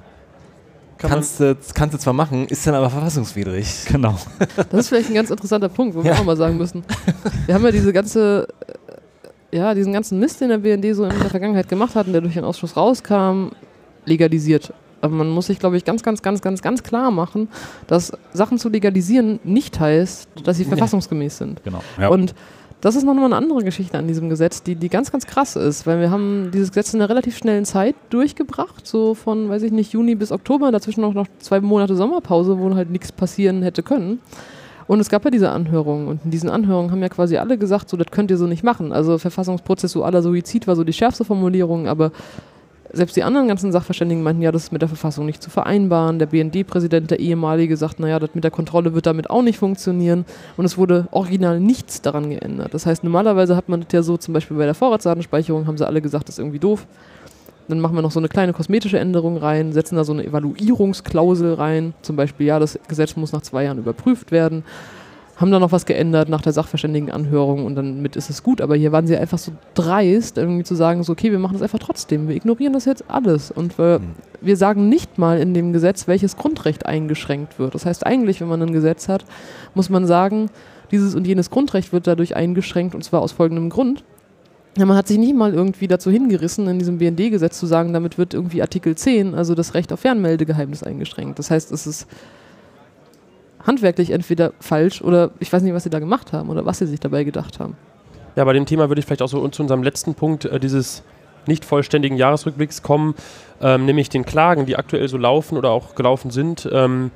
kannst, 0.98 1.42
du, 1.42 1.58
kannst 1.74 1.94
du 1.94 1.98
zwar 2.00 2.14
machen, 2.14 2.48
ist 2.48 2.66
dann 2.66 2.74
aber 2.74 2.90
verfassungswidrig. 2.90 3.84
Genau. 3.92 4.16
Das 4.56 4.80
ist 4.80 4.88
vielleicht 4.88 5.10
ein 5.10 5.16
ganz 5.16 5.30
interessanter 5.30 5.68
Punkt, 5.68 5.94
wo 5.94 6.02
wir 6.02 6.12
Ja. 6.12 6.18
auch 6.20 6.24
mal 6.24 6.38
sagen 6.38 6.56
müssen. 6.56 6.86
Wir 7.48 7.56
haben 7.56 7.66
ja 7.66 7.72
diese 7.72 7.92
ganze, 7.92 8.48
äh, 9.52 9.58
ja, 9.58 9.74
diesen 9.74 9.92
ganzen 9.92 10.20
Mist, 10.20 10.40
den 10.40 10.48
der 10.48 10.60
BND 10.60 10.96
so 10.96 11.04
in 11.04 11.10
der 11.20 11.30
Vergangenheit 11.30 11.68
gemacht 11.68 11.96
hat 11.96 12.08
und 12.08 12.14
der 12.14 12.22
durch 12.22 12.36
den 12.36 12.46
Ausschuss 12.46 12.78
rauskam, 12.78 13.50
legalisiert. 14.06 14.72
Aber 15.02 15.16
man 15.16 15.28
muss 15.30 15.48
sich, 15.48 15.60
glaube 15.60 15.76
ich, 15.76 15.84
ganz, 15.84 16.02
ganz, 16.02 16.22
ganz, 16.22 16.40
ganz, 16.42 16.62
ganz 16.62 16.82
klar 16.82 17.12
machen, 17.12 17.50
dass 17.88 18.14
Sachen 18.32 18.58
zu 18.58 18.70
legalisieren 18.70 19.42
nicht 19.44 19.78
heißt, 19.82 20.30
dass 20.46 20.56
sie 20.56 20.64
verfassungsgemäß 20.64 21.40
sind. 21.40 21.62
genau. 21.66 21.82
Ja. 22.00 22.08
Und 22.08 22.34
das 22.82 22.96
ist 22.96 23.04
nochmal 23.04 23.26
eine 23.26 23.36
andere 23.36 23.64
Geschichte 23.64 23.98
an 23.98 24.08
diesem 24.08 24.30
Gesetz, 24.30 24.64
die, 24.64 24.76
die 24.76 24.90
ganz, 24.90 25.12
ganz 25.12 25.26
krass 25.26 25.56
ist, 25.56 25.86
weil 25.86 26.00
wir 26.00 26.12
haben 26.12 26.50
dieses 26.54 26.70
Gesetz 26.70 26.94
in 26.94 27.02
einer 27.02 27.10
relativ 27.10 27.38
schnellen 27.38 27.66
Zeit 27.66 27.96
durchgebracht, 28.10 28.88
so 28.88 29.16
von, 29.16 29.50
weiß 29.50 29.64
ich 29.64 29.72
nicht, 29.72 29.92
Juni 29.92 30.16
bis 30.16 30.32
Oktober, 30.32 30.72
dazwischen 30.72 31.04
auch 31.04 31.14
noch 31.14 31.28
zwei 31.40 31.60
Monate 31.60 31.96
Sommerpause, 31.96 32.58
wo 32.58 32.74
halt 32.76 32.90
nichts 32.90 33.12
passieren 33.12 33.64
hätte 33.64 33.84
können. 33.84 34.20
Und 34.88 35.00
es 35.00 35.10
gab 35.10 35.24
ja 35.24 35.30
diese 35.30 35.52
Anhörungen 35.52 36.08
und 36.08 36.26
in 36.26 36.32
diesen 36.32 36.50
Anhörungen 36.50 36.92
haben 36.92 37.02
ja 37.02 37.10
quasi 37.10 37.38
alle 37.38 37.58
gesagt, 37.58 37.90
so, 37.90 37.98
das 37.98 38.08
könnt 38.10 38.32
ihr 38.32 38.38
so 38.38 38.48
nicht 38.48 38.64
machen. 38.64 38.92
Also 38.92 39.20
verfassungsprozessualer 39.20 40.24
Suizid 40.24 40.66
war 40.66 40.76
so 40.76 40.84
die 40.84 40.94
schärfste 40.94 41.26
Formulierung, 41.26 41.88
aber 41.88 42.12
selbst 42.92 43.16
die 43.16 43.24
anderen 43.24 43.48
ganzen 43.48 43.72
Sachverständigen 43.72 44.24
meinten, 44.24 44.42
ja, 44.42 44.52
das 44.52 44.64
ist 44.64 44.72
mit 44.72 44.82
der 44.82 44.90
Verfassung 44.90 45.26
nicht 45.26 45.44
zu 45.44 45.50
vereinbaren. 45.50 46.20
Der 46.20 46.26
BND-Präsident, 46.26 47.12
der 47.12 47.20
ehemalige, 47.20 47.78
sagt, 47.78 48.00
naja, 48.00 48.20
das 48.20 48.32
mit 48.34 48.44
der 48.44 48.52
Kontrolle 48.52 48.94
wird 48.94 49.06
damit 49.06 49.30
auch 49.30 49.42
nicht 49.42 49.60
funktionieren. 49.60 50.26
Und 50.58 50.66
es 50.66 50.78
wurde 50.78 51.08
original 51.12 51.60
nichts 51.60 52.02
daran 52.02 52.30
geändert. 52.30 52.74
Das 52.74 52.86
heißt, 52.86 53.04
normalerweise 53.04 53.56
hat 53.56 53.70
man 53.70 53.82
das 53.82 53.92
ja 53.92 54.02
so, 54.02 54.18
zum 54.18 54.34
Beispiel 54.34 54.58
bei 54.58 54.66
der 54.66 54.76
Vorratsdatenspeicherung, 54.76 55.68
haben 55.68 55.78
sie 55.78 55.86
alle 55.86 56.02
gesagt, 56.02 56.28
das 56.28 56.36
ist 56.36 56.40
irgendwie 56.40 56.60
doof. 56.60 56.88
Dann 57.68 57.80
machen 57.80 57.96
wir 57.96 58.02
noch 58.02 58.12
so 58.12 58.20
eine 58.20 58.30
kleine 58.30 58.54
kosmetische 58.54 58.98
Änderung 58.98 59.38
rein, 59.38 59.74
setzen 59.74 59.96
da 59.96 60.04
so 60.04 60.14
eine 60.14 60.26
Evaluierungsklausel 60.26 61.54
rein. 61.54 61.94
Zum 62.02 62.16
Beispiel, 62.16 62.48
ja, 62.48 62.58
das 62.58 62.80
Gesetz 62.88 63.16
muss 63.16 63.32
nach 63.32 63.42
zwei 63.42 63.66
Jahren 63.66 63.78
überprüft 63.78 64.32
werden. 64.32 64.64
Haben 65.40 65.52
da 65.52 65.60
noch 65.60 65.72
was 65.72 65.86
geändert 65.86 66.28
nach 66.28 66.42
der 66.42 66.52
Sachverständigenanhörung 66.52 67.66
und 67.66 67.76
dann 67.76 68.02
mit 68.02 68.18
ist 68.18 68.30
es 68.30 68.44
gut. 68.44 68.60
Aber 68.60 68.76
hier 68.76 68.92
waren 68.92 69.08
sie 69.08 69.16
einfach 69.16 69.38
so 69.38 69.54
dreist, 69.74 70.38
irgendwie 70.38 70.66
zu 70.66 70.76
sagen, 70.76 71.02
so, 71.04 71.14
okay, 71.14 71.32
wir 71.32 71.40
machen 71.40 71.54
das 71.54 71.62
einfach 71.62 71.80
trotzdem. 71.80 72.28
Wir 72.28 72.36
ignorieren 72.36 72.74
das 72.74 72.84
jetzt 72.84 73.06
alles. 73.08 73.50
Und 73.50 73.78
wir, 73.78 74.02
wir 74.42 74.58
sagen 74.58 74.90
nicht 74.90 75.18
mal 75.18 75.40
in 75.40 75.54
dem 75.54 75.72
Gesetz, 75.72 76.10
welches 76.10 76.36
Grundrecht 76.36 76.86
eingeschränkt 76.86 77.58
wird. 77.58 77.74
Das 77.74 77.86
heißt, 77.86 78.06
eigentlich, 78.06 78.42
wenn 78.42 78.50
man 78.50 78.62
ein 78.62 78.74
Gesetz 78.74 79.08
hat, 79.08 79.24
muss 79.76 79.90
man 79.90 80.06
sagen, 80.06 80.50
dieses 80.92 81.16
und 81.16 81.26
jenes 81.26 81.50
Grundrecht 81.50 81.94
wird 81.94 82.08
dadurch 82.08 82.36
eingeschränkt 82.36 82.94
und 82.94 83.04
zwar 83.04 83.22
aus 83.22 83.32
folgendem 83.32 83.70
Grund. 83.70 84.04
Ja, 84.78 84.86
man 84.86 84.98
hat 84.98 85.08
sich 85.08 85.18
nicht 85.18 85.36
mal 85.36 85.54
irgendwie 85.54 85.88
dazu 85.88 86.12
hingerissen, 86.12 86.68
in 86.68 86.80
diesem 86.80 87.00
BND-Gesetz 87.00 87.60
zu 87.60 87.66
sagen, 87.66 87.92
damit 87.94 88.18
wird 88.18 88.34
irgendwie 88.34 88.62
Artikel 88.62 88.96
10, 88.96 89.36
also 89.36 89.56
das 89.56 89.74
Recht 89.74 89.92
auf 89.92 90.02
Fernmeldegeheimnis 90.02 90.84
eingeschränkt. 90.84 91.40
Das 91.40 91.50
heißt, 91.50 91.72
es 91.72 91.88
ist 91.88 92.08
handwerklich 93.66 94.12
entweder 94.12 94.54
falsch 94.60 95.02
oder 95.02 95.32
ich 95.40 95.52
weiß 95.52 95.62
nicht, 95.64 95.74
was 95.74 95.84
sie 95.84 95.90
da 95.90 96.00
gemacht 96.00 96.34
haben 96.34 96.50
oder 96.50 96.66
was 96.66 96.80
sie 96.80 96.88
sich 96.88 97.00
dabei 97.00 97.24
gedacht 97.24 97.60
haben. 97.60 97.76
Ja, 98.36 98.46
bei 98.46 98.54
dem 98.54 98.66
Thema 98.66 98.90
würde 98.90 99.00
ich 99.00 99.06
vielleicht 99.06 99.22
auch 99.22 99.28
so 99.28 99.46
zu 99.50 99.62
unserem 99.62 99.84
letzten 99.84 100.16
Punkt 100.16 100.46
äh, 100.46 100.60
dieses 100.60 101.04
nicht 101.46 101.66
vollständigen 101.66 102.18
Jahresrückblicks 102.18 102.84
kommen, 102.84 103.16
ähm, 103.62 103.86
nämlich 103.86 104.10
den 104.10 104.26
Klagen, 104.26 104.66
die 104.66 104.78
aktuell 104.78 105.08
so 105.08 105.18
laufen 105.18 105.58
oder 105.58 105.72
auch 105.72 105.96
gelaufen 105.96 106.32
sind. 106.32 106.70
Ähm, 106.72 107.12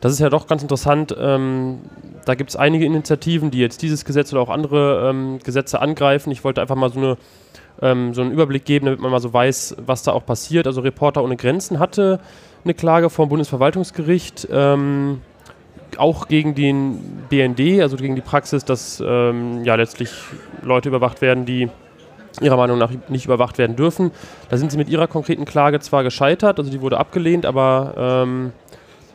das 0.00 0.12
ist 0.12 0.18
ja 0.18 0.30
doch 0.30 0.46
ganz 0.46 0.62
interessant. 0.62 1.14
Ähm, 1.18 1.80
da 2.24 2.34
gibt 2.34 2.50
es 2.50 2.56
einige 2.56 2.84
Initiativen, 2.84 3.50
die 3.50 3.58
jetzt 3.58 3.82
dieses 3.82 4.04
Gesetz 4.04 4.32
oder 4.32 4.42
auch 4.42 4.48
andere 4.48 5.10
ähm, 5.10 5.38
Gesetze 5.42 5.80
angreifen. 5.80 6.30
Ich 6.30 6.44
wollte 6.44 6.60
einfach 6.60 6.76
mal 6.76 6.90
so, 6.90 6.98
eine, 6.98 7.16
ähm, 7.80 8.14
so 8.14 8.22
einen 8.22 8.32
Überblick 8.32 8.64
geben, 8.64 8.86
damit 8.86 9.00
man 9.00 9.10
mal 9.10 9.20
so 9.20 9.32
weiß, 9.32 9.76
was 9.86 10.02
da 10.02 10.12
auch 10.12 10.26
passiert. 10.26 10.66
Also 10.66 10.80
Reporter 10.80 11.22
ohne 11.22 11.36
Grenzen 11.36 11.78
hatte 11.78 12.20
eine 12.64 12.74
Klage 12.74 13.10
vom 13.10 13.28
Bundesverwaltungsgericht. 13.28 14.48
Ähm, 14.50 15.20
auch 15.98 16.28
gegen 16.28 16.54
den 16.54 16.98
BND, 17.28 17.80
also 17.80 17.96
gegen 17.96 18.14
die 18.14 18.22
Praxis, 18.22 18.64
dass 18.64 19.02
ähm, 19.04 19.64
ja 19.64 19.74
letztlich 19.74 20.10
Leute 20.62 20.88
überwacht 20.88 21.20
werden, 21.20 21.44
die 21.44 21.68
ihrer 22.40 22.56
Meinung 22.56 22.78
nach 22.78 22.90
nicht 23.08 23.26
überwacht 23.26 23.58
werden 23.58 23.76
dürfen. 23.76 24.10
Da 24.48 24.56
sind 24.56 24.70
sie 24.70 24.76
mit 24.76 24.88
ihrer 24.88 25.06
konkreten 25.06 25.44
Klage 25.44 25.80
zwar 25.80 26.02
gescheitert, 26.02 26.58
also 26.58 26.70
die 26.70 26.80
wurde 26.80 26.98
abgelehnt, 26.98 27.46
aber 27.46 27.94
ähm, 27.96 28.52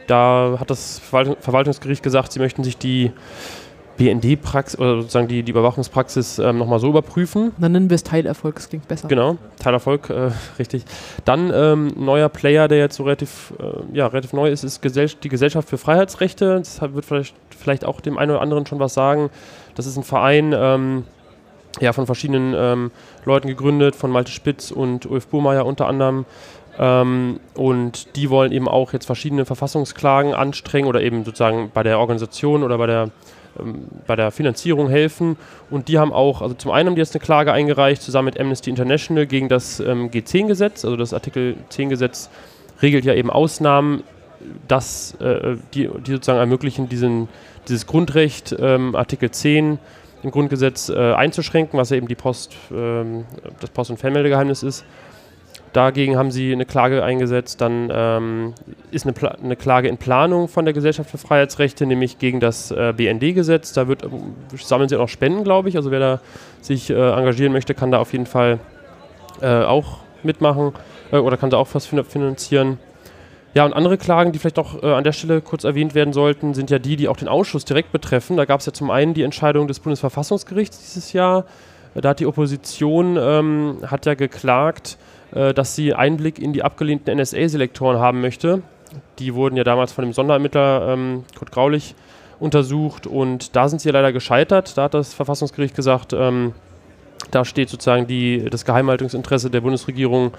da 0.07 0.57
hat 0.59 0.69
das 0.69 0.99
Verwaltung, 0.99 1.35
Verwaltungsgericht 1.39 2.01
gesagt, 2.01 2.31
sie 2.31 2.39
möchten 2.39 2.63
sich 2.63 2.77
die 2.77 3.11
BND-Praxis 3.99 4.79
oder 4.79 5.01
sozusagen 5.01 5.27
die, 5.27 5.43
die 5.43 5.51
Überwachungspraxis 5.51 6.39
ähm, 6.39 6.57
nochmal 6.57 6.79
so 6.79 6.87
überprüfen. 6.87 7.51
Dann 7.57 7.73
nennen 7.73 7.89
wir 7.89 7.95
es 7.95 8.03
Teilerfolg, 8.03 8.55
das 8.55 8.69
klingt 8.69 8.87
besser. 8.87 9.07
Genau, 9.07 9.37
Teilerfolg, 9.59 10.09
äh, 10.09 10.31
richtig. 10.57 10.85
Dann 11.25 11.51
ähm, 11.53 11.93
neuer 11.97 12.29
Player, 12.29 12.67
der 12.67 12.79
jetzt 12.79 12.95
so 12.95 13.03
relativ, 13.03 13.53
äh, 13.59 13.95
ja, 13.95 14.07
relativ 14.07 14.33
neu 14.33 14.49
ist, 14.49 14.63
ist 14.63 14.81
Gesell 14.81 15.09
die 15.21 15.29
Gesellschaft 15.29 15.69
für 15.69 15.77
Freiheitsrechte. 15.77 16.57
Das 16.57 16.81
wird 16.81 17.05
vielleicht, 17.05 17.35
vielleicht 17.49 17.85
auch 17.85 17.99
dem 17.99 18.17
einen 18.17 18.31
oder 18.31 18.41
anderen 18.41 18.65
schon 18.65 18.79
was 18.79 18.93
sagen. 18.93 19.29
Das 19.75 19.85
ist 19.85 19.97
ein 19.97 20.03
Verein, 20.03 20.55
ähm, 20.55 21.03
ja, 21.79 21.93
von 21.93 22.05
verschiedenen 22.05 22.53
ähm, 22.57 22.91
Leuten 23.25 23.47
gegründet, 23.47 23.95
von 23.95 24.11
Malte 24.11 24.31
Spitz 24.31 24.71
und 24.71 25.05
Ulf 25.05 25.27
Burmeier 25.27 25.65
unter 25.65 25.87
anderem. 25.87 26.25
Ähm, 26.79 27.39
und 27.55 28.15
die 28.15 28.29
wollen 28.29 28.51
eben 28.53 28.67
auch 28.69 28.93
jetzt 28.93 29.05
verschiedene 29.05 29.45
Verfassungsklagen 29.45 30.33
anstrengen 30.33 30.87
oder 30.87 31.01
eben 31.01 31.25
sozusagen 31.25 31.71
bei 31.73 31.83
der 31.83 31.99
Organisation 31.99 32.63
oder 32.63 32.77
bei 32.77 32.87
der, 32.87 33.09
ähm, 33.59 33.85
bei 34.05 34.15
der 34.15 34.31
Finanzierung 34.31 34.89
helfen. 34.89 35.37
Und 35.69 35.87
die 35.87 35.97
haben 35.97 36.11
auch, 36.11 36.41
also 36.41 36.53
zum 36.55 36.71
einen 36.71 36.89
haben 36.89 36.95
die 36.95 37.01
jetzt 37.01 37.15
eine 37.15 37.23
Klage 37.23 37.53
eingereicht, 37.53 38.01
zusammen 38.01 38.25
mit 38.25 38.39
Amnesty 38.39 38.69
International 38.69 39.25
gegen 39.25 39.49
das 39.49 39.79
ähm, 39.79 40.09
G10-Gesetz. 40.09 40.83
Also 40.85 40.97
das 40.97 41.13
Artikel 41.13 41.55
10-Gesetz 41.71 42.29
regelt 42.81 43.05
ja 43.05 43.13
eben 43.13 43.29
Ausnahmen, 43.29 44.03
dass, 44.67 45.15
äh, 45.15 45.57
die, 45.73 45.89
die 46.05 46.11
sozusagen 46.11 46.39
ermöglichen, 46.39 46.89
diesen, 46.89 47.27
dieses 47.67 47.87
Grundrecht, 47.87 48.55
ähm, 48.59 48.95
Artikel 48.95 49.31
10 49.31 49.79
im 50.23 50.31
Grundgesetz 50.31 50.89
äh, 50.89 51.13
einzuschränken, 51.13 51.79
was 51.79 51.89
ja 51.89 51.97
eben 51.97 52.07
die 52.07 52.15
Post, 52.15 52.55
ähm, 52.71 53.25
das 53.59 53.69
Post- 53.69 53.91
und 53.91 53.97
Fernmeldegeheimnis 53.97 54.63
ist. 54.63 54.85
Dagegen 55.73 56.17
haben 56.17 56.31
sie 56.31 56.51
eine 56.51 56.65
Klage 56.65 57.03
eingesetzt. 57.03 57.61
Dann 57.61 57.89
ähm, 57.91 58.53
ist 58.91 59.05
eine, 59.05 59.39
eine, 59.43 59.55
Klage 59.55 59.87
in 59.87 59.97
Planung 59.97 60.47
von 60.47 60.65
der 60.65 60.73
Gesellschaft 60.73 61.09
für 61.09 61.17
Freiheitsrechte, 61.17 61.85
nämlich 61.85 62.17
gegen 62.17 62.39
das 62.39 62.71
äh, 62.71 62.93
BND-Gesetz. 62.95 63.73
Da 63.73 63.87
wird, 63.87 64.03
sammeln 64.55 64.89
sie 64.89 64.97
auch 64.97 65.09
Spenden, 65.09 65.43
glaube 65.43 65.69
ich. 65.69 65.75
Also 65.75 65.91
wer 65.91 65.99
da 65.99 66.19
sich 66.61 66.89
äh, 66.89 66.93
engagieren 66.93 67.53
möchte, 67.53 67.75
kann 67.75 67.91
da 67.91 67.99
auf 67.99 68.13
jeden 68.13 68.25
Fall 68.25 68.59
äh, 69.41 69.63
auch 69.63 69.99
mitmachen 70.23 70.73
äh, 71.11 71.17
oder 71.17 71.37
kann 71.37 71.49
da 71.49 71.57
auch 71.57 71.67
was 71.73 71.85
finanzieren. 71.85 72.79
Ja, 73.53 73.65
und 73.65 73.73
andere 73.73 73.97
Klagen, 73.97 74.31
die 74.31 74.39
vielleicht 74.39 74.59
auch 74.59 74.83
äh, 74.83 74.93
an 74.93 75.03
der 75.03 75.11
Stelle 75.11 75.41
kurz 75.41 75.63
erwähnt 75.63 75.95
werden 75.95 76.13
sollten, 76.13 76.53
sind 76.53 76.69
ja 76.69 76.77
die, 76.77 76.95
die 76.95 77.07
auch 77.07 77.17
den 77.17 77.27
Ausschuss 77.27 77.65
direkt 77.65 77.91
betreffen. 77.91 78.37
Da 78.37 78.45
gab 78.45 78.59
es 78.59 78.67
ja 78.67 78.73
zum 78.73 78.91
einen 78.91 79.13
die 79.13 79.23
Entscheidung 79.23 79.67
des 79.67 79.79
Bundesverfassungsgerichts 79.79 80.79
dieses 80.79 81.13
Jahr. 81.13 81.45
Da 81.95 82.09
hat 82.09 82.19
die 82.19 82.27
Opposition 82.27 83.17
ähm, 83.19 83.77
hat 83.87 84.05
ja 84.05 84.13
geklagt, 84.13 84.97
dass 85.31 85.75
sie 85.75 85.93
Einblick 85.93 86.39
in 86.39 86.53
die 86.53 86.63
abgelehnten 86.63 87.17
NSA-Selektoren 87.17 87.99
haben 87.99 88.21
möchte. 88.21 88.63
Die 89.19 89.35
wurden 89.35 89.55
ja 89.55 89.63
damals 89.63 89.91
von 89.91 90.03
dem 90.03 90.13
Sonderermittler 90.13 90.93
ähm, 90.93 91.23
Kurt 91.37 91.51
Graulich 91.51 91.95
untersucht 92.39 93.05
und 93.05 93.55
da 93.55 93.69
sind 93.69 93.79
sie 93.81 93.89
ja 93.89 93.93
leider 93.93 94.13
gescheitert. 94.13 94.77
Da 94.77 94.83
hat 94.83 94.93
das 94.93 95.13
Verfassungsgericht 95.13 95.75
gesagt, 95.75 96.13
ähm, 96.13 96.53
da 97.31 97.45
steht 97.45 97.69
sozusagen 97.69 98.07
die, 98.07 98.45
das 98.49 98.65
Geheimhaltungsinteresse 98.65 99.49
der 99.49 99.61
Bundesregierung 99.61 100.31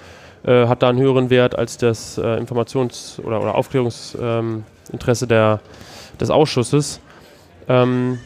äh, 0.43 0.67
hat 0.67 0.81
da 0.81 0.89
einen 0.89 0.99
höheren 0.99 1.29
Wert 1.29 1.57
als 1.57 1.77
das 1.77 2.17
äh, 2.17 2.37
Informations- 2.37 3.19
oder, 3.23 3.41
oder 3.41 3.55
Aufklärungsinteresse 3.55 5.25
ähm, 5.29 5.59
des 6.19 6.29
Ausschusses. 6.29 6.99
Ähm, 7.67 8.19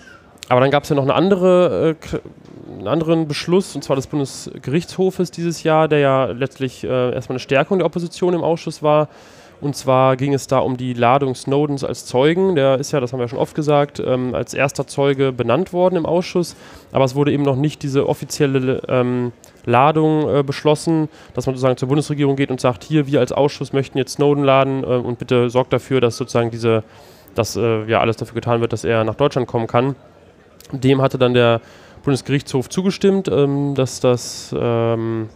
aber 0.48 0.62
dann 0.62 0.72
gab 0.72 0.84
es 0.84 0.90
ja 0.90 0.96
noch 0.96 1.04
eine 1.04 1.14
andere, 1.14 1.96
äh, 2.02 2.20
einen 2.68 2.88
anderen 2.88 3.28
Beschluss, 3.28 3.76
und 3.76 3.84
zwar 3.84 3.96
des 3.96 4.08
Bundesgerichtshofes 4.08 5.32
dieses 5.32 5.64
Jahr, 5.64 5.88
der 5.88 6.00
ja 6.00 6.26
letztlich 6.26 6.84
äh, 6.84 7.14
erstmal 7.14 7.36
eine 7.36 7.40
Stärkung 7.40 7.80
der 7.80 7.86
Opposition 7.86 8.34
im 8.34 8.44
Ausschuss 8.44 8.82
war. 8.82 9.10
Und 9.62 9.76
zwar 9.76 10.18
ging 10.18 10.34
es 10.34 10.48
da 10.48 10.60
um 10.60 10.76
die 10.76 10.94
Ladung 10.94 11.34
Snowdens 11.34 11.84
als 11.84 12.06
Zeugen. 12.06 12.56
Der 12.56 12.78
ist 12.78 12.92
ja, 12.92 13.00
das 13.00 13.14
haben 13.14 13.20
wir 13.20 13.28
schon 13.28 13.40
oft 13.40 13.56
gesagt, 13.56 14.02
ähm, 14.06 14.36
als 14.36 14.54
erster 14.54 14.86
Zeuge 14.86 15.32
benannt 15.32 15.72
worden 15.72 15.96
im 15.96 16.06
Ausschuss. 16.06 16.56
Aber 16.92 17.06
es 17.06 17.16
wurde 17.16 17.32
eben 17.32 17.44
noch 17.44 17.56
nicht 17.56 17.82
diese 17.82 18.08
offizielle 18.08 18.82
ähm, 18.90 19.32
Ladung 19.66 20.30
äh, 20.30 20.44
beschlossen, 20.44 21.10
dass 21.34 21.46
man 21.46 21.56
sozusagen 21.56 21.78
zur 21.78 21.88
Bundesregierung 21.88 22.36
geht 22.36 22.52
und 22.52 22.60
sagt, 22.60 22.84
hier, 22.84 23.08
wir 23.08 23.22
als 23.22 23.32
Ausschuss 23.32 23.72
möchten 23.72 23.98
jetzt 23.98 24.14
Snowden 24.14 24.44
laden 24.44 24.84
äh, 24.84 24.88
und 24.88 25.20
bitte 25.20 25.50
sorgt 25.50 25.72
dafür, 25.72 26.02
dass 26.02 26.18
sozusagen 26.18 26.52
diese, 26.52 26.84
dass 27.34 27.56
äh, 27.56 27.86
ja 27.86 28.02
alles 28.02 28.18
dafür 28.18 28.36
getan 28.36 28.60
wird, 28.60 28.74
dass 28.74 28.84
er 28.84 29.04
nach 29.06 29.16
Deutschland 29.16 29.48
kommen 29.48 29.68
kann. 29.68 29.96
Dem 30.72 31.02
hatte 31.02 31.18
dann 31.18 31.34
der 31.34 31.62
Bundesgerichtshof 32.06 32.70
zugestimmt, 32.70 33.28
ähm, 33.28 33.76
dass 33.76 34.00
das 34.00 34.56
ähm, 34.58 35.28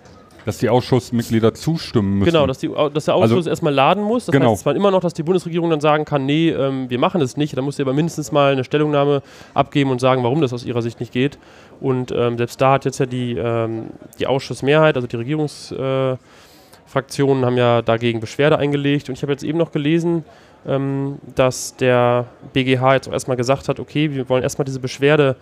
dass 0.45 0.57
die 0.57 0.69
Ausschussmitglieder 0.69 1.53
zustimmen 1.53 2.19
müssen. 2.19 2.31
Genau, 2.31 2.47
dass, 2.47 2.59
die, 2.59 2.69
dass 2.93 3.03
der 3.05 3.15
Ausschuss 3.15 3.37
also, 3.37 3.49
erstmal 3.49 3.73
laden 3.73 4.03
muss. 4.03 4.25
Das 4.25 4.33
genau. 4.33 4.51
heißt 4.51 4.61
zwar 4.61 4.75
immer 4.75 4.89
noch, 4.89 5.01
dass 5.01 5.13
die 5.13 5.23
Bundesregierung 5.23 5.69
dann 5.69 5.81
sagen 5.81 6.05
kann, 6.05 6.25
nee, 6.25 6.49
ähm, 6.49 6.89
wir 6.89 6.97
machen 6.97 7.21
es 7.21 7.35
nicht. 7.37 7.55
Da 7.57 7.61
muss 7.61 7.75
sie 7.75 7.83
aber 7.83 7.93
mindestens 7.93 8.31
mal 8.31 8.53
eine 8.53 8.63
Stellungnahme 8.63 9.21
abgeben 9.53 9.91
und 9.91 9.99
sagen, 9.99 10.23
warum 10.23 10.41
das 10.41 10.53
aus 10.53 10.65
ihrer 10.65 10.81
Sicht 10.81 11.01
nicht 11.01 11.11
geht. 11.11 11.37
Und 11.81 12.11
ähm, 12.11 12.37
selbst 12.37 12.61
da 12.61 12.73
hat 12.73 12.85
jetzt 12.85 12.99
ja 12.99 13.05
die, 13.05 13.33
ähm, 13.33 13.87
die 14.17 14.27
Ausschussmehrheit, 14.27 14.95
also 14.95 15.07
die 15.07 15.17
Regierungsfraktionen, 15.17 17.43
äh, 17.43 17.45
haben 17.45 17.57
ja 17.57 17.81
dagegen 17.81 18.19
Beschwerde 18.19 18.57
eingelegt. 18.57 19.09
Und 19.09 19.15
ich 19.15 19.21
habe 19.21 19.33
jetzt 19.33 19.43
eben 19.43 19.57
noch 19.57 19.71
gelesen, 19.71 20.23
ähm, 20.67 21.19
dass 21.35 21.75
der 21.75 22.25
BGH 22.53 22.95
jetzt 22.95 23.07
auch 23.07 23.13
erstmal 23.13 23.37
gesagt 23.37 23.69
hat, 23.69 23.79
okay, 23.79 24.13
wir 24.13 24.27
wollen 24.29 24.43
erstmal 24.43 24.65
diese 24.65 24.79
Beschwerde 24.79 25.35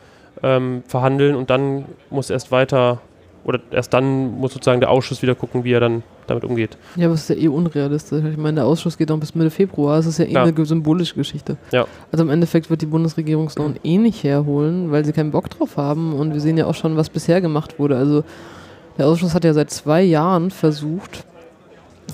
ähm, 0.44 0.84
verhandeln 0.88 1.36
und 1.36 1.50
dann 1.50 1.86
muss 2.10 2.30
erst 2.30 2.52
weiter 2.52 3.00
oder 3.44 3.60
erst 3.72 3.94
dann 3.94 4.40
muss 4.40 4.54
sozusagen 4.54 4.82
der 4.82 4.92
Ausschuss 4.92 5.22
wieder 5.22 5.34
gucken, 5.34 5.64
wie 5.64 5.72
er 5.72 5.80
dann 5.80 6.04
damit 6.28 6.44
umgeht. 6.44 6.78
Ja, 6.98 7.06
aber 7.06 7.16
es 7.16 7.22
ist 7.22 7.30
ja 7.30 7.44
eh 7.44 7.48
unrealistisch. 7.48 8.22
Ich 8.26 8.38
meine, 8.38 8.56
der 8.56 8.66
Ausschuss 8.66 8.98
geht 8.98 9.08
noch 9.08 9.18
bis 9.18 9.34
Mitte 9.34 9.50
Februar. 9.50 10.00
Es 10.00 10.06
ist 10.06 10.20
ja 10.20 10.26
eh 10.26 10.34
ja. 10.34 10.44
eine 10.44 10.66
symbolische 10.66 11.16
Geschichte. 11.16 11.56
Ja. 11.72 11.86
Also 12.12 12.26
im 12.26 12.30
Endeffekt 12.30 12.70
wird 12.70 12.82
die 12.82 12.88
Bundesregierung 12.88 13.48
es 13.48 13.56
noch 13.56 13.72
eh 13.84 13.98
nicht 13.98 14.24
herholen, 14.24 14.92
weil 14.92 15.06
sie 15.06 15.14
keinen 15.14 15.32
Bock 15.32 15.50
drauf 15.50 15.78
haben. 15.78 16.14
Und 16.14 16.34
wir 16.34 16.42
sehen 16.42 16.58
ja 16.58 16.66
auch 16.66 16.76
schon, 16.76 16.98
was 16.98 17.10
bisher 17.10 17.40
gemacht 17.40 17.80
wurde. 17.80 17.96
Also 17.96 18.26
der 18.98 19.08
Ausschuss 19.08 19.34
hat 19.34 19.46
ja 19.46 19.54
seit 19.54 19.70
zwei 19.70 20.04
Jahren 20.04 20.52
versucht, 20.52 21.26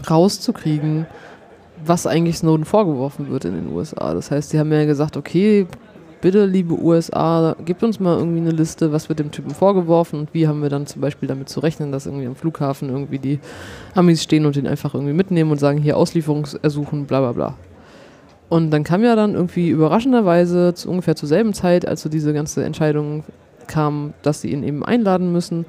rauszukriegen, 0.07 1.07
was 1.83 2.05
eigentlich 2.05 2.37
Snowden 2.37 2.65
vorgeworfen 2.65 3.31
wird 3.31 3.45
in 3.45 3.55
den 3.55 3.73
USA. 3.73 4.13
Das 4.13 4.29
heißt, 4.29 4.51
sie 4.51 4.59
haben 4.59 4.71
ja 4.71 4.85
gesagt, 4.85 5.17
okay, 5.17 5.65
bitte, 6.23 6.45
liebe 6.45 6.81
USA, 6.81 7.53
gebt 7.65 7.83
uns 7.83 7.99
mal 7.99 8.17
irgendwie 8.17 8.39
eine 8.39 8.51
Liste, 8.51 8.93
was 8.93 9.09
wird 9.09 9.19
dem 9.19 9.31
Typen 9.31 9.51
vorgeworfen 9.51 10.21
und 10.21 10.33
wie 10.33 10.47
haben 10.47 10.61
wir 10.61 10.69
dann 10.69 10.87
zum 10.87 11.01
Beispiel 11.01 11.27
damit 11.27 11.49
zu 11.49 11.59
rechnen, 11.59 11.91
dass 11.91 12.05
irgendwie 12.05 12.25
am 12.25 12.37
Flughafen 12.37 12.87
irgendwie 12.87 13.19
die 13.19 13.39
Amis 13.93 14.23
stehen 14.23 14.45
und 14.45 14.55
den 14.55 14.65
einfach 14.65 14.93
irgendwie 14.93 15.11
mitnehmen 15.11 15.51
und 15.51 15.59
sagen, 15.59 15.79
hier 15.79 15.97
Auslieferungsersuchen, 15.97 17.07
bla 17.07 17.19
bla 17.19 17.31
bla. 17.33 17.57
Und 18.47 18.71
dann 18.71 18.85
kam 18.85 19.03
ja 19.03 19.17
dann 19.17 19.33
irgendwie 19.33 19.67
überraschenderweise 19.67 20.73
zu, 20.73 20.89
ungefähr 20.89 21.17
zur 21.17 21.27
selben 21.27 21.53
Zeit, 21.53 21.85
als 21.85 22.03
so 22.03 22.07
diese 22.07 22.33
ganze 22.33 22.63
Entscheidung 22.63 23.25
kam, 23.67 24.13
dass 24.21 24.39
sie 24.39 24.53
ihn 24.53 24.63
eben 24.63 24.85
einladen 24.85 25.33
müssen, 25.33 25.65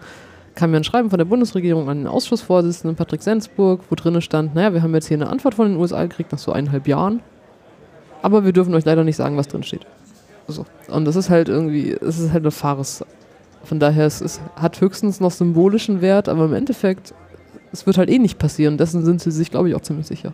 kam 0.55 0.70
ja 0.70 0.78
ein 0.78 0.84
Schreiben 0.84 1.11
von 1.11 1.18
der 1.18 1.24
Bundesregierung 1.24 1.88
an 1.88 1.98
den 1.98 2.07
Ausschussvorsitzenden 2.07 2.94
Patrick 2.94 3.24
Sensburg, 3.24 3.80
wo 3.90 3.96
drinnen 3.96 4.22
stand, 4.22 4.55
naja, 4.55 4.72
wir 4.72 4.84
haben 4.84 4.94
jetzt 4.94 5.09
hier 5.09 5.16
eine 5.16 5.30
Antwort 5.30 5.55
von 5.55 5.68
den 5.68 5.80
USA 5.80 6.05
gekriegt 6.05 6.30
nach 6.30 6.38
so 6.38 6.52
eineinhalb 6.52 6.86
Jahren, 6.86 7.22
aber 8.22 8.44
wir 8.44 8.52
dürfen 8.52 8.72
euch 8.76 8.84
leider 8.84 9.02
nicht 9.02 9.16
sagen, 9.16 9.36
was 9.36 9.48
drin 9.48 9.64
steht. 9.64 9.84
So. 10.47 10.66
Und 10.88 11.05
das 11.05 11.16
ist 11.16 11.30
halt 11.30 11.49
irgendwie, 11.49 11.92
es 11.92 12.18
ist 12.18 12.32
halt 12.32 12.42
eine 12.42 12.51
Fares. 12.51 13.05
Von 13.64 13.80
daher, 13.80 14.07
es 14.07 14.20
ist, 14.20 14.40
hat 14.57 14.80
höchstens 14.80 15.20
noch 15.20 15.30
symbolischen 15.30 16.01
Wert, 16.01 16.28
aber 16.28 16.45
im 16.45 16.55
Endeffekt, 16.55 17.14
es 17.72 17.86
wird 17.86 17.97
halt 17.97 18.11
eh 18.11 18.18
nicht 18.18 18.38
passieren. 18.38 18.76
Dessen 18.76 19.05
sind 19.05 19.22
sie 19.22 19.30
sich, 19.30 19.51
glaube 19.51 19.68
ich, 19.68 19.74
auch 19.74 19.80
ziemlich 19.80 20.07
sicher. 20.07 20.32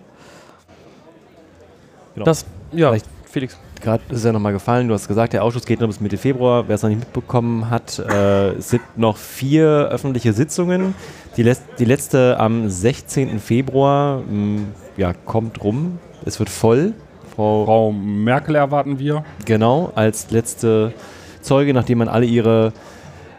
Genau. 2.14 2.24
Das, 2.24 2.44
ja, 2.72 2.88
Vielleicht 2.88 3.06
Felix. 3.30 3.56
Gerade 3.80 4.02
ist 4.11 4.18
es 4.18 4.24
ja 4.24 4.32
nochmal 4.32 4.52
gefallen, 4.52 4.88
du 4.88 4.94
hast 4.94 5.08
gesagt, 5.08 5.32
der 5.32 5.42
Ausschuss 5.42 5.64
geht 5.64 5.80
noch 5.80 5.86
bis 5.86 6.00
Mitte 6.00 6.18
Februar. 6.18 6.68
Wer 6.68 6.74
es 6.74 6.82
noch 6.82 6.90
nicht 6.90 6.98
mitbekommen 6.98 7.70
hat, 7.70 7.98
äh, 7.98 8.50
es 8.50 8.70
sind 8.70 8.82
noch 8.96 9.16
vier 9.16 9.88
öffentliche 9.90 10.34
Sitzungen. 10.34 10.94
Die, 11.36 11.42
letz 11.42 11.62
die 11.78 11.86
letzte 11.86 12.38
am 12.38 12.68
16. 12.68 13.38
Februar 13.38 14.18
mh, 14.18 14.26
hm, 14.28 14.66
ja, 14.96 15.14
kommt 15.14 15.62
rum. 15.64 15.98
Es 16.26 16.38
wird 16.38 16.50
voll. 16.50 16.92
Frau, 17.35 17.64
Frau 17.64 17.93
Merkel 17.93 18.55
erwarten 18.55 18.99
wir. 18.99 19.24
Genau, 19.45 19.93
als 19.95 20.31
letzte 20.31 20.93
Zeuge, 21.41 21.72
nachdem 21.74 21.99
man 21.99 22.09
alle 22.09 22.26
ihre 22.26 22.72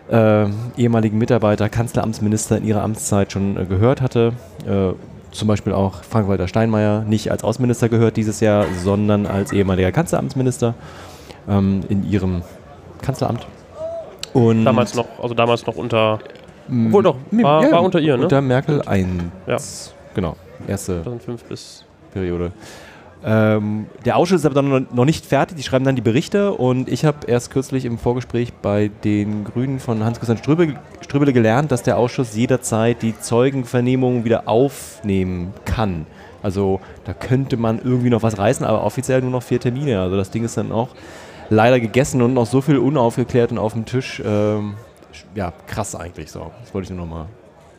äh, 0.09 0.45
ehemaligen 0.77 1.17
Mitarbeiter, 1.17 1.69
Kanzleramtsminister 1.69 2.57
in 2.57 2.65
ihrer 2.65 2.83
Amtszeit 2.83 3.31
schon 3.31 3.57
äh, 3.57 3.65
gehört 3.65 4.01
hatte. 4.01 4.33
Äh, 4.65 4.93
zum 5.31 5.47
Beispiel 5.47 5.73
auch 5.73 6.03
Frank-Walter 6.03 6.47
Steinmeier 6.47 7.03
nicht 7.03 7.31
als 7.31 7.43
Außenminister 7.43 7.87
gehört 7.87 8.17
dieses 8.17 8.41
Jahr, 8.41 8.65
sondern 8.83 9.25
als 9.25 9.53
ehemaliger 9.53 9.91
Kanzleramtsminister 9.91 10.73
ähm, 11.47 11.81
in 11.87 12.09
ihrem 12.09 12.41
Kanzleramt. 13.01 13.47
Und 14.33 14.65
damals 14.65 14.95
noch, 14.95 15.07
also 15.21 15.33
damals 15.33 15.65
noch 15.65 15.75
unter, 15.75 16.19
obwohl 16.69 17.03
doch, 17.03 17.15
war, 17.31 17.63
ja, 17.63 17.71
war 17.71 17.83
unter 17.83 17.99
ihr, 17.99 18.17
ne? 18.17 18.23
Unter 18.23 18.41
Merkel 18.41 18.81
1. 18.81 19.07
Ja. 19.47 19.57
Genau, 20.13 20.35
erste 20.67 21.03
2005 21.03 21.43
bis 21.45 21.85
Periode. 22.13 22.51
Ähm, 23.23 23.85
der 24.03 24.17
Ausschuss 24.17 24.39
ist 24.39 24.45
aber 24.45 24.55
dann 24.55 24.87
noch 24.91 25.05
nicht 25.05 25.25
fertig, 25.25 25.57
die 25.57 25.63
schreiben 25.63 25.85
dann 25.85 25.95
die 25.95 26.01
Berichte 26.01 26.53
und 26.53 26.89
ich 26.89 27.05
habe 27.05 27.27
erst 27.27 27.51
kürzlich 27.51 27.85
im 27.85 27.99
Vorgespräch 27.99 28.51
bei 28.53 28.89
den 29.03 29.43
Grünen 29.43 29.79
von 29.79 30.03
Hans-Christian 30.03 30.37
Ströbele, 30.37 31.33
gelernt, 31.33 31.71
dass 31.71 31.83
der 31.83 31.97
Ausschuss 31.97 32.35
jederzeit 32.35 33.01
die 33.01 33.17
Zeugenvernehmung 33.19 34.23
wieder 34.23 34.47
aufnehmen 34.47 35.53
kann. 35.65 36.07
Also 36.41 36.79
da 37.05 37.13
könnte 37.13 37.57
man 37.57 37.79
irgendwie 37.79 38.09
noch 38.09 38.23
was 38.23 38.37
reißen, 38.39 38.65
aber 38.65 38.83
offiziell 38.83 39.21
nur 39.21 39.29
noch 39.29 39.43
vier 39.43 39.59
Termine. 39.59 40.01
Also 40.01 40.17
das 40.17 40.31
Ding 40.31 40.43
ist 40.43 40.57
dann 40.57 40.71
auch 40.71 40.89
leider 41.49 41.79
gegessen 41.79 42.21
und 42.21 42.33
noch 42.33 42.47
so 42.47 42.61
viel 42.61 42.77
unaufgeklärt 42.77 43.51
und 43.51 43.59
auf 43.59 43.73
dem 43.73 43.85
Tisch. 43.85 44.21
Ähm, 44.25 44.73
ja, 45.35 45.53
krass 45.67 45.95
eigentlich 45.95 46.31
so. 46.31 46.51
Das 46.61 46.73
wollte 46.73 46.85
ich 46.85 46.97
nur 46.97 47.05
nochmal. 47.05 47.27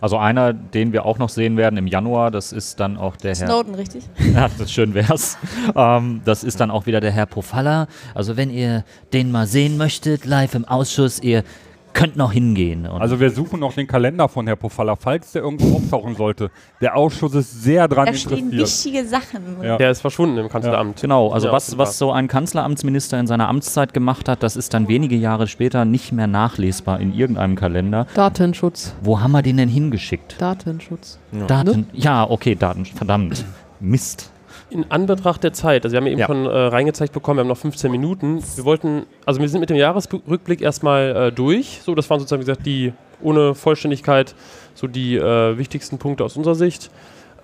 Also 0.03 0.19
einer, 0.19 0.53
den 0.53 0.93
wir 0.93 1.07
auch 1.07 1.19
noch 1.19 1.29
sehen 1.29 1.57
werden 1.57 1.77
im 1.77 1.87
Januar, 1.87 2.33
das 2.33 2.51
ist 2.51 2.81
dann 2.81 2.97
auch 2.97 3.15
der 3.15 3.37
Herr. 3.37 3.47
Snowden, 3.47 3.77
richtig? 3.77 4.03
Ja, 4.35 4.51
das 4.59 4.73
schön 4.73 4.95
wär's. 4.95 5.39
Ähm, 5.77 6.23
das 6.25 6.43
ist 6.43 6.59
dann 6.59 6.73
auch 6.73 6.87
wieder 6.87 6.99
der 6.99 7.13
Herr 7.13 7.27
Pofalla. 7.27 7.87
Also 8.13 8.37
wenn 8.37 8.51
ihr 8.51 8.85
den 9.13 9.31
mal 9.31 9.47
sehen 9.47 9.77
möchtet, 9.77 10.25
live 10.25 10.57
im 10.57 10.65
Ausschuss, 10.65 11.21
ihr 11.21 11.45
könnt 11.93 12.17
noch 12.17 12.33
hingehen. 12.33 12.87
Und 12.87 13.01
Also 13.01 13.21
wir 13.21 13.31
suchen 13.31 13.61
noch 13.61 13.75
den 13.75 13.87
Kalender 13.87 14.29
von 14.29 14.47
Herr 14.47 14.57
Pofalla, 14.57 14.97
falls 14.97 15.33
der 15.33 15.43
irgendwo 15.43 15.77
auftauchen 15.77 16.17
sollte. 16.17 16.51
Der 16.81 16.97
Ausschuss 16.97 17.35
ist 17.35 17.63
sehr 17.63 17.87
dran 17.89 18.07
Da 18.07 18.15
stehen 18.15 18.51
interessiert. 18.51 18.95
wichtige 18.95 19.05
Sachen. 19.07 19.43
Ja. 19.63 19.77
Der 19.77 19.91
ist 19.91 20.01
verschwunden 20.01 20.39
im 20.39 20.49
Kanzleramt. 20.49 21.01
Genau, 21.01 21.31
also 21.31 21.47
Ja, 21.49 21.53
was, 21.53 21.79
was 21.79 21.99
so 21.99 22.11
ein 22.11 22.27
Kanzleramtsminister 22.29 23.21
in 23.21 23.27
seiner 23.27 23.49
Amtszeit 23.49 23.95
gemacht 23.95 24.29
hat, 24.29 24.43
das 24.43 24.57
ist 24.57 24.75
dann 24.75 24.89
wenige 24.89 25.17
Jahre 25.17 25.47
später 25.47 25.85
nicht 25.85 26.13
mehr 26.13 26.27
nachlesbar 26.27 26.99
in 27.01 27.15
irgendeinem 27.15 27.55
Kalender. 27.55 28.07
Datenschutz. 28.15 28.95
Wo 29.03 29.21
haben 29.21 29.33
wir 29.33 29.43
den 29.43 29.59
denn 29.59 29.69
hingeschickt? 29.69 30.41
Datenschutz. 30.41 31.19
Daten. 31.47 31.87
Ja, 31.93 32.29
okay, 32.29 32.55
Daten. 32.57 32.85
Verdammt. 32.87 33.45
Mist. 33.81 34.32
In 34.73 34.91
Anbetracht 34.91 35.45
der 35.45 35.53
Zeit, 35.53 35.85
also 35.85 35.93
wir 35.93 35.99
haben 35.99 36.07
ja 36.07 36.13
eben 36.13 36.21
Ja. 36.21 36.27
schon 36.27 36.47
äh, 36.47 36.49
reingezeigt 36.49 37.13
bekommen, 37.13 37.37
wir 37.37 37.41
haben 37.43 37.49
noch 37.49 37.59
15 37.59 37.91
Minuten. 37.91 38.43
Wir 38.57 38.65
wollten, 38.65 39.03
also 39.27 39.39
wir 39.39 39.49
sind 39.49 39.61
mit 39.61 39.69
dem 39.69 39.77
Jahresrückblick 39.77 40.63
erstmal 40.63 41.15
äh, 41.29 41.33
durch. 41.33 41.81
So, 41.85 41.95
das 41.95 42.09
waren 42.09 42.21
sozusagen, 42.21 42.41
wie 42.41 42.47
gesagt, 42.47 42.65
die 42.65 42.95
ohne 43.23 43.55
Vollständigkeit 43.55 44.35
so 44.75 44.87
die 44.87 45.17
äh, 45.17 45.59
wichtigsten 45.59 45.99
Punkte 45.99 46.25
aus 46.25 46.39
unserer 46.39 46.55
Sicht. 46.55 46.91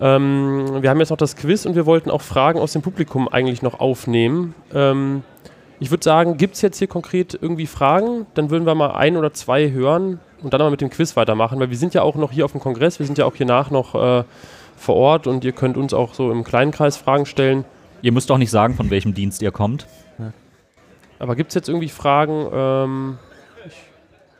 Ähm, 0.01 0.81
wir 0.81 0.89
haben 0.89 0.99
jetzt 0.99 1.11
noch 1.11 1.17
das 1.17 1.35
Quiz 1.35 1.67
und 1.67 1.75
wir 1.75 1.85
wollten 1.85 2.09
auch 2.09 2.21
Fragen 2.21 2.59
aus 2.59 2.73
dem 2.73 2.81
Publikum 2.81 3.27
eigentlich 3.27 3.61
noch 3.61 3.79
aufnehmen. 3.79 4.55
Ähm, 4.73 5.21
ich 5.79 5.91
würde 5.91 6.03
sagen, 6.03 6.37
gibt 6.37 6.55
es 6.55 6.61
jetzt 6.63 6.79
hier 6.79 6.87
konkret 6.87 7.37
irgendwie 7.39 7.67
Fragen? 7.67 8.25
Dann 8.33 8.49
würden 8.49 8.65
wir 8.65 8.73
mal 8.73 8.91
ein 8.95 9.15
oder 9.17 9.33
zwei 9.33 9.69
hören 9.71 10.19
und 10.41 10.51
dann 10.51 10.61
mal 10.61 10.71
mit 10.71 10.81
dem 10.81 10.89
Quiz 10.89 11.15
weitermachen, 11.15 11.59
weil 11.59 11.69
wir 11.69 11.77
sind 11.77 11.93
ja 11.93 12.01
auch 12.01 12.15
noch 12.15 12.31
hier 12.31 12.45
auf 12.45 12.53
dem 12.53 12.59
Kongress, 12.59 12.97
wir 12.97 13.05
sind 13.05 13.17
ja 13.19 13.25
auch 13.25 13.35
hier 13.35 13.45
nach 13.45 13.69
noch 13.69 13.93
äh, 13.93 14.23
vor 14.79 14.95
Ort 14.95 15.27
und 15.27 15.43
ihr 15.43 15.51
könnt 15.51 15.77
uns 15.77 15.93
auch 15.93 16.13
so 16.13 16.31
im 16.31 16.43
kleinen 16.43 16.71
Kreis 16.71 16.97
Fragen 16.97 17.25
stellen. 17.25 17.65
Ihr 18.01 18.11
müsst 18.11 18.31
auch 18.31 18.37
nicht 18.37 18.51
sagen, 18.51 18.75
von 18.75 18.89
welchem 18.89 19.13
Dienst 19.13 19.41
ihr 19.41 19.51
kommt. 19.51 19.85
Aber 21.19 21.35
gibt 21.35 21.49
es 21.49 21.55
jetzt 21.55 21.67
irgendwie 21.67 21.89
Fragen? 21.89 22.47
Ähm, 22.53 23.17
ich, 23.67 23.73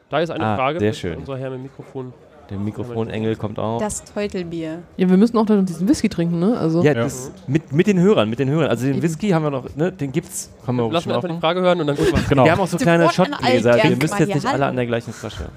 da 0.10 0.20
ist 0.20 0.30
eine 0.32 0.46
Ah, 0.46 0.56
Frage. 0.56 0.80
sehr 0.80 0.94
schön. 0.94 1.18
Unser 1.20 1.38
Herr 1.38 1.50
mit 1.50 1.60
dem 1.60 1.64
Mikrofon. 1.64 2.14
Der 2.50 2.58
Mikrofonengel 2.58 3.36
kommt 3.36 3.60
auch. 3.60 3.80
Das 3.80 4.04
Teutelbier. 4.06 4.80
Ja, 4.98 5.08
wir 5.10 5.18
müssen 5.18 5.38
auch 5.38 5.46
dann 5.46 5.66
diesen 5.68 5.88
Whisky 5.88 6.10
trinken, 6.10 6.40
ne? 6.40 6.58
Also 6.58 6.80
ja, 6.82 6.94
Ja. 6.94 7.04
Das, 7.04 7.32
mit, 7.46 7.72
mit 7.74 7.86
den 7.86 8.00
Hörern, 8.00 8.28
mit 8.30 8.40
den 8.40 8.50
Hörern. 8.50 8.70
Also 8.70 8.88
den 8.88 9.02
Whisky 9.04 9.30
haben 9.30 9.44
wir 9.44 9.52
noch, 9.52 9.76
ne, 9.76 9.92
den 9.92 10.12
gibt's. 10.12 10.50
Kann 10.66 10.76
man 10.78 10.90
Lassen 10.90 11.10
wir 11.10 11.16
einfach 11.16 11.28
die 11.28 11.34
machen. 11.34 11.42
Frage 11.42 11.62
hören 11.62 11.82
und 11.82 11.88
dann 11.88 11.96
gucken 11.98 12.14
wir. 12.14 12.24
Genau. 12.28 12.46
Wir 12.46 12.52
haben 12.54 12.60
auch 12.62 12.68
so 12.68 12.78
Sie 12.80 12.84
kleine 12.86 13.04
alle 13.04 13.14
Shotgläser. 13.14 13.84
Ihr 13.86 13.98
müsst 13.98 14.14
mal 14.14 14.20
jetzt 14.22 14.34
nicht 14.36 14.46
alle 14.48 14.54
hallo. 14.54 14.66
an 14.70 14.76
der 14.78 14.86
gleichen 14.88 15.14
Flasche. 15.14 15.50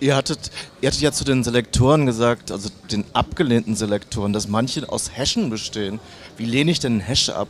Ihr 0.00 0.14
hattet, 0.14 0.50
ihr 0.80 0.88
hattet 0.88 1.00
ja 1.00 1.12
zu 1.12 1.24
den 1.24 1.42
Selektoren 1.42 2.06
gesagt, 2.06 2.52
also 2.52 2.68
den 2.90 3.04
abgelehnten 3.12 3.74
Selektoren, 3.74 4.32
dass 4.32 4.48
manche 4.48 4.88
aus 4.90 5.10
Hashen 5.16 5.50
bestehen. 5.50 6.00
Wie 6.36 6.44
lehne 6.44 6.70
ich 6.70 6.80
denn 6.80 6.92
einen 6.92 7.00
Hash 7.00 7.30
ab? 7.30 7.48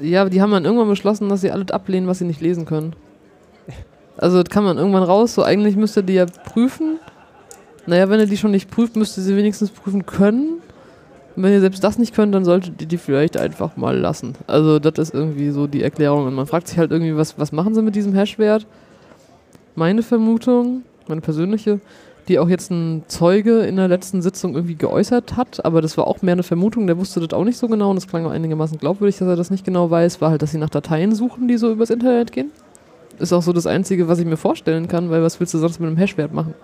Ja, 0.00 0.28
die 0.28 0.40
haben 0.40 0.50
dann 0.50 0.64
irgendwann 0.64 0.88
beschlossen, 0.88 1.28
dass 1.28 1.40
sie 1.40 1.50
alles 1.50 1.70
ablehnen, 1.70 2.06
was 2.06 2.18
sie 2.18 2.24
nicht 2.24 2.40
lesen 2.40 2.64
können. 2.64 2.94
Also 4.16 4.42
das 4.42 4.50
kann 4.50 4.64
man 4.64 4.76
irgendwann 4.76 5.02
raus, 5.02 5.34
so 5.34 5.42
eigentlich 5.42 5.76
müsste 5.76 6.02
die 6.02 6.14
ja 6.14 6.26
prüfen. 6.26 6.98
Naja, 7.86 8.08
wenn 8.10 8.20
ihr 8.20 8.26
die 8.26 8.36
schon 8.36 8.50
nicht 8.50 8.70
prüft, 8.70 8.96
müsste 8.96 9.22
sie 9.22 9.36
wenigstens 9.36 9.70
prüfen 9.70 10.04
können. 10.04 10.60
Und 11.36 11.42
wenn 11.42 11.52
ihr 11.52 11.60
selbst 11.60 11.82
das 11.82 11.98
nicht 11.98 12.14
könnt, 12.14 12.34
dann 12.34 12.44
solltet 12.44 12.80
ihr 12.82 12.86
die 12.86 12.98
vielleicht 12.98 13.36
einfach 13.38 13.76
mal 13.76 13.96
lassen. 13.96 14.34
Also 14.46 14.78
das 14.78 14.98
ist 14.98 15.14
irgendwie 15.14 15.50
so 15.50 15.66
die 15.66 15.82
Erklärung. 15.82 16.26
Und 16.26 16.34
man 16.34 16.46
fragt 16.46 16.68
sich 16.68 16.76
halt 16.76 16.90
irgendwie, 16.90 17.16
was, 17.16 17.38
was 17.38 17.52
machen 17.52 17.74
sie 17.74 17.82
mit 17.82 17.94
diesem 17.94 18.14
Hashwert? 18.14 18.66
Meine 19.74 20.02
Vermutung, 20.02 20.82
meine 21.08 21.20
persönliche, 21.20 21.80
die 22.28 22.38
auch 22.38 22.48
jetzt 22.48 22.70
ein 22.70 23.04
Zeuge 23.08 23.60
in 23.60 23.76
der 23.76 23.88
letzten 23.88 24.22
Sitzung 24.22 24.54
irgendwie 24.54 24.76
geäußert 24.76 25.36
hat, 25.36 25.64
aber 25.64 25.82
das 25.82 25.96
war 25.96 26.06
auch 26.06 26.22
mehr 26.22 26.32
eine 26.32 26.42
Vermutung, 26.42 26.86
der 26.86 26.98
wusste 26.98 27.20
das 27.20 27.36
auch 27.36 27.44
nicht 27.44 27.58
so 27.58 27.66
genau 27.68 27.90
und 27.90 27.96
es 27.96 28.06
klang 28.06 28.24
auch 28.26 28.30
einigermaßen 28.30 28.78
glaubwürdig, 28.78 29.18
dass 29.18 29.28
er 29.28 29.36
das 29.36 29.50
nicht 29.50 29.64
genau 29.64 29.90
weiß, 29.90 30.20
war 30.20 30.30
halt, 30.30 30.42
dass 30.42 30.52
sie 30.52 30.58
nach 30.58 30.70
Dateien 30.70 31.14
suchen, 31.14 31.48
die 31.48 31.56
so 31.56 31.72
übers 31.72 31.90
Internet 31.90 32.32
gehen. 32.32 32.50
Ist 33.18 33.32
auch 33.32 33.42
so 33.42 33.52
das 33.52 33.66
Einzige, 33.66 34.08
was 34.08 34.18
ich 34.18 34.26
mir 34.26 34.36
vorstellen 34.36 34.88
kann, 34.88 35.10
weil 35.10 35.22
was 35.22 35.40
willst 35.40 35.52
du 35.54 35.58
sonst 35.58 35.80
mit 35.80 35.88
einem 35.88 35.96
Hashwert 35.96 36.32
machen? 36.32 36.54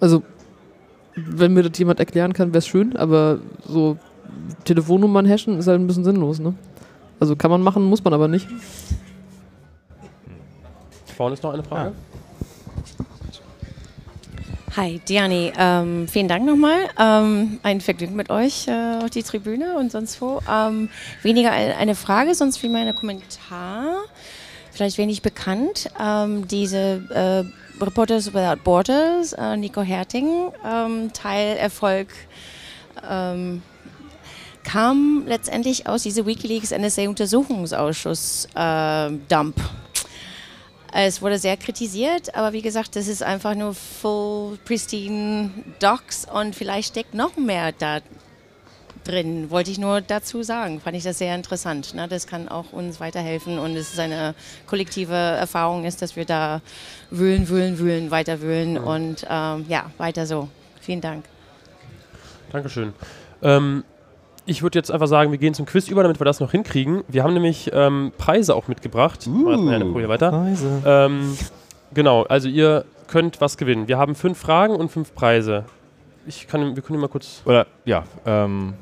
Also, 0.00 0.22
wenn 1.14 1.54
mir 1.54 1.62
das 1.62 1.78
jemand 1.78 1.98
erklären 1.98 2.32
kann, 2.32 2.48
wäre 2.48 2.58
es 2.58 2.66
schön, 2.66 2.96
aber 2.96 3.38
so 3.66 3.96
Telefonnummern 4.64 5.26
hashen 5.26 5.58
ist 5.58 5.66
halt 5.66 5.80
ein 5.80 5.86
bisschen 5.86 6.04
sinnlos, 6.04 6.38
ne? 6.38 6.54
Also 7.18 7.36
kann 7.36 7.50
man 7.50 7.62
machen, 7.62 7.84
muss 7.84 8.04
man 8.04 8.12
aber 8.12 8.28
nicht. 8.28 8.46
Vorne 11.16 11.34
ist 11.34 11.42
noch 11.42 11.54
eine 11.54 11.62
Frage. 11.62 11.92
Hi, 14.76 15.00
Diani. 15.08 15.52
Ähm, 15.56 16.06
vielen 16.06 16.28
Dank 16.28 16.44
nochmal. 16.44 16.76
Ähm, 16.98 17.58
ein 17.62 17.80
Vergnügen 17.80 18.14
mit 18.14 18.28
euch 18.28 18.68
äh, 18.68 18.98
auf 19.02 19.08
die 19.10 19.22
Tribüne 19.22 19.76
und 19.78 19.90
sonst 19.90 20.20
wo. 20.20 20.40
Ähm, 20.50 20.90
weniger 21.22 21.50
ein- 21.52 21.72
eine 21.72 21.94
Frage, 21.94 22.34
sonst 22.34 22.62
wie 22.62 22.68
mein 22.68 22.94
Kommentar. 22.94 23.96
Vielleicht 24.72 24.98
wenig 24.98 25.22
bekannt. 25.22 25.88
Ähm, 25.98 26.46
diese 26.46 27.02
äh, 27.10 27.82
Reporters 27.82 28.34
Without 28.34 28.62
Borders, 28.64 29.32
äh, 29.32 29.56
Nico 29.56 29.80
Herting, 29.80 30.52
ähm, 30.66 31.10
Teilerfolg 31.14 32.08
ähm, 33.08 33.62
kam 34.62 35.24
letztendlich 35.26 35.86
aus 35.86 36.02
dieser 36.02 36.26
WikiLeaks 36.26 36.72
NSA-Untersuchungsausschuss 36.72 38.48
äh. 38.54 39.10
Es 40.98 41.20
wurde 41.20 41.38
sehr 41.38 41.58
kritisiert, 41.58 42.34
aber 42.34 42.54
wie 42.54 42.62
gesagt, 42.62 42.96
das 42.96 43.06
ist 43.06 43.22
einfach 43.22 43.54
nur 43.54 43.74
full 43.74 44.56
pristine 44.64 45.50
Docs 45.78 46.26
und 46.32 46.56
vielleicht 46.56 46.88
steckt 46.88 47.12
noch 47.12 47.36
mehr 47.36 47.72
da 47.72 48.00
drin. 49.04 49.50
Wollte 49.50 49.70
ich 49.70 49.76
nur 49.78 50.00
dazu 50.00 50.42
sagen. 50.42 50.80
Fand 50.80 50.96
ich 50.96 51.04
das 51.04 51.18
sehr 51.18 51.34
interessant. 51.34 51.92
Ne? 51.92 52.08
Das 52.08 52.26
kann 52.26 52.48
auch 52.48 52.72
uns 52.72 52.98
weiterhelfen 52.98 53.58
und 53.58 53.76
es 53.76 53.92
ist 53.92 53.98
eine 53.98 54.34
kollektive 54.66 55.12
Erfahrung, 55.12 55.84
ist, 55.84 56.00
dass 56.00 56.16
wir 56.16 56.24
da 56.24 56.62
wühlen, 57.10 57.46
wühlen, 57.50 57.78
wühlen, 57.78 58.10
weiter 58.10 58.40
wühlen 58.40 58.78
und 58.78 59.26
ähm, 59.28 59.66
ja, 59.68 59.90
weiter 59.98 60.24
so. 60.26 60.48
Vielen 60.80 61.02
Dank. 61.02 61.26
Dankeschön. 62.50 62.94
Ähm, 63.42 63.84
ich 64.46 64.62
würde 64.62 64.78
jetzt 64.78 64.90
einfach 64.90 65.08
sagen, 65.08 65.32
wir 65.32 65.38
gehen 65.38 65.54
zum 65.54 65.66
Quiz 65.66 65.88
über, 65.88 66.02
damit 66.02 66.20
wir 66.20 66.24
das 66.24 66.40
noch 66.40 66.52
hinkriegen. 66.52 67.02
Wir 67.08 67.24
haben 67.24 67.34
nämlich 67.34 67.70
ähm, 67.72 68.12
Preise 68.16 68.54
auch 68.54 68.68
mitgebracht. 68.68 69.26
Uh, 69.26 69.56
Mal 69.56 69.74
eine 69.74 69.90
Folie 69.90 70.08
weiter. 70.08 70.30
Preise. 70.30 70.82
Ähm, 70.86 71.36
genau, 71.92 72.22
also 72.22 72.48
ihr 72.48 72.84
könnt 73.08 73.40
was 73.40 73.56
gewinnen. 73.56 73.88
Wir 73.88 73.98
haben 73.98 74.14
fünf 74.14 74.38
Fragen 74.38 74.76
und 74.76 74.90
fünf 74.90 75.14
Preise. 75.14 75.64
Ich 76.26 76.46
kann, 76.48 76.74
wir 76.74 76.82
können 76.82 77.00
mal 77.00 77.08
kurz, 77.08 77.42
Oder, 77.44 77.66
ja, 77.84 78.04
ähm, 78.24 78.74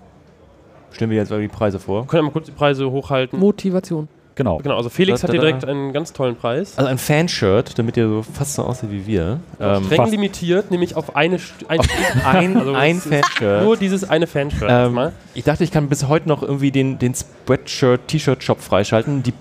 stellen 0.93 1.11
wir 1.11 1.19
jetzt 1.19 1.31
mal 1.31 1.41
die 1.41 1.49
Preise 1.49 1.79
vor. 1.79 2.07
können 2.07 2.25
mal 2.25 2.31
kurz 2.31 2.47
die 2.47 2.53
Preise 2.53 2.91
hochhalten. 2.91 3.39
Motivation. 3.39 4.09
Genau. 4.37 4.59
Genau, 4.59 4.76
also 4.76 4.89
Felix 4.89 5.20
Da, 5.20 5.28
hat 5.28 5.28
da, 5.28 5.32
hier 5.35 5.41
da. 5.43 5.47
direkt 5.47 5.64
einen 5.64 5.93
ganz 5.93 6.12
tollen 6.12 6.35
Preis. 6.35 6.72
Also 6.76 6.91
ein 6.91 6.99
Fanshirt, 6.99 7.78
damit 7.78 7.97
ihr 7.97 8.09
so 8.09 8.22
fast 8.22 8.55
so 8.55 8.62
aussieht 8.64 8.91
wie 8.91 9.07
wir. 9.07 9.39
Ähm, 9.61 9.85
Streng 9.85 9.97
fast 9.99 10.11
limitiert, 10.12 10.70
nämlich 10.72 10.97
auf 10.97 11.14
eine, 11.14 11.37
St- 11.37 11.66
ein, 11.68 11.80
ein, 12.24 12.57
Also 12.57 12.72
ein 12.74 13.01
Fanshirt. 13.01 13.62
nur 13.62 13.76
dieses 13.76 14.09
eine 14.09 14.26
Fanshirt 14.26 14.62
Ähm, 14.64 14.68
erstmal. 14.68 15.12
ich 15.35 15.45
dachte, 15.45 15.62
ich 15.62 15.70
kann 15.70 15.89
bis 15.89 16.09
heute 16.09 16.28
noch 16.28 16.43
irgendwie 16.43 16.70
den, 16.72 16.99
den 16.99 17.14
Spreadshirt-T-Shirt-Shop 17.14 18.61
freischalten. 18.61 19.22
Die 19.22 19.32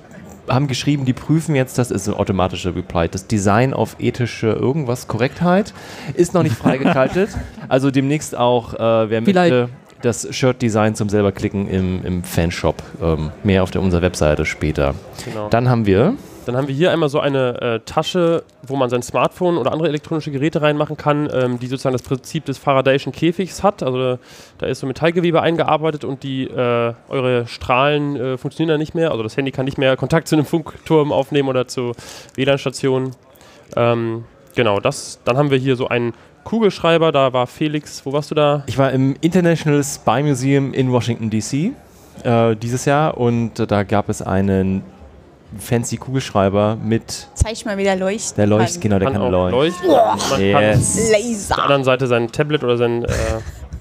haben 0.50 0.68
geschrieben, 0.68 1.06
die 1.06 1.14
prüfen 1.14 1.56
jetzt, 1.56 1.78
das 1.78 1.90
ist 1.90 2.08
ein 2.10 2.14
automatischer 2.16 2.76
Reply, 2.76 3.08
das 3.10 3.28
Design 3.28 3.74
auf 3.74 3.96
ethische 4.00 4.48
irgendwas 4.48 5.08
Korrektheit 5.08 5.74
ist 6.16 6.34
noch 6.34 6.44
nicht 6.44 6.56
freigeschaltet. 6.58 7.30
also 7.70 7.92
demnächst 7.92 8.36
auch, 8.38 8.74
äh, 8.74 9.10
wer 9.10 9.24
Vielleicht. 9.24 9.54
möchte, 9.54 9.70
das 10.04 10.28
Shirt-Design 10.30 10.96
zum 10.96 11.10
selber 11.10 11.32
klicken 11.32 11.68
im, 11.68 12.06
im 12.06 12.24
Fanshop. 12.24 12.84
Ähm, 13.02 13.32
mehr 13.44 13.64
auf 13.64 13.72
der, 13.72 13.82
unserer 13.82 14.02
Webseite 14.02 14.46
später. 14.46 14.94
Genau. 15.26 15.50
Dann 15.50 15.70
haben 15.70 15.86
wir 15.86 16.16
Dann 16.46 16.58
haben 16.58 16.68
wir 16.68 16.76
hier 16.76 16.92
einmal 16.92 17.08
so 17.08 17.22
eine 17.22 17.62
äh, 17.62 17.80
Tasche, 17.86 18.44
wo 18.68 18.76
man 18.76 18.90
sein 18.90 19.02
Smartphone 19.02 19.58
oder 19.58 19.72
andere 19.72 19.88
elektronische 19.88 20.30
Geräte 20.30 20.62
reinmachen 20.62 20.98
kann, 20.98 21.30
ähm, 21.34 21.58
die 21.58 21.68
sozusagen 21.68 21.94
das 21.94 22.02
Prinzip 22.02 22.44
des 22.46 22.58
Faradayschen 22.58 23.14
Käfigs 23.14 23.64
hat. 23.64 23.82
Also 23.82 24.20
da 24.58 24.66
ist 24.66 24.82
so 24.82 24.88
Metallgewebe 24.88 25.42
eingearbeitet 25.42 26.04
und 26.04 26.24
die 26.24 26.44
äh, 26.44 26.94
eure 27.08 27.48
Strahlen 27.48 28.18
äh, 28.18 28.38
funktionieren 28.38 28.76
da 28.76 28.78
nicht 28.78 28.96
mehr. 28.96 29.12
Also 29.12 29.24
das 29.24 29.38
Handy 29.38 29.52
kann 29.52 29.64
nicht 29.66 29.78
mehr 29.78 29.96
Kontakt 29.96 30.28
zu 30.28 30.36
einem 30.36 30.46
Funkturm 30.46 31.14
aufnehmen 31.14 31.48
oder 31.48 31.68
zu 31.68 31.94
WLAN-Stationen. 32.36 33.12
Ähm, 33.78 34.26
genau, 34.54 34.82
das. 34.82 35.20
Dann 35.24 35.38
haben 35.38 35.50
wir 35.50 35.58
hier 35.58 35.78
so 35.78 35.88
einen 35.88 36.14
Kugelschreiber. 36.44 37.12
Da 37.12 37.34
war 37.34 37.48
Felix. 37.48 38.06
Wo 38.06 38.14
warst 38.14 38.32
du 38.32 38.36
da? 38.36 38.64
Ich 38.68 38.78
war 38.78 38.92
im 38.92 39.16
International 39.22 39.84
Spy 39.84 40.24
Museum 40.24 40.74
in 40.74 40.92
Washington, 40.92 41.30
D.C. 41.30 41.72
Äh, 42.24 42.56
dieses 42.56 42.86
Jahr 42.86 43.18
und 43.18 43.60
äh, 43.60 43.68
da 43.68 43.84
gab 43.84 44.08
es 44.10 44.22
einen 44.22 44.84
fancy 45.58 45.98
Kugelschreiber 45.98 46.78
mit 46.84 47.28
Zeig 47.36 47.64
mal, 47.66 47.78
wie 47.78 47.84
der 47.84 47.96
leuchtet. 47.96 48.38
der 48.38 48.48
leuchtet, 48.48 48.82
genau, 48.82 48.98
der 49.00 49.12
kann, 49.12 49.22
auch 49.22 49.30
leuchten. 49.30 49.88
leuchten. 49.88 50.32
Man 50.32 50.42
Yes. 50.42 50.52
kann 50.54 50.74
auf 50.80 50.96
der 51.12 51.20
Laser. 51.20 51.60
anderen 51.64 51.84
Seite 51.84 52.08
sein 52.08 52.32
Tablet 52.32 52.64
oder 52.64 52.78
sein 52.78 53.04
äh, 53.04 53.10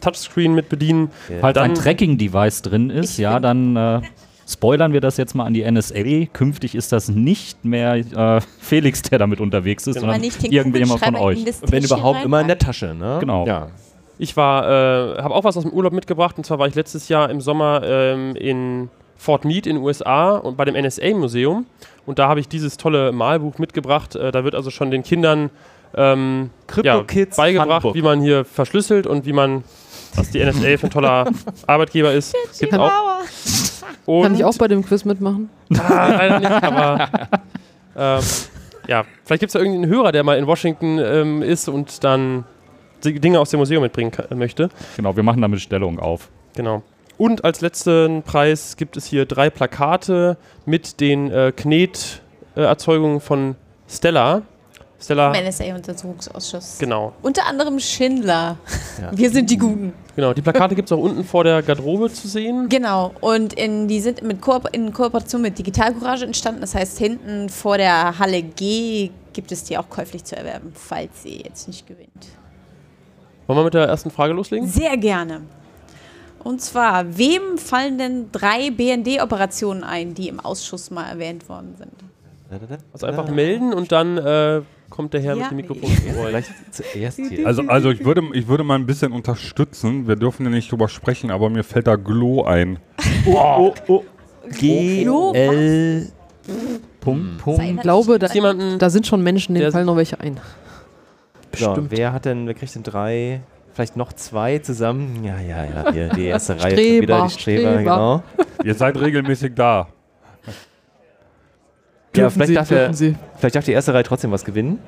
Touchscreen 0.00 0.54
mit 0.54 0.68
bedienen. 0.68 1.10
Falls 1.40 1.54
Dann- 1.54 1.70
ein 1.70 1.74
Tracking-Device 1.74 2.62
drin 2.62 2.90
ist, 2.90 3.12
Ich 3.12 3.18
ja, 3.18 3.38
dann 3.40 3.76
äh, 3.76 4.00
spoilern 4.52 4.92
wir 4.92 5.00
das 5.00 5.16
jetzt 5.16 5.34
mal 5.34 5.44
an 5.44 5.54
die 5.54 5.70
NSA. 5.70 6.26
Künftig 6.32 6.74
ist 6.74 6.92
das 6.92 7.08
nicht 7.08 7.64
mehr 7.64 7.94
äh, 7.94 8.40
Felix, 8.60 9.02
der 9.02 9.18
damit 9.18 9.40
unterwegs 9.40 9.86
ist, 9.86 10.00
sondern 10.00 10.22
irgendjemand 10.22 11.04
von 11.04 11.16
euch. 11.16 11.44
wenn 11.66 11.84
überhaupt 11.84 12.24
immer 12.24 12.40
in 12.40 12.48
der. 12.48 12.58
Tasche, 12.62 12.94
ne? 12.94 13.16
Genau. 13.18 13.46
Ja. 13.46 13.68
Ich 14.18 14.36
war, 14.36 14.64
äh, 14.64 15.22
habe 15.22 15.34
auch 15.34 15.42
was 15.42 15.56
aus 15.56 15.64
dem 15.64 15.72
Urlaub 15.72 15.92
mitgebracht 15.92 16.36
und 16.38 16.44
zwar 16.44 16.58
war 16.58 16.68
ich 16.68 16.74
letztes 16.74 17.08
Jahr 17.08 17.28
im 17.28 17.40
Sommer 17.40 17.82
ähm, 17.84 18.36
in 18.36 18.88
Fort 19.16 19.44
Meade 19.44 19.68
in 19.68 19.76
den 19.76 19.84
USA 19.84 20.36
und 20.36 20.56
bei 20.56 20.64
dem 20.64 20.76
NSA-Museum 20.76 21.66
und 22.06 22.18
da 22.18 22.28
habe 22.28 22.40
ich 22.40 22.48
dieses 22.48 22.76
tolle 22.76 23.12
Malbuch 23.12 23.58
mitgebracht. 23.58 24.14
Äh, 24.14 24.30
da 24.30 24.44
wird 24.44 24.54
also 24.54 24.70
schon 24.70 24.90
den 24.90 25.02
Kindern 25.02 25.50
ähm, 25.94 26.50
ja, 26.82 27.04
beigebracht, 27.36 27.70
Handbook. 27.70 27.94
wie 27.94 28.02
man 28.02 28.20
hier 28.20 28.44
verschlüsselt 28.44 29.06
und 29.06 29.26
wie 29.26 29.32
man, 29.32 29.64
was 30.14 30.30
die 30.30 30.44
NSA 30.44 30.76
für 30.76 30.86
ein 30.86 30.90
toller 30.90 31.30
Arbeitgeber 31.66 32.12
ist. 32.12 32.34
Gibt 32.58 32.74
auch. 32.74 32.90
Und 34.06 34.22
Kann 34.22 34.34
ich 34.34 34.44
auch 34.44 34.56
bei 34.56 34.68
dem 34.68 34.84
Quiz 34.84 35.04
mitmachen? 35.04 35.48
Ah, 35.78 36.08
leider 36.08 36.40
nicht, 36.40 36.50
aber 36.50 37.08
ähm, 37.96 38.20
ja, 38.88 39.04
vielleicht 39.24 39.40
gibt 39.40 39.50
es 39.50 39.54
ja 39.54 39.60
irgendeinen 39.60 39.90
Hörer, 39.90 40.12
der 40.12 40.22
mal 40.24 40.38
in 40.38 40.46
Washington 40.46 40.98
ähm, 40.98 41.42
ist 41.42 41.68
und 41.68 42.02
dann 42.04 42.44
die 43.04 43.18
Dinge 43.20 43.40
aus 43.40 43.50
dem 43.50 43.58
Museum 43.58 43.82
mitbringen 43.82 44.10
kann, 44.10 44.26
möchte. 44.38 44.68
Genau, 44.96 45.16
wir 45.16 45.22
machen 45.22 45.40
damit 45.40 45.60
Stellung 45.60 45.98
auf. 45.98 46.30
Genau. 46.54 46.82
Und 47.18 47.44
als 47.44 47.60
letzten 47.60 48.22
Preis 48.22 48.76
gibt 48.76 48.96
es 48.96 49.06
hier 49.06 49.26
drei 49.26 49.50
Plakate 49.50 50.36
mit 50.66 51.00
den 51.00 51.30
äh, 51.30 51.52
Kneterzeugungen 51.54 53.20
von 53.20 53.56
Stella. 53.88 54.42
Stella, 55.02 55.32
Im 55.34 55.46
NSA-Untersuchungsausschuss. 55.46 56.78
genau. 56.78 57.12
Unter 57.22 57.46
anderem 57.46 57.78
Schindler. 57.80 58.56
Ja. 59.00 59.10
Wir 59.12 59.30
sind 59.30 59.50
die 59.50 59.58
Guten. 59.58 59.92
Genau, 60.14 60.32
die 60.32 60.42
Plakate 60.42 60.74
gibt 60.74 60.88
es 60.88 60.92
auch 60.92 61.02
unten 61.02 61.24
vor 61.24 61.42
der 61.42 61.62
Garderobe 61.62 62.12
zu 62.12 62.28
sehen. 62.28 62.68
Genau. 62.68 63.12
Und 63.20 63.54
in, 63.54 63.88
die 63.88 64.00
sind 64.00 64.22
mit 64.22 64.40
Koop 64.40 64.68
in 64.72 64.92
Kooperation 64.92 65.42
mit 65.42 65.58
Digital 65.58 65.94
Courage 65.94 66.24
entstanden. 66.24 66.60
Das 66.60 66.74
heißt, 66.74 66.98
hinten 66.98 67.48
vor 67.48 67.78
der 67.78 68.18
Halle 68.18 68.42
G 68.42 69.10
gibt 69.32 69.50
es 69.50 69.64
die 69.64 69.76
auch 69.76 69.88
käuflich 69.88 70.24
zu 70.24 70.36
erwerben, 70.36 70.72
falls 70.74 71.22
sie 71.22 71.42
jetzt 71.42 71.66
nicht 71.66 71.86
gewinnt. 71.86 72.28
Wollen 73.46 73.58
wir 73.58 73.64
mit 73.64 73.74
der 73.74 73.86
ersten 73.86 74.10
Frage 74.10 74.34
loslegen? 74.34 74.68
Sehr 74.68 74.96
gerne. 74.96 75.42
Und 76.44 76.60
zwar, 76.60 77.16
wem 77.18 77.56
fallen 77.58 77.98
denn 77.98 78.30
drei 78.32 78.70
BND-Operationen 78.70 79.84
ein, 79.84 80.14
die 80.14 80.28
im 80.28 80.40
Ausschuss 80.40 80.90
mal 80.90 81.08
erwähnt 81.08 81.48
worden 81.48 81.74
sind? 81.76 81.92
Also 82.92 83.06
einfach 83.06 83.30
melden 83.30 83.72
und 83.72 83.92
dann 83.92 84.18
äh, 84.18 84.60
kommt 84.92 85.14
der 85.14 85.22
Herr 85.22 85.34
Ja. 85.34 85.42
mit 85.44 85.50
dem 85.50 85.56
Mikrofon 85.56 85.88
zu 85.90 86.06
euch. 86.20 86.26
Vielleicht 86.28 86.52
zuerst 86.70 87.18
hier. 87.18 87.46
Also, 87.46 87.62
also 87.62 87.90
ich, 87.90 88.04
würde, 88.04 88.22
ich 88.34 88.46
würde 88.46 88.62
mal 88.62 88.74
ein 88.76 88.86
bisschen 88.86 89.10
unterstützen. 89.12 90.06
Wir 90.06 90.16
dürfen 90.16 90.44
ja 90.44 90.50
nicht 90.50 90.70
drüber 90.70 90.88
sprechen, 90.88 91.30
aber 91.30 91.48
mir 91.50 91.64
fällt 91.64 91.86
da 91.86 91.96
Glow 91.96 92.44
ein. 92.44 92.78
Oh, 93.26 93.72
oh. 93.88 94.02
G, 94.58 95.04
Hallo? 95.04 95.32
L, 95.32 96.08
Punkt, 97.00 97.38
Sei 97.38 97.42
Punkt. 97.44 97.62
Ich 97.62 97.80
glaube, 97.80 98.18
da, 98.18 98.26
jemanden, 98.26 98.78
da 98.78 98.90
sind 98.90 99.06
schon 99.06 99.22
Menschen, 99.22 99.54
denen 99.54 99.62
Der- 99.62 99.72
fallen 99.72 99.86
noch 99.86 99.96
welche 99.96 100.18
ein. 100.20 100.34
So, 101.54 101.68
Bestimmt. 101.68 101.90
wer 101.92 102.12
hat 102.12 102.24
denn, 102.24 102.46
wer 102.46 102.54
kriegt 102.54 102.74
denn 102.74 102.82
drei, 102.82 103.42
vielleicht 103.72 103.96
noch 103.96 104.12
zwei 104.14 104.58
zusammen? 104.58 105.22
Ja, 105.22 105.38
ja, 105.38 105.64
ja, 105.64 105.92
hier, 105.92 106.08
die 106.08 106.24
erste 106.24 106.54
Reihe 106.62 106.76
schon 106.76 107.02
wieder, 107.02 107.22
die 107.24 107.30
Streber, 107.30 107.60
Streber. 107.60 107.78
genau. 107.78 108.22
Ihr 108.64 108.74
seid 108.74 108.98
regelmäßig 109.00 109.52
da. 109.54 109.88
Ja, 112.16 112.30
vielleicht 112.30 112.48
Sie, 112.48 112.54
darf, 112.54 112.68
der, 112.68 112.94
vielleicht 112.94 113.54
darf 113.56 113.64
die 113.64 113.72
erste 113.72 113.94
Reihe 113.94 114.02
trotzdem 114.02 114.30
was 114.30 114.44
gewinnen. 114.44 114.78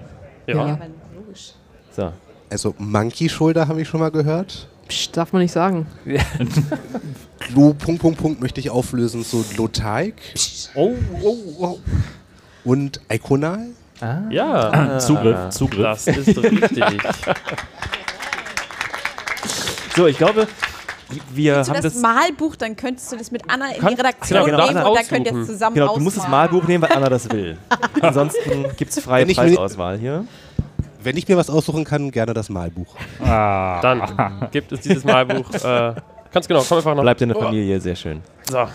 ja. 0.47 0.55
Ja, 0.55 0.63
aber 0.75 0.87
logisch. 1.17 1.53
So. 1.91 2.13
Also 2.51 2.75
Monkey 2.79 3.29
Shoulder 3.29 3.67
habe 3.67 3.81
ich 3.83 3.89
schon 3.89 4.01
mal 4.01 4.11
gehört. 4.11 4.69
Psst, 4.89 5.17
darf 5.17 5.33
man 5.33 5.41
nicht 5.43 5.53
sagen. 5.53 5.87
Glo 7.53 7.73
Punkt 7.73 8.03
Punkt 8.03 8.19
Punkt 8.21 8.41
möchte 8.41 8.61
ich 8.61 8.69
auflösen 8.71 9.25
zu 9.25 9.43
Glotaik 9.55 10.15
Oh, 10.75 10.93
oh, 11.23 11.37
oh. 11.59 11.79
und 12.65 13.01
Iconal. 13.11 13.69
Ah. 14.01 14.19
ja, 14.29 14.99
Zugriff, 14.99 15.51
Zugriff. 15.51 15.83
das 15.83 16.07
ist 16.09 16.37
richtig. 16.37 16.85
So, 19.97 20.09
ich 20.09 20.19
glaube, 20.19 20.49
wir 21.33 21.57
Hast 21.57 21.69
du 21.69 21.75
haben 21.75 21.83
das, 21.83 21.93
das. 21.95 22.03
Malbuch, 22.03 22.57
dann 22.57 22.77
könntest 22.77 23.13
du 23.13 23.17
das 23.17 23.31
mit 23.31 23.43
Anna 23.49 23.71
in 23.75 23.87
die 23.87 23.95
Redaktion 23.95 24.45
genau, 24.45 24.57
genau, 24.57 24.67
nehmen 24.67 24.77
Anna 24.79 24.89
und 24.89 24.97
dann 24.99 25.07
könnt 25.07 25.27
ihr 25.27 25.35
es 25.37 25.47
zusammen 25.47 25.75
Genau, 25.75 25.95
du 25.95 26.01
musst 26.01 26.17
das. 26.17 26.29
Malbuch 26.29 26.65
nehmen, 26.65 26.83
weil 26.83 26.93
Anna 26.97 27.09
das 27.09 27.31
will. 27.31 27.59
Ansonsten 28.01 28.67
gibt 28.77 28.91
es 28.91 29.01
freie 29.05 29.23
Wenn 29.23 29.31
ich 29.31 29.37
mir- 29.37 29.45
Preisauswahl 29.45 29.99
hier. 29.99 30.25
Wenn 31.03 31.17
ich 31.19 31.29
mir 31.29 31.37
was 31.37 31.51
aussuchen 31.51 31.85
kann, 31.85 32.11
gerne 32.11 32.33
das 32.33 32.49
Malbuch. 32.49 32.95
Ah. 33.23 33.79
Dann 33.83 34.49
gibt 34.51 34.73
es 34.73 34.81
dieses 34.81 35.05
Malbuch. 35.05 35.53
Äh, 35.53 35.95
ganz 36.33 36.49
genau, 36.49 36.63
komm 36.67 36.79
einfach 36.79 36.95
noch. 36.95 37.03
Bleibt 37.03 37.21
in 37.21 37.29
der 37.29 37.39
Familie, 37.39 37.79
sehr 37.81 37.95
schön. 37.97 38.23
So. 38.51 38.67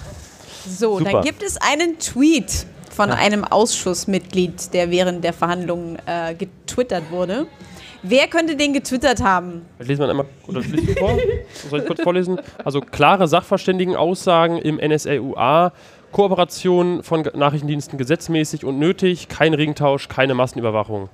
So, 0.68 0.98
Super. 1.00 1.12
dann 1.12 1.24
gibt 1.24 1.42
es 1.42 1.58
einen 1.58 1.98
Tweet 1.98 2.68
von 2.92 3.12
einem 3.12 3.46
Ausschussmitglied, 3.46 4.74
der 4.74 4.92
während 4.92 5.24
der 5.24 5.34
Verhandlungen 5.34 5.98
äh, 6.06 6.36
getwittert 6.36 7.10
wurde. 7.10 7.48
Wer 8.02 8.28
könnte 8.28 8.56
den 8.56 8.74
getwittert 8.74 9.22
haben? 9.22 9.66
Lesen 9.80 10.02
wir 10.02 10.10
einmal 10.10 10.26
oder 10.48 10.62
du 10.62 10.94
vor? 10.96 11.18
Soll 11.70 11.80
ich 11.82 11.86
kurz 11.86 12.02
vorlesen? 12.02 12.40
Also 12.64 12.82
klare 12.82 13.28
Sachverständigenaussagen 13.28 14.58
im 14.58 14.78
NSA-UA, 14.78 15.74
Kooperation 16.12 17.04
von 17.04 17.28
Nachrichtendiensten 17.36 17.98
gesetzmäßig 17.98 18.66
und 18.66 18.80
nötig, 18.80 19.28
kein 19.28 19.54
Regentausch, 19.54 20.08
keine 20.08 20.34
Massenüberwachung. 20.34 21.10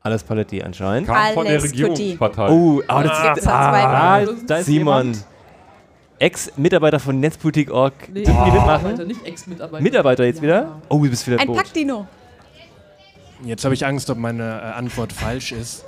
Alles 0.00 0.24
Paletti 0.24 0.62
anscheinend. 0.62 1.06
Kam 1.06 1.34
von 1.34 1.44
der 1.44 1.58
Alles. 1.58 1.70
Regierungspartei. 1.70 2.50
Oh, 2.50 2.82
aber 2.88 3.04
das 3.04 3.22
Gibt's 3.22 3.44
da 3.44 3.50
zwei 3.50 3.84
ah, 3.84 4.20
Fragen? 4.24 4.46
da 4.46 4.56
ist 4.56 4.66
Simon, 4.66 5.16
Ex-Mitarbeiter 6.18 6.98
von 6.98 7.20
Netzpolitik.org. 7.20 7.92
Nee, 8.12 8.20
mitmachen? 8.20 8.52
Mitarbeiter, 8.52 9.04
nicht 9.04 9.26
Ex-Mitarbeiter. 9.26 9.82
Mitarbeiter 9.82 10.24
jetzt 10.24 10.42
wieder? 10.42 10.80
Oh, 10.88 10.98
du 11.02 11.10
bist 11.10 11.26
wieder 11.26 11.38
Ein 11.38 11.46
tot. 11.46 11.56
Packdino. 11.56 12.06
Jetzt 13.44 13.64
habe 13.64 13.74
ich 13.74 13.84
Angst, 13.86 14.08
ob 14.10 14.18
meine 14.18 14.42
äh, 14.44 14.78
Antwort 14.78 15.12
falsch 15.12 15.52
ist. 15.52 15.84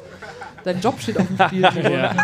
Dein 0.65 0.81
Job 0.81 0.99
steht 0.99 1.19
auf 1.19 1.27
dem 1.27 1.39
Spiel. 1.47 1.63
Ja. 1.93 2.15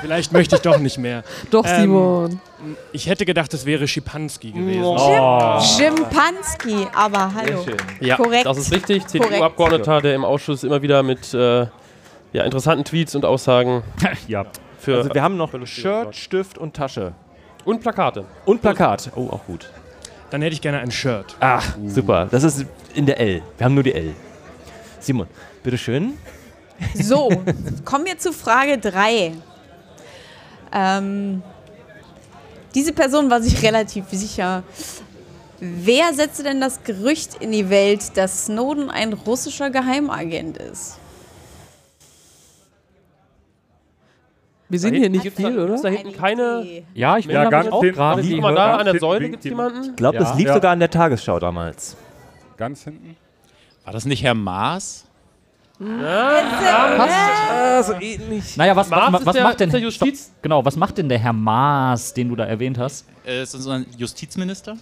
Vielleicht 0.00 0.32
möchte 0.32 0.56
ich 0.56 0.62
doch 0.62 0.78
nicht 0.78 0.98
mehr. 0.98 1.22
Doch, 1.50 1.64
Ähm, 1.64 1.80
Simon. 1.80 2.40
Ich 2.92 3.06
hätte 3.08 3.24
gedacht, 3.24 3.54
es 3.54 3.64
wäre 3.64 3.86
Schipanski 3.86 4.50
gewesen. 4.50 4.82
Oh. 4.84 5.60
Schimpanski, 5.60 6.86
aber 6.94 7.32
hallo. 7.34 7.62
Sehr 7.62 7.72
schön. 7.72 7.76
Ja, 8.00 8.16
Korrekt. 8.16 8.46
das 8.46 8.58
ist 8.58 8.72
richtig. 8.72 9.06
CDU-Abgeordneter, 9.06 10.00
der 10.00 10.14
im 10.16 10.24
Ausschuss 10.24 10.64
immer 10.64 10.82
wieder 10.82 11.02
mit 11.02 11.32
äh, 11.32 11.66
ja, 12.32 12.44
interessanten 12.44 12.84
Tweets 12.84 13.14
und 13.14 13.24
Aussagen 13.24 13.82
ja. 14.28 14.44
für 14.78 14.96
Also 14.98 15.14
wir 15.14 15.22
haben 15.22 15.36
noch 15.36 15.52
Shirt, 15.66 16.16
Stift 16.16 16.58
und 16.58 16.74
Tasche. 16.74 17.12
und 17.64 17.80
Plakate. 17.80 18.24
Und 18.44 18.60
Plakat. 18.60 19.12
Oh, 19.14 19.28
auch 19.30 19.44
gut. 19.46 19.70
Dann 20.30 20.42
hätte 20.42 20.54
ich 20.54 20.60
gerne 20.60 20.78
ein 20.78 20.90
Shirt. 20.90 21.36
Ach, 21.40 21.76
super. 21.86 22.28
Das 22.30 22.44
ist 22.44 22.64
in 22.94 23.06
der 23.06 23.18
L. 23.18 23.42
Wir 23.58 23.64
haben 23.64 23.74
nur 23.74 23.82
die 23.82 23.94
L. 23.94 24.14
Simon, 25.00 25.26
bitteschön. 25.62 26.14
So, 26.94 27.28
kommen 27.84 28.06
wir 28.06 28.18
zu 28.18 28.32
Frage 28.32 28.78
3. 28.78 29.32
Ähm, 30.72 31.42
diese 32.74 32.92
Person 32.92 33.28
war 33.30 33.42
sich 33.42 33.62
relativ 33.62 34.04
sicher. 34.10 34.62
Wer 35.58 36.14
setzte 36.14 36.44
denn 36.44 36.60
das 36.60 36.82
Gerücht 36.84 37.34
in 37.40 37.52
die 37.52 37.68
Welt, 37.68 38.16
dass 38.16 38.46
Snowden 38.46 38.88
ein 38.88 39.12
russischer 39.12 39.70
Geheimagent 39.70 40.56
ist? 40.56 40.99
Wir 44.70 44.78
sehen 44.78 44.94
hier 44.94 45.10
nicht 45.10 45.22
Gibt's 45.24 45.38
viel, 45.40 45.50
da, 45.54 45.62
oder? 45.62 45.66
Gibt's 45.66 45.82
da 45.82 45.88
hinten 45.88 46.12
keine. 46.16 46.82
Ja, 46.94 47.18
ich 47.18 47.26
Ja, 47.26 47.44
wundere 47.44 47.50
ganz 47.50 47.68
auch 47.72 47.82
gerade. 47.82 48.22
Guck 48.22 48.30
die 48.30 48.40
mal 48.40 48.54
da, 48.54 48.76
an 48.76 48.86
der 48.86 48.98
Säule 48.98 49.28
gibt 49.30 49.44
es 49.44 49.50
jemand. 49.50 49.70
jemanden. 49.72 49.90
Ich 49.90 49.96
glaube, 49.96 50.18
das 50.18 50.30
Ja. 50.30 50.36
lief 50.36 50.46
Ja. 50.46 50.54
sogar 50.54 50.72
an 50.72 50.80
der 50.80 50.90
Tagesschau 50.90 51.38
damals. 51.38 51.96
Ganz 52.56 52.84
hinten. 52.84 53.16
War 53.84 53.92
das 53.92 54.04
nicht 54.06 54.22
Herr 54.22 54.34
Maas? 54.34 55.04
Ah, 55.82 57.82
so 57.82 57.94
ähnlich. 57.94 58.56
Naja, 58.56 58.76
was, 58.76 58.88
Maas 58.90 59.12
was, 59.12 59.20
ist 59.20 59.26
was 59.26 59.34
der- 59.34 59.42
macht 59.44 59.60
denn 59.60 59.68
ist 59.68 59.72
der 59.72 59.80
Justiz- 59.80 60.24
Stopp. 60.26 60.42
Genau, 60.42 60.64
was 60.64 60.76
macht 60.76 60.98
denn 60.98 61.08
der 61.08 61.18
Herr 61.18 61.32
Maas, 61.32 62.12
den 62.14 62.28
du 62.28 62.36
da 62.36 62.44
erwähnt 62.44 62.78
hast? 62.78 63.06
Äh, 63.26 63.42
ist 63.42 63.54
unser 63.54 63.82
Justizminister? 63.96 64.76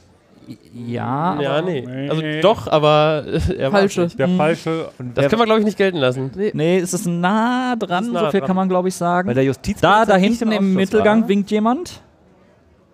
Ja, 0.73 1.41
Ja, 1.41 1.51
aber- 1.59 1.63
nee. 1.63 2.09
Also 2.09 2.23
doch, 2.41 2.67
aber 2.69 3.25
äh, 3.27 3.55
er 3.57 3.71
Falsche. 3.71 4.03
nicht. 4.03 4.19
Der 4.19 4.27
Hm. 4.29 4.37
falsche. 4.37 4.89
Das 5.15 5.29
können 5.29 5.41
wir, 5.43 5.47
glaube 5.47 5.61
ich, 5.61 5.67
nicht 5.67 5.77
gelten 5.79 5.99
lassen. 5.99 6.31
Nee, 6.55 6.79
es 6.79 6.95
ist 6.95 7.07
nah 7.07 7.77
dran, 7.77 8.05
Es 8.05 8.07
ist 8.09 8.13
nah 8.15 8.21
so 8.27 8.31
viel 8.31 8.41
dran. 8.41 8.47
kann 8.47 8.57
man, 8.57 8.69
glaube 8.69 8.89
ich, 8.89 8.95
sagen. 8.95 9.29
Weil 9.29 9.35
der 9.35 9.45
Justiz 9.45 9.81
Da, 9.81 10.05
da 10.07 10.17
hinten 10.17 10.51
im 10.53 10.75
Mittelgang 10.75 11.29
winkt 11.29 11.51
jemand. 11.51 12.01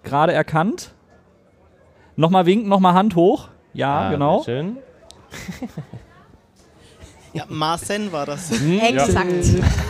Gerade 0.02 0.32
erkannt. 0.32 0.90
Nochmal 2.16 2.46
winken, 2.46 2.68
nochmal 2.68 2.94
Hand 2.94 3.14
hoch. 3.16 3.48
Ja, 3.72 4.00
Ah, 4.08 4.10
genau. 4.10 4.42
Schön. 4.44 4.76
Ja, 7.32 7.44
Marcen 7.48 8.12
war 8.12 8.26
das. 8.26 8.52
Exakt. 8.52 9.26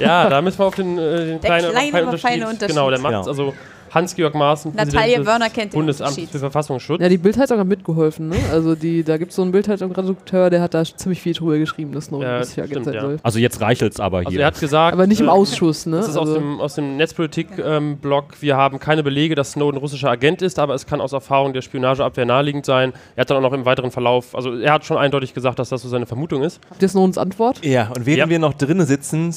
Ja, 0.01 0.31
da 0.31 0.41
müssen 0.41 0.59
wir 0.59 0.65
auf 0.67 0.75
den, 0.77 0.97
äh, 0.97 1.27
den 1.27 1.41
Der 1.41 1.51
kleinen, 1.51 1.65
aber 1.67 1.73
kleine, 1.73 1.91
feinen 1.93 2.09
aber 2.09 2.19
feine 2.19 2.35
Unterschied. 2.49 2.53
Unterschied. 2.55 2.69
Genau, 2.69 2.91
der 2.91 2.99
macht 3.01 3.13
Genau. 3.13 3.27
also 3.27 3.55
Hans-Georg 3.95 4.35
Maaßen, 4.35 4.75
Natalia 4.75 5.25
Wörner 5.25 5.49
kennt 5.51 5.73
den 5.73 5.79
Bundesamt 5.79 6.19
für 6.31 6.39
Verfassungsschutz. 6.39 7.01
Ja, 7.01 7.09
die 7.09 7.19
Bild 7.19 7.37
hat 7.39 7.49
sogar 7.49 7.65
mitgeholfen, 7.65 8.29
ne? 8.29 8.37
Also 8.53 8.75
die, 8.75 9.05
da 9.05 9.17
gibt 9.17 9.31
es 9.31 9.37
so 9.37 9.43
einen 9.43 9.53
Bildredakteur, 9.53 10.51
der 10.51 10.61
hat 10.61 10.75
da 10.75 10.85
ziemlich 10.85 11.21
viel 11.23 11.33
drüber 11.33 11.59
geschrieben, 11.59 11.93
dass 11.93 12.07
Snowden 12.07 12.27
Ja, 12.27 12.39
russischer 12.39 12.63
Agent 12.63 12.71
stimmt, 12.73 12.85
sein 12.87 12.95
ja. 12.95 13.01
soll. 13.03 13.17
Also 13.23 13.39
jetzt 13.39 13.61
reichelt's 13.61 14.01
aber 14.01 14.19
hier. 14.21 14.27
Also 14.29 14.39
er 14.41 14.47
hat 14.47 14.61
gesagt, 14.61 14.93
Aber 14.95 15.07
nicht 15.07 15.21
im 15.21 15.27
äh, 15.29 15.31
Ausschuss, 15.31 15.87
ne? 15.87 15.99
Das 15.99 16.09
ist 16.09 16.17
aus 16.17 16.29
Also- 16.29 16.41
dem, 16.41 16.61
aus 16.61 16.75
dem 16.75 16.97
Netzpolitik-Blog. 16.97 18.25
wir 18.41 18.57
haben 18.57 18.79
keine 18.79 19.03
Belege, 19.03 19.35
dass 19.35 19.53
Snowden 19.53 19.79
russischer 19.79 20.11
Agent 20.11 20.43
ist, 20.43 20.59
aber 20.59 20.75
es 20.75 20.87
kann 20.87 21.01
aus 21.01 21.13
Erfahrung 21.13 21.53
der 21.53 21.63
Spionageabwehr 21.63 22.25
naheliegend 22.27 22.67
sein. 22.67 22.93
Er 23.17 23.23
hat 23.23 23.31
dann 23.31 23.39
auch 23.39 23.43
noch 23.43 23.53
im 23.53 23.65
weiteren 23.65 23.91
Verlauf, 23.91 24.35
also 24.35 24.59
er 24.59 24.73
hat 24.73 24.85
schon 24.85 24.97
eindeutig 24.99 25.35
gesagt, 25.35 25.59
dass 25.59 25.69
das 25.69 25.83
so 25.83 25.89
seine 25.89 26.07
Vermutung 26.07 26.43
ist. 26.43 26.61
Habt 26.71 26.83
ihr 26.83 26.89
Snowdens 26.89 27.19
Antwort? 27.19 27.65
Ja, 27.65 27.89
und 27.97 28.07
während 28.07 28.19
Ja. 28.19 28.29
wir 28.29 28.39
noch 28.39 28.55
drinnen 28.55 28.87
sitzen, 28.87 29.35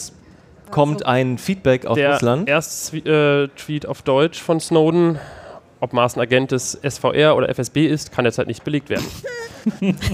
kommt 0.71 1.05
ein 1.05 1.37
Feedback 1.37 1.85
aus 1.85 1.95
der 1.95 2.13
Russland. 2.13 2.47
erste 2.49 2.97
äh, 2.97 3.47
Tweet 3.55 3.85
auf 3.85 4.01
Deutsch 4.01 4.41
von 4.41 4.59
Snowden, 4.59 5.19
ob 5.79 5.93
Maaßen 5.93 6.21
Agent 6.21 6.51
des 6.51 6.77
SVR 6.81 7.35
oder 7.35 7.49
FSB 7.49 7.85
ist, 7.87 8.11
kann 8.11 8.23
derzeit 8.25 8.47
nicht 8.47 8.63
belegt 8.63 8.89
werden. 8.89 9.05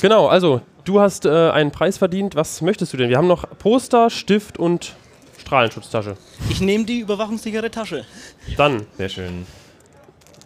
genau, 0.00 0.26
also 0.28 0.60
du 0.84 1.00
hast 1.00 1.24
äh, 1.26 1.50
einen 1.50 1.70
Preis 1.70 1.98
verdient. 1.98 2.34
Was 2.36 2.60
möchtest 2.62 2.92
du 2.92 2.96
denn? 2.96 3.08
Wir 3.08 3.16
haben 3.16 3.28
noch 3.28 3.44
Poster, 3.58 4.10
Stift 4.10 4.58
und 4.58 4.94
Strahlenschutztasche. 5.38 6.16
Ich 6.50 6.60
nehme 6.60 6.84
die 6.84 7.00
überwachungssichere 7.00 7.70
Tasche. 7.70 8.04
Dann 8.56 8.86
Sehr 8.96 9.08
schön. 9.08 9.46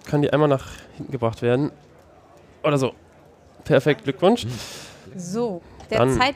kann 0.07 0.23
die 0.23 0.33
einmal 0.33 0.49
nach 0.49 0.67
hinten 0.97 1.13
gebracht 1.13 1.43
werden. 1.43 1.71
Oder 2.63 2.79
so. 2.79 2.93
Perfekt, 3.65 4.05
Glückwunsch. 4.05 4.47
So, 5.17 5.61
der 5.91 5.99
Dann- 5.99 6.19
Zeit. 6.19 6.35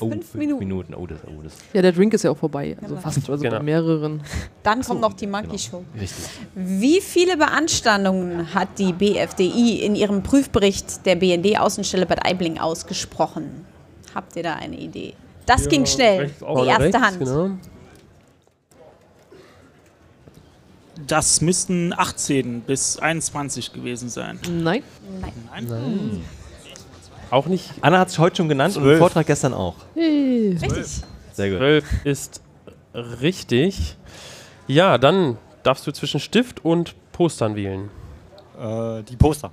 Oh, 0.00 0.08
Fünf 0.10 0.34
Minuten. 0.34 0.58
Minuten. 0.60 0.94
Oh, 0.94 1.06
das, 1.06 1.18
oh, 1.26 1.42
das. 1.42 1.52
Ja, 1.72 1.82
der 1.82 1.92
Drink 1.92 2.14
ist 2.14 2.22
ja 2.24 2.30
auch 2.30 2.36
vorbei. 2.36 2.76
Also 2.80 2.94
Genau. 2.94 3.00
fast, 3.00 3.28
also 3.30 3.42
Genau. 3.42 3.58
bei 3.58 3.62
mehreren. 3.62 4.22
Dann 4.62 4.82
kommt 4.82 5.00
noch 5.00 5.12
die 5.12 5.26
Monkey 5.26 5.58
Show. 5.58 5.84
Richtig. 5.98 6.24
Wie 6.54 7.00
viele 7.00 7.36
Beanstandungen 7.36 8.54
hat 8.54 8.78
die 8.78 8.92
BFDI 8.92 9.82
in 9.84 9.94
ihrem 9.94 10.22
Prüfbericht 10.22 11.04
der 11.06 11.16
BND-Außenstelle 11.16 12.06
Bad 12.06 12.24
Aibling 12.26 12.58
ausgesprochen? 12.58 13.64
Habt 14.14 14.36
ihr 14.36 14.42
da 14.42 14.54
eine 14.54 14.76
Idee? 14.78 15.14
Das 15.46 15.68
ging 15.68 15.86
schnell. 15.86 16.30
Die 16.40 16.66
erste 16.66 16.82
rechts, 16.84 16.98
Hand. 17.00 17.18
Genau. 17.18 17.50
Das 21.06 21.40
müssten 21.40 21.92
18 21.96 22.60
bis 22.62 22.98
21 22.98 23.72
gewesen 23.72 24.08
sein. 24.08 24.38
Nein. 24.48 24.82
Nein. 25.50 26.22
Auch 27.32 27.46
nicht. 27.46 27.70
Anna 27.80 27.98
hat 27.98 28.08
es 28.08 28.18
heute 28.18 28.36
schon 28.36 28.48
genannt 28.50 28.76
und 28.76 28.82
im 28.82 28.88
Zwölf. 28.88 28.98
Vortrag 28.98 29.26
gestern 29.26 29.54
auch. 29.54 29.74
Richtig. 29.96 30.70
Sehr 31.32 31.48
gut. 31.48 31.58
12 31.58 31.84
ist 32.04 32.42
richtig. 32.94 33.96
Ja, 34.66 34.98
dann 34.98 35.38
darfst 35.62 35.86
du 35.86 35.92
zwischen 35.92 36.20
Stift 36.20 36.62
und 36.64 36.94
Postern 37.12 37.56
wählen. 37.56 37.88
Äh, 38.60 39.02
die 39.04 39.16
Poster. 39.16 39.50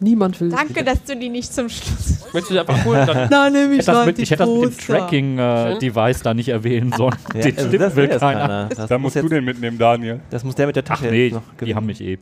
Niemand 0.00 0.38
will 0.40 0.50
Danke, 0.50 0.82
dass 0.84 1.04
du 1.04 1.14
die 1.16 1.28
nicht 1.28 1.52
zum 1.52 1.68
Schluss. 1.68 2.20
Möchtest 2.32 2.50
du 2.50 2.54
die 2.54 2.60
einfach 2.60 2.84
holen? 2.84 3.06
Dann 3.06 3.28
Na, 3.30 3.50
nehme 3.50 3.74
Ich 3.74 3.80
ich 3.80 3.86
hätte 3.86 3.86
das 3.86 3.94
mal 3.96 4.06
mit, 4.06 4.18
ich 4.18 4.30
hätte 4.30 4.44
das 4.44 4.48
mit 4.48 4.72
dem. 4.72 4.86
Tracking-Device 4.86 6.22
da 6.22 6.34
nicht 6.34 6.48
erwähnen 6.48 6.92
sollen. 6.92 7.14
Ja, 7.34 7.40
Den 7.42 7.56
also 7.56 7.68
Stift 7.68 7.82
das 7.82 7.96
will 7.96 8.08
keiner. 8.08 8.18
keiner. 8.40 8.68
Das 8.70 8.88
Da 8.88 8.98
muss 8.98 9.14
musst 9.14 9.24
du 9.24 9.28
den 9.28 9.44
mitnehmen, 9.44 9.76
Daniel. 9.78 10.20
Das 10.30 10.42
muss 10.44 10.54
der 10.54 10.66
mit 10.66 10.76
der 10.76 10.84
Ach 10.84 10.88
Tasche 10.88 11.10
nee, 11.10 11.24
jetzt 11.26 11.34
noch 11.34 11.42
die 11.62 11.74
haben 11.74 11.86
mich 11.86 12.00
eh. 12.00 12.18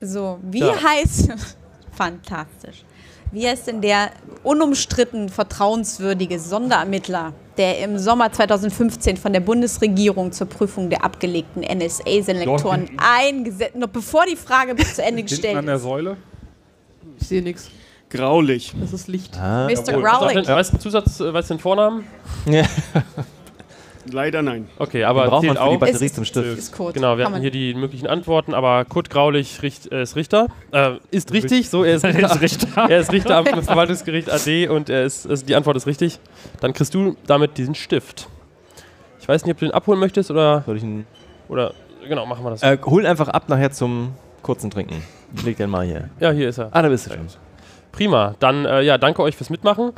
So, 0.00 0.38
wie 0.42 0.60
Ja. 0.60 0.74
heißt. 0.82 1.32
Fantastisch. 1.92 2.84
Wie 3.32 3.48
heißt 3.48 3.66
denn 3.66 3.80
der 3.80 4.10
unumstritten 4.42 5.30
vertrauenswürdige 5.30 6.38
Sonderermittler, 6.38 7.32
der 7.56 7.78
im 7.78 7.98
Sommer 7.98 8.30
2015 8.30 9.16
von 9.16 9.32
der 9.32 9.40
Bundesregierung 9.40 10.32
zur 10.32 10.48
Prüfung 10.48 10.90
der 10.90 11.02
abgelegten 11.02 11.62
NSA-Selektoren 11.62 12.90
eingesetzt, 12.98 13.74
noch 13.74 13.88
bevor 13.88 14.26
die 14.26 14.36
Frage 14.36 14.74
bis 14.74 14.96
zu 14.96 15.02
Ende 15.02 15.22
gestellt 15.22 15.56
an 15.56 15.64
der 15.64 15.76
ist? 15.76 15.82
Säule? 15.82 16.18
Ich 17.18 17.26
sehe 17.26 17.42
nichts. 17.42 17.70
Graulich. 18.10 18.74
Das 18.78 18.92
ist 18.92 19.08
Licht. 19.08 19.38
Ah, 19.38 19.64
Mr. 19.64 19.70
Weißt 19.70 19.88
du 19.88 20.02
weißt 20.02 20.72
du 20.72 20.76
den 20.76 20.80
Zusatz, 20.80 21.20
äh, 21.20 21.32
weißt 21.32 21.48
du 21.48 21.54
den 21.54 21.60
Vornamen? 21.60 22.04
ja. 22.44 22.64
Leider 24.10 24.42
nein. 24.42 24.68
Okay, 24.78 25.04
aber 25.04 25.26
braucht 25.26 25.44
man 25.44 25.56
für 25.56 25.62
die 25.62 25.68
auch. 25.74 25.78
Batterie 25.78 26.04
Ist- 26.06 26.14
zum 26.16 26.24
Stift. 26.24 26.58
Ist 26.58 26.72
Code. 26.72 26.92
Genau, 26.94 27.16
wir 27.16 27.24
Kann 27.24 27.32
hatten 27.32 27.32
man- 27.34 27.40
hier 27.42 27.50
die 27.52 27.74
möglichen 27.74 28.06
Antworten, 28.08 28.52
aber 28.54 28.84
Kurt 28.84 29.10
Graulich 29.10 29.62
richt, 29.62 29.92
äh, 29.92 30.02
ist 30.02 30.16
Richter. 30.16 30.48
Äh, 30.72 30.92
ist 31.12 31.32
richtig, 31.32 31.70
so, 31.70 31.84
er 31.84 31.94
ist 31.96 32.04
Richter. 32.06 32.30
ist 32.32 32.40
Richter. 32.40 32.90
er 32.90 32.98
ist 32.98 33.12
Richter 33.12 33.36
am 33.36 33.44
Verwaltungsgericht 33.62 34.28
AD 34.30 34.68
und 34.68 34.90
er 34.90 35.04
ist, 35.04 35.28
also 35.28 35.46
die 35.46 35.54
Antwort 35.54 35.76
ist 35.76 35.86
richtig. 35.86 36.18
Dann 36.60 36.72
kriegst 36.72 36.94
du 36.94 37.16
damit 37.26 37.58
diesen 37.58 37.74
Stift. 37.76 38.28
Ich 39.20 39.28
weiß 39.28 39.44
nicht, 39.44 39.52
ob 39.54 39.58
du 39.60 39.66
den 39.66 39.74
abholen 39.74 40.00
möchtest 40.00 40.30
oder. 40.32 40.62
Soll 40.66 40.78
ich 40.78 40.82
einen, 40.82 41.06
oder 41.48 41.72
genau, 42.08 42.26
machen 42.26 42.44
wir 42.44 42.50
das. 42.50 42.62
äh, 42.64 42.76
hol 42.84 43.06
einfach 43.06 43.28
ab 43.28 43.48
nachher 43.48 43.70
zum 43.70 44.14
kurzen 44.42 44.70
Trinken. 44.70 45.00
Ich 45.36 45.44
leg 45.44 45.56
den 45.56 45.70
mal 45.70 45.86
hier. 45.86 46.10
ja, 46.18 46.32
hier 46.32 46.48
ist 46.48 46.58
er. 46.58 46.70
Ah, 46.72 46.82
da 46.82 46.88
bist 46.88 47.06
du 47.06 47.10
schon. 47.10 47.20
Prima. 47.92 48.34
Dann, 48.40 48.64
äh, 48.64 48.82
ja, 48.82 48.98
danke 48.98 49.22
euch 49.22 49.36
fürs 49.36 49.48
Mitmachen. 49.50 49.92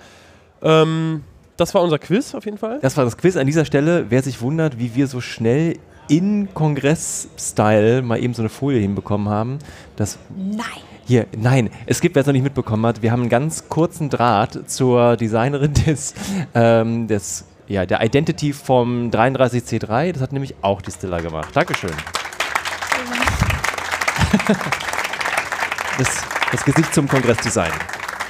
Ähm, 0.63 1.25
das 1.57 1.75
war 1.75 1.83
unser 1.83 1.99
Quiz 1.99 2.35
auf 2.35 2.45
jeden 2.45 2.59
Fall. 2.59 2.79
Das 2.81 2.97
war 2.97 3.05
das 3.05 3.17
Quiz 3.17 3.37
an 3.37 3.47
dieser 3.47 3.65
Stelle. 3.65 4.07
Wer 4.09 4.23
sich 4.23 4.41
wundert, 4.41 4.79
wie 4.79 4.95
wir 4.95 5.07
so 5.07 5.21
schnell 5.21 5.79
in 6.09 6.53
Kongress-Style 6.53 8.03
mal 8.03 8.23
eben 8.23 8.35
so 8.35 8.43
eine 8.43 8.49
Folie 8.49 8.81
hinbekommen 8.81 9.29
haben, 9.29 9.59
das 9.97 10.19
Nein. 10.37 10.61
Hier, 11.07 11.27
nein, 11.37 11.69
es 11.85 12.01
gibt, 12.01 12.15
wer 12.15 12.21
es 12.23 12.27
noch 12.27 12.33
nicht 12.33 12.45
mitbekommen 12.45 12.87
hat, 12.87 13.03
wir 13.03 13.13
haben 13.13 13.21
einen 13.21 13.29
ganz 13.29 13.69
kurzen 13.69 14.09
Draht 14.09 14.71
zur 14.71 15.19
Designerin 15.19 15.75
des, 15.87 16.15
ähm, 16.55 17.09
des 17.09 17.45
ja, 17.67 17.85
der 17.85 18.03
Identity 18.03 18.53
vom 18.55 19.11
33C3. 19.11 20.13
Das 20.13 20.23
hat 20.23 20.33
nämlich 20.33 20.55
auch 20.63 20.81
die 20.81 20.91
Stilla 20.91 21.21
gemacht. 21.21 21.55
Dankeschön. 21.55 21.93
Das, 25.99 26.09
das 26.51 26.65
Gesicht 26.65 26.93
zum 26.93 27.07
Kongressdesign. 27.07 27.71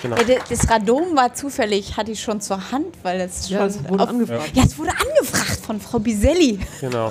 Genau. 0.05 0.17
Ja, 0.17 0.23
de- 0.25 0.39
das 0.51 0.69
Radom 0.71 1.17
war 1.17 1.33
zufällig, 1.35 1.97
hatte 1.97 2.11
ich 2.13 2.21
schon 2.23 2.41
zur 2.41 2.71
Hand, 2.71 2.95
weil 3.03 3.21
es 3.23 3.49
schon. 3.49 3.57
Ja, 3.57 3.65
es 3.67 3.83
wurde 3.89 4.03
auf- 4.03 4.09
angefragt. 4.11 4.51
Ja, 4.55 4.63
es 4.65 4.77
wurde 4.79 4.91
angefragt 4.91 5.61
von 5.65 5.81
Frau 5.81 5.99
Biselli. 5.99 6.59
Genau. 6.81 7.11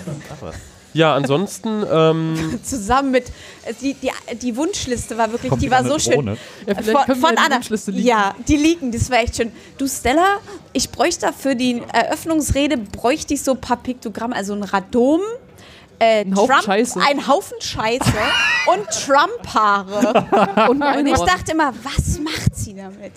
Ja, 0.94 1.16
ansonsten, 1.16 1.84
ähm, 1.92 2.60
Zusammen 2.64 3.10
mit. 3.10 3.26
äh, 3.66 3.74
Die, 3.82 3.96
die, 3.96 4.12
die 4.38 4.56
Wunschliste 4.56 5.18
war 5.18 5.32
wirklich, 5.32 5.50
Kommt 5.50 5.64
die 5.64 5.72
war 5.72 5.84
so 5.84 5.98
schön. 5.98 6.14
Drohne. 6.14 6.38
Ja, 6.68 6.74
Äh, 6.74 6.84
vielleicht 6.84 7.06
von 7.08 7.16
von 7.16 7.32
die 7.32 7.38
Anna. 7.40 7.56
Wunschliste 7.56 7.90
liegen. 7.90 8.08
Ja, 8.08 8.36
die 8.48 8.58
liegen, 8.58 8.92
das 8.92 9.10
war 9.10 9.18
echt 9.18 9.36
schön. 9.38 9.52
Du, 9.80 9.88
Stella, 9.88 10.38
ich 10.72 10.92
bräuchte 10.92 11.34
für 11.34 11.56
die 11.56 11.82
Eröffnungsrede, 11.92 12.78
bräuchte 12.78 13.34
ich 13.34 13.42
so 13.42 13.54
ein 13.54 13.60
paar 13.62 13.78
Piktogramme, 13.78 14.36
also 14.36 14.54
ein 14.54 14.62
Radom. 14.62 15.22
Äh, 16.04 16.22
Ein 16.22 16.36
Haufen 16.36 16.48
Trump, 16.50 16.64
Scheiße. 16.66 17.00
Ein 17.02 17.28
Haufen 17.28 17.62
Scheiße 17.62 18.14
und 18.68 18.90
Trump-Haare. 19.06 20.68
Und, 20.70 20.82
Und 20.82 21.08
ich 21.08 21.20
dachte 21.20 21.52
immer, 21.54 21.74
was 21.84 22.20
macht 22.20 22.56
sie 22.56 22.74
damit? 22.76 23.14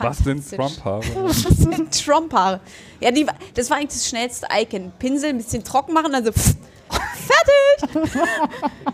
Was 0.00 0.18
sind. 0.18 0.48
Trump-Haare? 0.50 1.02
Was 1.24 1.42
sind 1.42 2.04
Trump-Haare? 2.04 2.60
Ja, 3.00 3.10
die, 3.10 3.26
war- 3.26 3.34
das 3.54 3.68
war 3.68 3.76
eigentlich 3.76 3.90
das 3.90 4.08
schnellste 4.08 4.46
Icon. 4.50 4.92
Pinsel, 4.98 5.30
ein 5.30 5.36
bisschen 5.38 5.62
trocken 5.62 5.92
machen, 5.92 6.10
dann 6.12 6.24
so 6.24 6.32
pff, 6.32 6.54
fertig. 6.94 8.04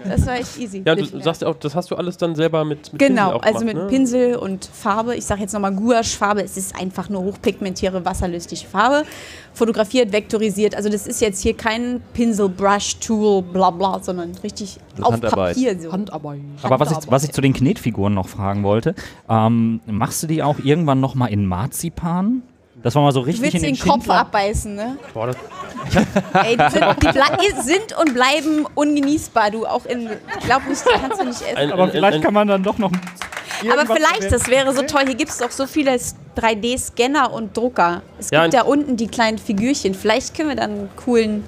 Das 0.05 0.27
war 0.27 0.35
echt 0.37 0.59
easy. 0.59 0.83
ja, 0.85 0.95
du 0.95 1.21
sagst 1.21 1.43
ja 1.43 1.49
auch, 1.49 1.57
das 1.57 1.75
hast 1.75 1.91
du 1.91 1.97
alles 1.97 2.17
dann 2.17 2.35
selber 2.35 2.65
mit, 2.65 2.93
mit 2.93 3.01
Genau, 3.01 3.31
Pinsel 3.33 3.37
auch 3.39 3.43
also 3.43 3.65
mit 3.65 3.77
ne? 3.77 3.87
Pinsel 3.87 4.37
und 4.37 4.65
Farbe. 4.65 5.15
Ich 5.17 5.25
sage 5.25 5.43
jetzt 5.43 5.53
nochmal 5.53 5.75
Gouache-Farbe. 5.75 6.43
Es 6.43 6.57
ist 6.57 6.75
einfach 6.75 7.09
nur 7.09 7.23
hochpigmentierte, 7.23 8.05
wasserlösliche 8.05 8.67
Farbe. 8.67 9.05
Fotografiert, 9.53 10.13
vektorisiert. 10.13 10.75
Also 10.75 10.89
das 10.89 11.07
ist 11.07 11.21
jetzt 11.21 11.43
hier 11.43 11.55
kein 11.57 12.01
Pinsel, 12.15 12.49
Brush, 12.49 12.97
Tool, 12.99 13.43
bla 13.43 13.71
bla, 13.71 14.01
sondern 14.03 14.33
richtig 14.43 14.79
Das 14.97 15.05
auf 15.05 15.13
Handarbeit. 15.15 15.55
Papier. 15.55 15.81
So. 15.81 15.93
Handarbeit. 15.93 16.41
Aber 16.63 16.81
was 16.81 16.91
ich, 16.93 16.99
was 17.11 17.25
ich 17.25 17.33
zu 17.33 17.41
den 17.41 17.53
Knetfiguren 17.53 18.15
noch 18.15 18.29
fragen 18.29 18.63
wollte, 18.63 18.95
ähm, 19.29 19.81
machst 19.87 20.23
du 20.23 20.27
die 20.27 20.43
auch 20.43 20.59
irgendwann 20.59 21.01
noch 21.01 21.15
mal 21.15 21.27
in 21.27 21.47
Marzipan? 21.47 22.43
Das 22.83 22.95
war 22.95 23.03
mal 23.03 23.13
so 23.13 23.21
Du 23.21 23.27
richtig 23.27 23.53
willst 23.53 23.57
in 23.57 23.75
den 23.75 23.75
den 23.75 23.89
Kopf 23.89 24.09
abbeißen, 24.09 24.75
ne? 24.75 24.97
Boah, 25.13 25.29
das, 25.29 25.37
Ey, 26.45 26.57
die 26.57 26.71
sind, 26.71 26.85
die 27.43 27.63
sind 27.63 27.99
und 27.99 28.15
bleiben 28.15 28.67
ungenießbar. 28.75 29.51
Du 29.51 29.67
auch 29.67 29.85
in, 29.87 30.09
glaub 30.45 30.67
nicht, 30.67 30.83
die 30.85 30.99
kannst 31.01 31.21
du 31.21 31.25
nicht 31.25 31.43
essen. 31.43 31.73
Aber 31.73 31.89
vielleicht 31.89 32.23
kann 32.23 32.35
man 32.35 32.49
dann 32.49 32.63
doch 32.63 32.79
noch. 32.79 32.93
Aber 33.71 33.95
vielleicht, 33.95 34.33
das 34.33 34.47
wäre 34.49 34.75
so 34.75 34.83
toll. 34.83 35.03
Hier 35.07 35.15
gibt 35.15 35.31
es 35.31 35.39
doch 35.39 35.51
so 35.51 35.67
viele 35.67 35.99
3D-Scanner 36.37 37.31
und 37.33 37.57
Drucker. 37.57 38.03
Es 38.19 38.31
Ja, 38.31 38.43
gibt 38.43 38.55
da 38.55 38.63
unten 38.63 38.97
die 38.97 39.09
kleinen 39.09 39.39
Figürchen. 39.39 39.95
Vielleicht 39.95 40.35
können 40.35 40.49
wir 40.49 40.57
dann 40.57 40.71
einen 40.71 40.91
coolen 40.97 41.45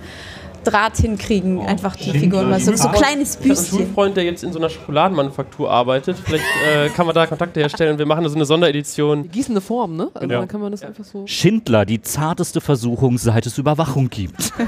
Draht 0.65 0.97
hinkriegen. 0.97 1.61
Einfach 1.61 1.97
die 1.97 2.11
Figuren 2.19 2.51
mal 2.51 2.61
so, 2.61 2.75
so 2.77 2.89
ein 2.89 2.95
kleines 2.95 3.35
Ich 3.35 3.37
habe 3.41 3.45
einen 3.45 3.55
Büstchen. 3.57 3.79
Schulfreund, 3.79 4.17
der 4.17 4.25
jetzt 4.25 4.45
in 4.45 4.53
so 4.53 4.59
einer 4.59 4.69
Schokoladenmanufaktur 4.71 5.71
arbeitet. 5.71 6.17
Vielleicht 6.25 6.45
äh, 6.75 6.89
kann 6.91 7.07
man 7.07 7.15
da 7.15 7.27
Kontakte 7.27 7.61
herstellen 7.61 7.93
und 7.93 7.99
wir 7.99 8.07
machen 8.07 8.23
da 8.25 8.31
so 8.31 8.37
eine 8.37 8.45
Sonderedition. 8.45 9.25
Die 9.25 9.29
gießen 9.29 9.53
eine 9.53 9.61
Form, 9.61 9.97
ne? 9.97 10.11
Also 10.15 10.29
Ja. 10.33 10.39
dann 10.41 10.49
kann 10.49 10.61
man 10.61 10.71
das 10.73 10.83
einfach 10.83 11.05
so. 11.05 11.27
Schindler, 11.27 11.85
die 11.85 12.01
zarteste 12.01 12.61
Versuchung, 12.61 13.19
seit 13.19 13.47
es 13.47 13.59
Überwachung 13.59 14.09
gibt. 14.11 14.53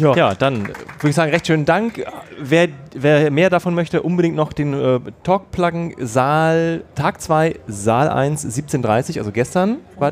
Ja. 0.00 0.34
dann 0.34 0.66
äh, 0.66 0.68
würde 0.68 1.08
ich 1.08 1.14
sagen, 1.14 1.30
recht 1.30 1.46
schönen 1.46 1.64
Dank. 1.64 2.04
Wer, 2.38 2.68
wer 2.94 3.30
mehr 3.30 3.48
davon 3.50 3.74
möchte, 3.74 4.02
unbedingt 4.02 4.36
noch 4.36 4.52
den 4.52 4.74
äh, 4.74 5.00
Talk 5.22 5.50
pluggen. 5.52 5.94
Saal, 6.00 6.84
Tag 6.94 7.20
2, 7.20 7.56
Saal 7.66 8.08
1, 8.10 8.44
17.30 8.44 9.18
also 9.18 9.32
gestern. 9.32 9.78
War 9.98 10.10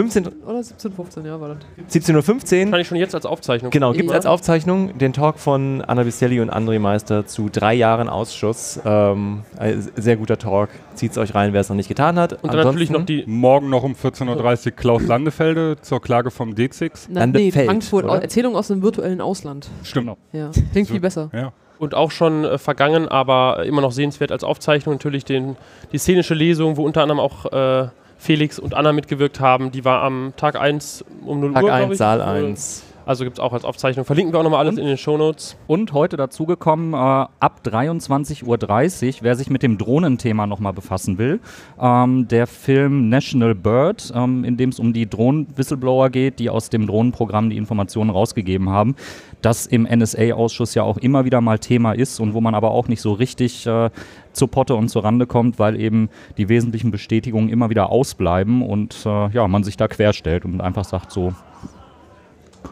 15. 0.00 0.24
15, 0.24 0.42
Oder 0.46 0.62
17, 0.62 0.92
15, 0.92 1.24
ja, 1.26 1.40
war 1.40 1.48
das. 1.48 1.58
17.15 2.02 2.64
Uhr. 2.64 2.70
Kann 2.70 2.80
ich 2.80 2.86
schon 2.88 2.96
jetzt 2.98 3.14
als 3.14 3.26
Aufzeichnung. 3.26 3.70
Genau, 3.70 3.92
gibt 3.92 4.06
es 4.06 4.10
Ja. 4.10 4.16
als 4.16 4.26
Aufzeichnung 4.26 4.96
den 4.98 5.12
Talk 5.12 5.38
von 5.38 5.82
Anna 5.82 6.02
Bistelli 6.04 6.40
und 6.40 6.50
André 6.52 6.78
Meister 6.78 7.26
zu 7.26 7.48
drei 7.50 7.74
Jahren 7.74 8.08
Ausschuss. 8.08 8.80
Ähm, 8.84 9.42
ein 9.58 9.88
sehr 9.96 10.16
guter 10.16 10.38
Talk. 10.38 10.70
Zieht 10.94 11.12
es 11.12 11.18
euch 11.18 11.34
rein, 11.34 11.52
wer 11.52 11.60
es 11.60 11.68
noch 11.68 11.76
nicht 11.76 11.88
getan 11.88 12.18
hat. 12.18 12.42
Und 12.42 12.52
dann 12.52 12.64
natürlich 12.64 12.90
noch 12.90 13.04
die. 13.04 13.24
Morgen 13.26 13.68
noch 13.70 13.82
um 13.82 13.92
14.30 13.94 14.66
Uhr 14.66 14.72
Klaus 14.72 15.06
Landefelde 15.06 15.76
zur 15.80 16.00
Klage 16.00 16.30
vom 16.30 16.54
D6. 16.54 17.06
Na, 17.08 17.26
nee, 17.26 17.32
Landefeld, 17.32 17.66
Frankfurt, 17.66 18.04
oder? 18.04 18.22
Erzählung 18.22 18.56
aus 18.56 18.68
dem 18.68 18.82
virtuellen 18.82 19.20
Ausland. 19.20 19.68
Stimmt. 19.82 20.16
Ja, 20.32 20.50
klingt 20.72 20.88
viel 20.88 21.00
besser. 21.00 21.30
Ja. 21.32 21.52
Und 21.78 21.94
auch 21.94 22.10
schon 22.10 22.44
äh, 22.44 22.58
vergangen, 22.58 23.08
aber 23.08 23.64
immer 23.64 23.80
noch 23.80 23.92
sehenswert 23.92 24.32
als 24.32 24.44
Aufzeichnung 24.44 24.96
natürlich 24.96 25.24
den, 25.24 25.56
die 25.92 25.98
szenische 25.98 26.34
Lesung, 26.34 26.76
wo 26.76 26.84
unter 26.84 27.00
anderem 27.00 27.20
auch 27.20 27.46
äh, 27.46 27.88
Felix 28.20 28.58
und 28.58 28.74
Anna 28.74 28.92
mitgewirkt 28.92 29.40
haben. 29.40 29.70
Die 29.72 29.84
war 29.84 30.02
am 30.02 30.34
Tag 30.36 30.54
1 30.60 31.04
um 31.24 31.40
0 31.40 31.54
Tag 31.54 31.62
Uhr. 31.64 31.70
glaub 31.70 31.90
1, 31.90 31.92
ich. 31.92 31.98
Saal 31.98 32.20
Äh, 32.20 32.50
1. 32.50 32.84
Also 33.06 33.24
gibt 33.24 33.38
es 33.38 33.40
auch 33.40 33.52
als 33.52 33.64
Aufzeichnung. 33.64 34.04
Verlinken 34.04 34.32
wir 34.32 34.38
auch 34.38 34.44
nochmal 34.44 34.60
alles 34.60 34.78
in 34.78 34.86
den 34.86 34.96
Shownotes. 34.96 35.56
Und 35.66 35.92
heute 35.92 36.16
dazugekommen, 36.16 36.92
äh, 36.92 36.96
ab 36.96 37.60
23.30 37.64 38.44
Uhr, 38.46 39.18
wer 39.22 39.34
sich 39.36 39.50
mit 39.50 39.62
dem 39.62 39.78
Drohnenthema 39.78 40.46
nochmal 40.46 40.72
befassen 40.72 41.18
will, 41.18 41.40
ähm, 41.80 42.28
der 42.28 42.46
Film 42.46 43.08
National 43.08 43.54
Bird, 43.54 44.12
ähm, 44.14 44.44
in 44.44 44.56
dem 44.56 44.70
es 44.70 44.78
um 44.78 44.92
die 44.92 45.08
Drohnen-Whistleblower 45.08 46.10
geht, 46.10 46.38
die 46.38 46.50
aus 46.50 46.70
dem 46.70 46.86
Drohnenprogramm 46.86 47.50
die 47.50 47.56
Informationen 47.56 48.10
rausgegeben 48.10 48.68
haben, 48.68 48.94
das 49.42 49.66
im 49.66 49.86
NSA-Ausschuss 49.86 50.74
ja 50.74 50.82
auch 50.82 50.98
immer 50.98 51.24
wieder 51.24 51.40
mal 51.40 51.58
Thema 51.58 51.92
ist 51.92 52.20
und 52.20 52.34
wo 52.34 52.40
man 52.40 52.54
aber 52.54 52.70
auch 52.70 52.88
nicht 52.88 53.00
so 53.00 53.12
richtig 53.12 53.66
äh, 53.66 53.90
zur 54.32 54.48
Potte 54.48 54.74
und 54.74 54.88
zur 54.88 55.04
Rande 55.04 55.26
kommt, 55.26 55.58
weil 55.58 55.80
eben 55.80 56.10
die 56.36 56.48
wesentlichen 56.48 56.90
Bestätigungen 56.90 57.48
immer 57.48 57.70
wieder 57.70 57.90
ausbleiben 57.90 58.62
und 58.62 59.04
äh, 59.04 59.28
ja, 59.30 59.48
man 59.48 59.64
sich 59.64 59.76
da 59.76 59.88
querstellt 59.88 60.44
und 60.44 60.60
einfach 60.60 60.84
sagt 60.84 61.10
so, 61.12 61.32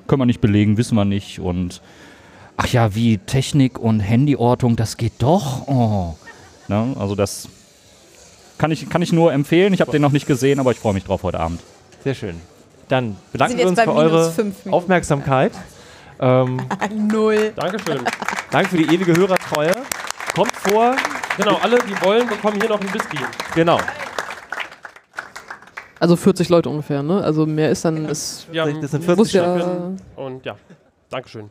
können 0.08 0.22
wir 0.22 0.26
nicht 0.26 0.40
belegen, 0.40 0.76
wissen 0.76 0.96
wir 0.96 1.04
nicht 1.04 1.38
und 1.38 1.80
ach 2.56 2.66
ja, 2.66 2.94
wie 2.94 3.18
Technik 3.18 3.78
und 3.78 4.00
Handyortung, 4.00 4.76
das 4.76 4.96
geht 4.96 5.14
doch. 5.20 5.68
Oh. 5.68 6.16
Ne? 6.66 6.96
Also 6.98 7.14
das 7.14 7.48
kann 8.58 8.70
ich, 8.70 8.90
kann 8.90 9.00
ich 9.02 9.12
nur 9.12 9.32
empfehlen. 9.32 9.72
Ich 9.72 9.80
habe 9.80 9.92
den 9.92 10.02
noch 10.02 10.12
nicht 10.12 10.26
gesehen, 10.26 10.58
aber 10.58 10.72
ich 10.72 10.78
freue 10.78 10.94
mich 10.94 11.04
drauf 11.04 11.22
heute 11.22 11.38
Abend. 11.38 11.60
Sehr 12.04 12.14
schön. 12.14 12.40
Dann 12.88 13.16
bedanken 13.32 13.58
wir 13.58 13.68
uns 13.68 13.80
für 13.80 13.94
eure. 13.94 14.32
Aufmerksamkeit. 14.70 15.52
Ähm, 16.20 16.60
Null. 17.10 17.52
Dankeschön. 17.54 18.00
danke 18.50 18.70
für 18.70 18.78
die 18.78 18.92
ewige 18.92 19.14
Hörertreue. 19.14 19.72
Kommt 20.34 20.52
vor. 20.52 20.96
Genau, 21.36 21.56
alle, 21.62 21.78
die 21.78 22.04
wollen, 22.04 22.26
bekommen 22.26 22.58
hier 22.60 22.70
noch 22.70 22.80
einen 22.80 22.92
Whisky. 22.92 23.18
Genau. 23.54 23.78
Also 26.00 26.16
40 26.16 26.48
Leute 26.48 26.68
ungefähr, 26.68 27.02
ne? 27.02 27.22
Also 27.22 27.46
mehr 27.46 27.70
ist 27.70 27.84
dann. 27.84 28.06
Ist, 28.06 28.46
Ja, 28.52 28.66
Das 28.66 28.90
sind 28.90 29.06
muss 29.06 29.30
40 29.30 29.34
ja, 29.34 29.92
Und 30.16 30.44
ja, 30.44 30.56
Dankeschön. 31.10 31.50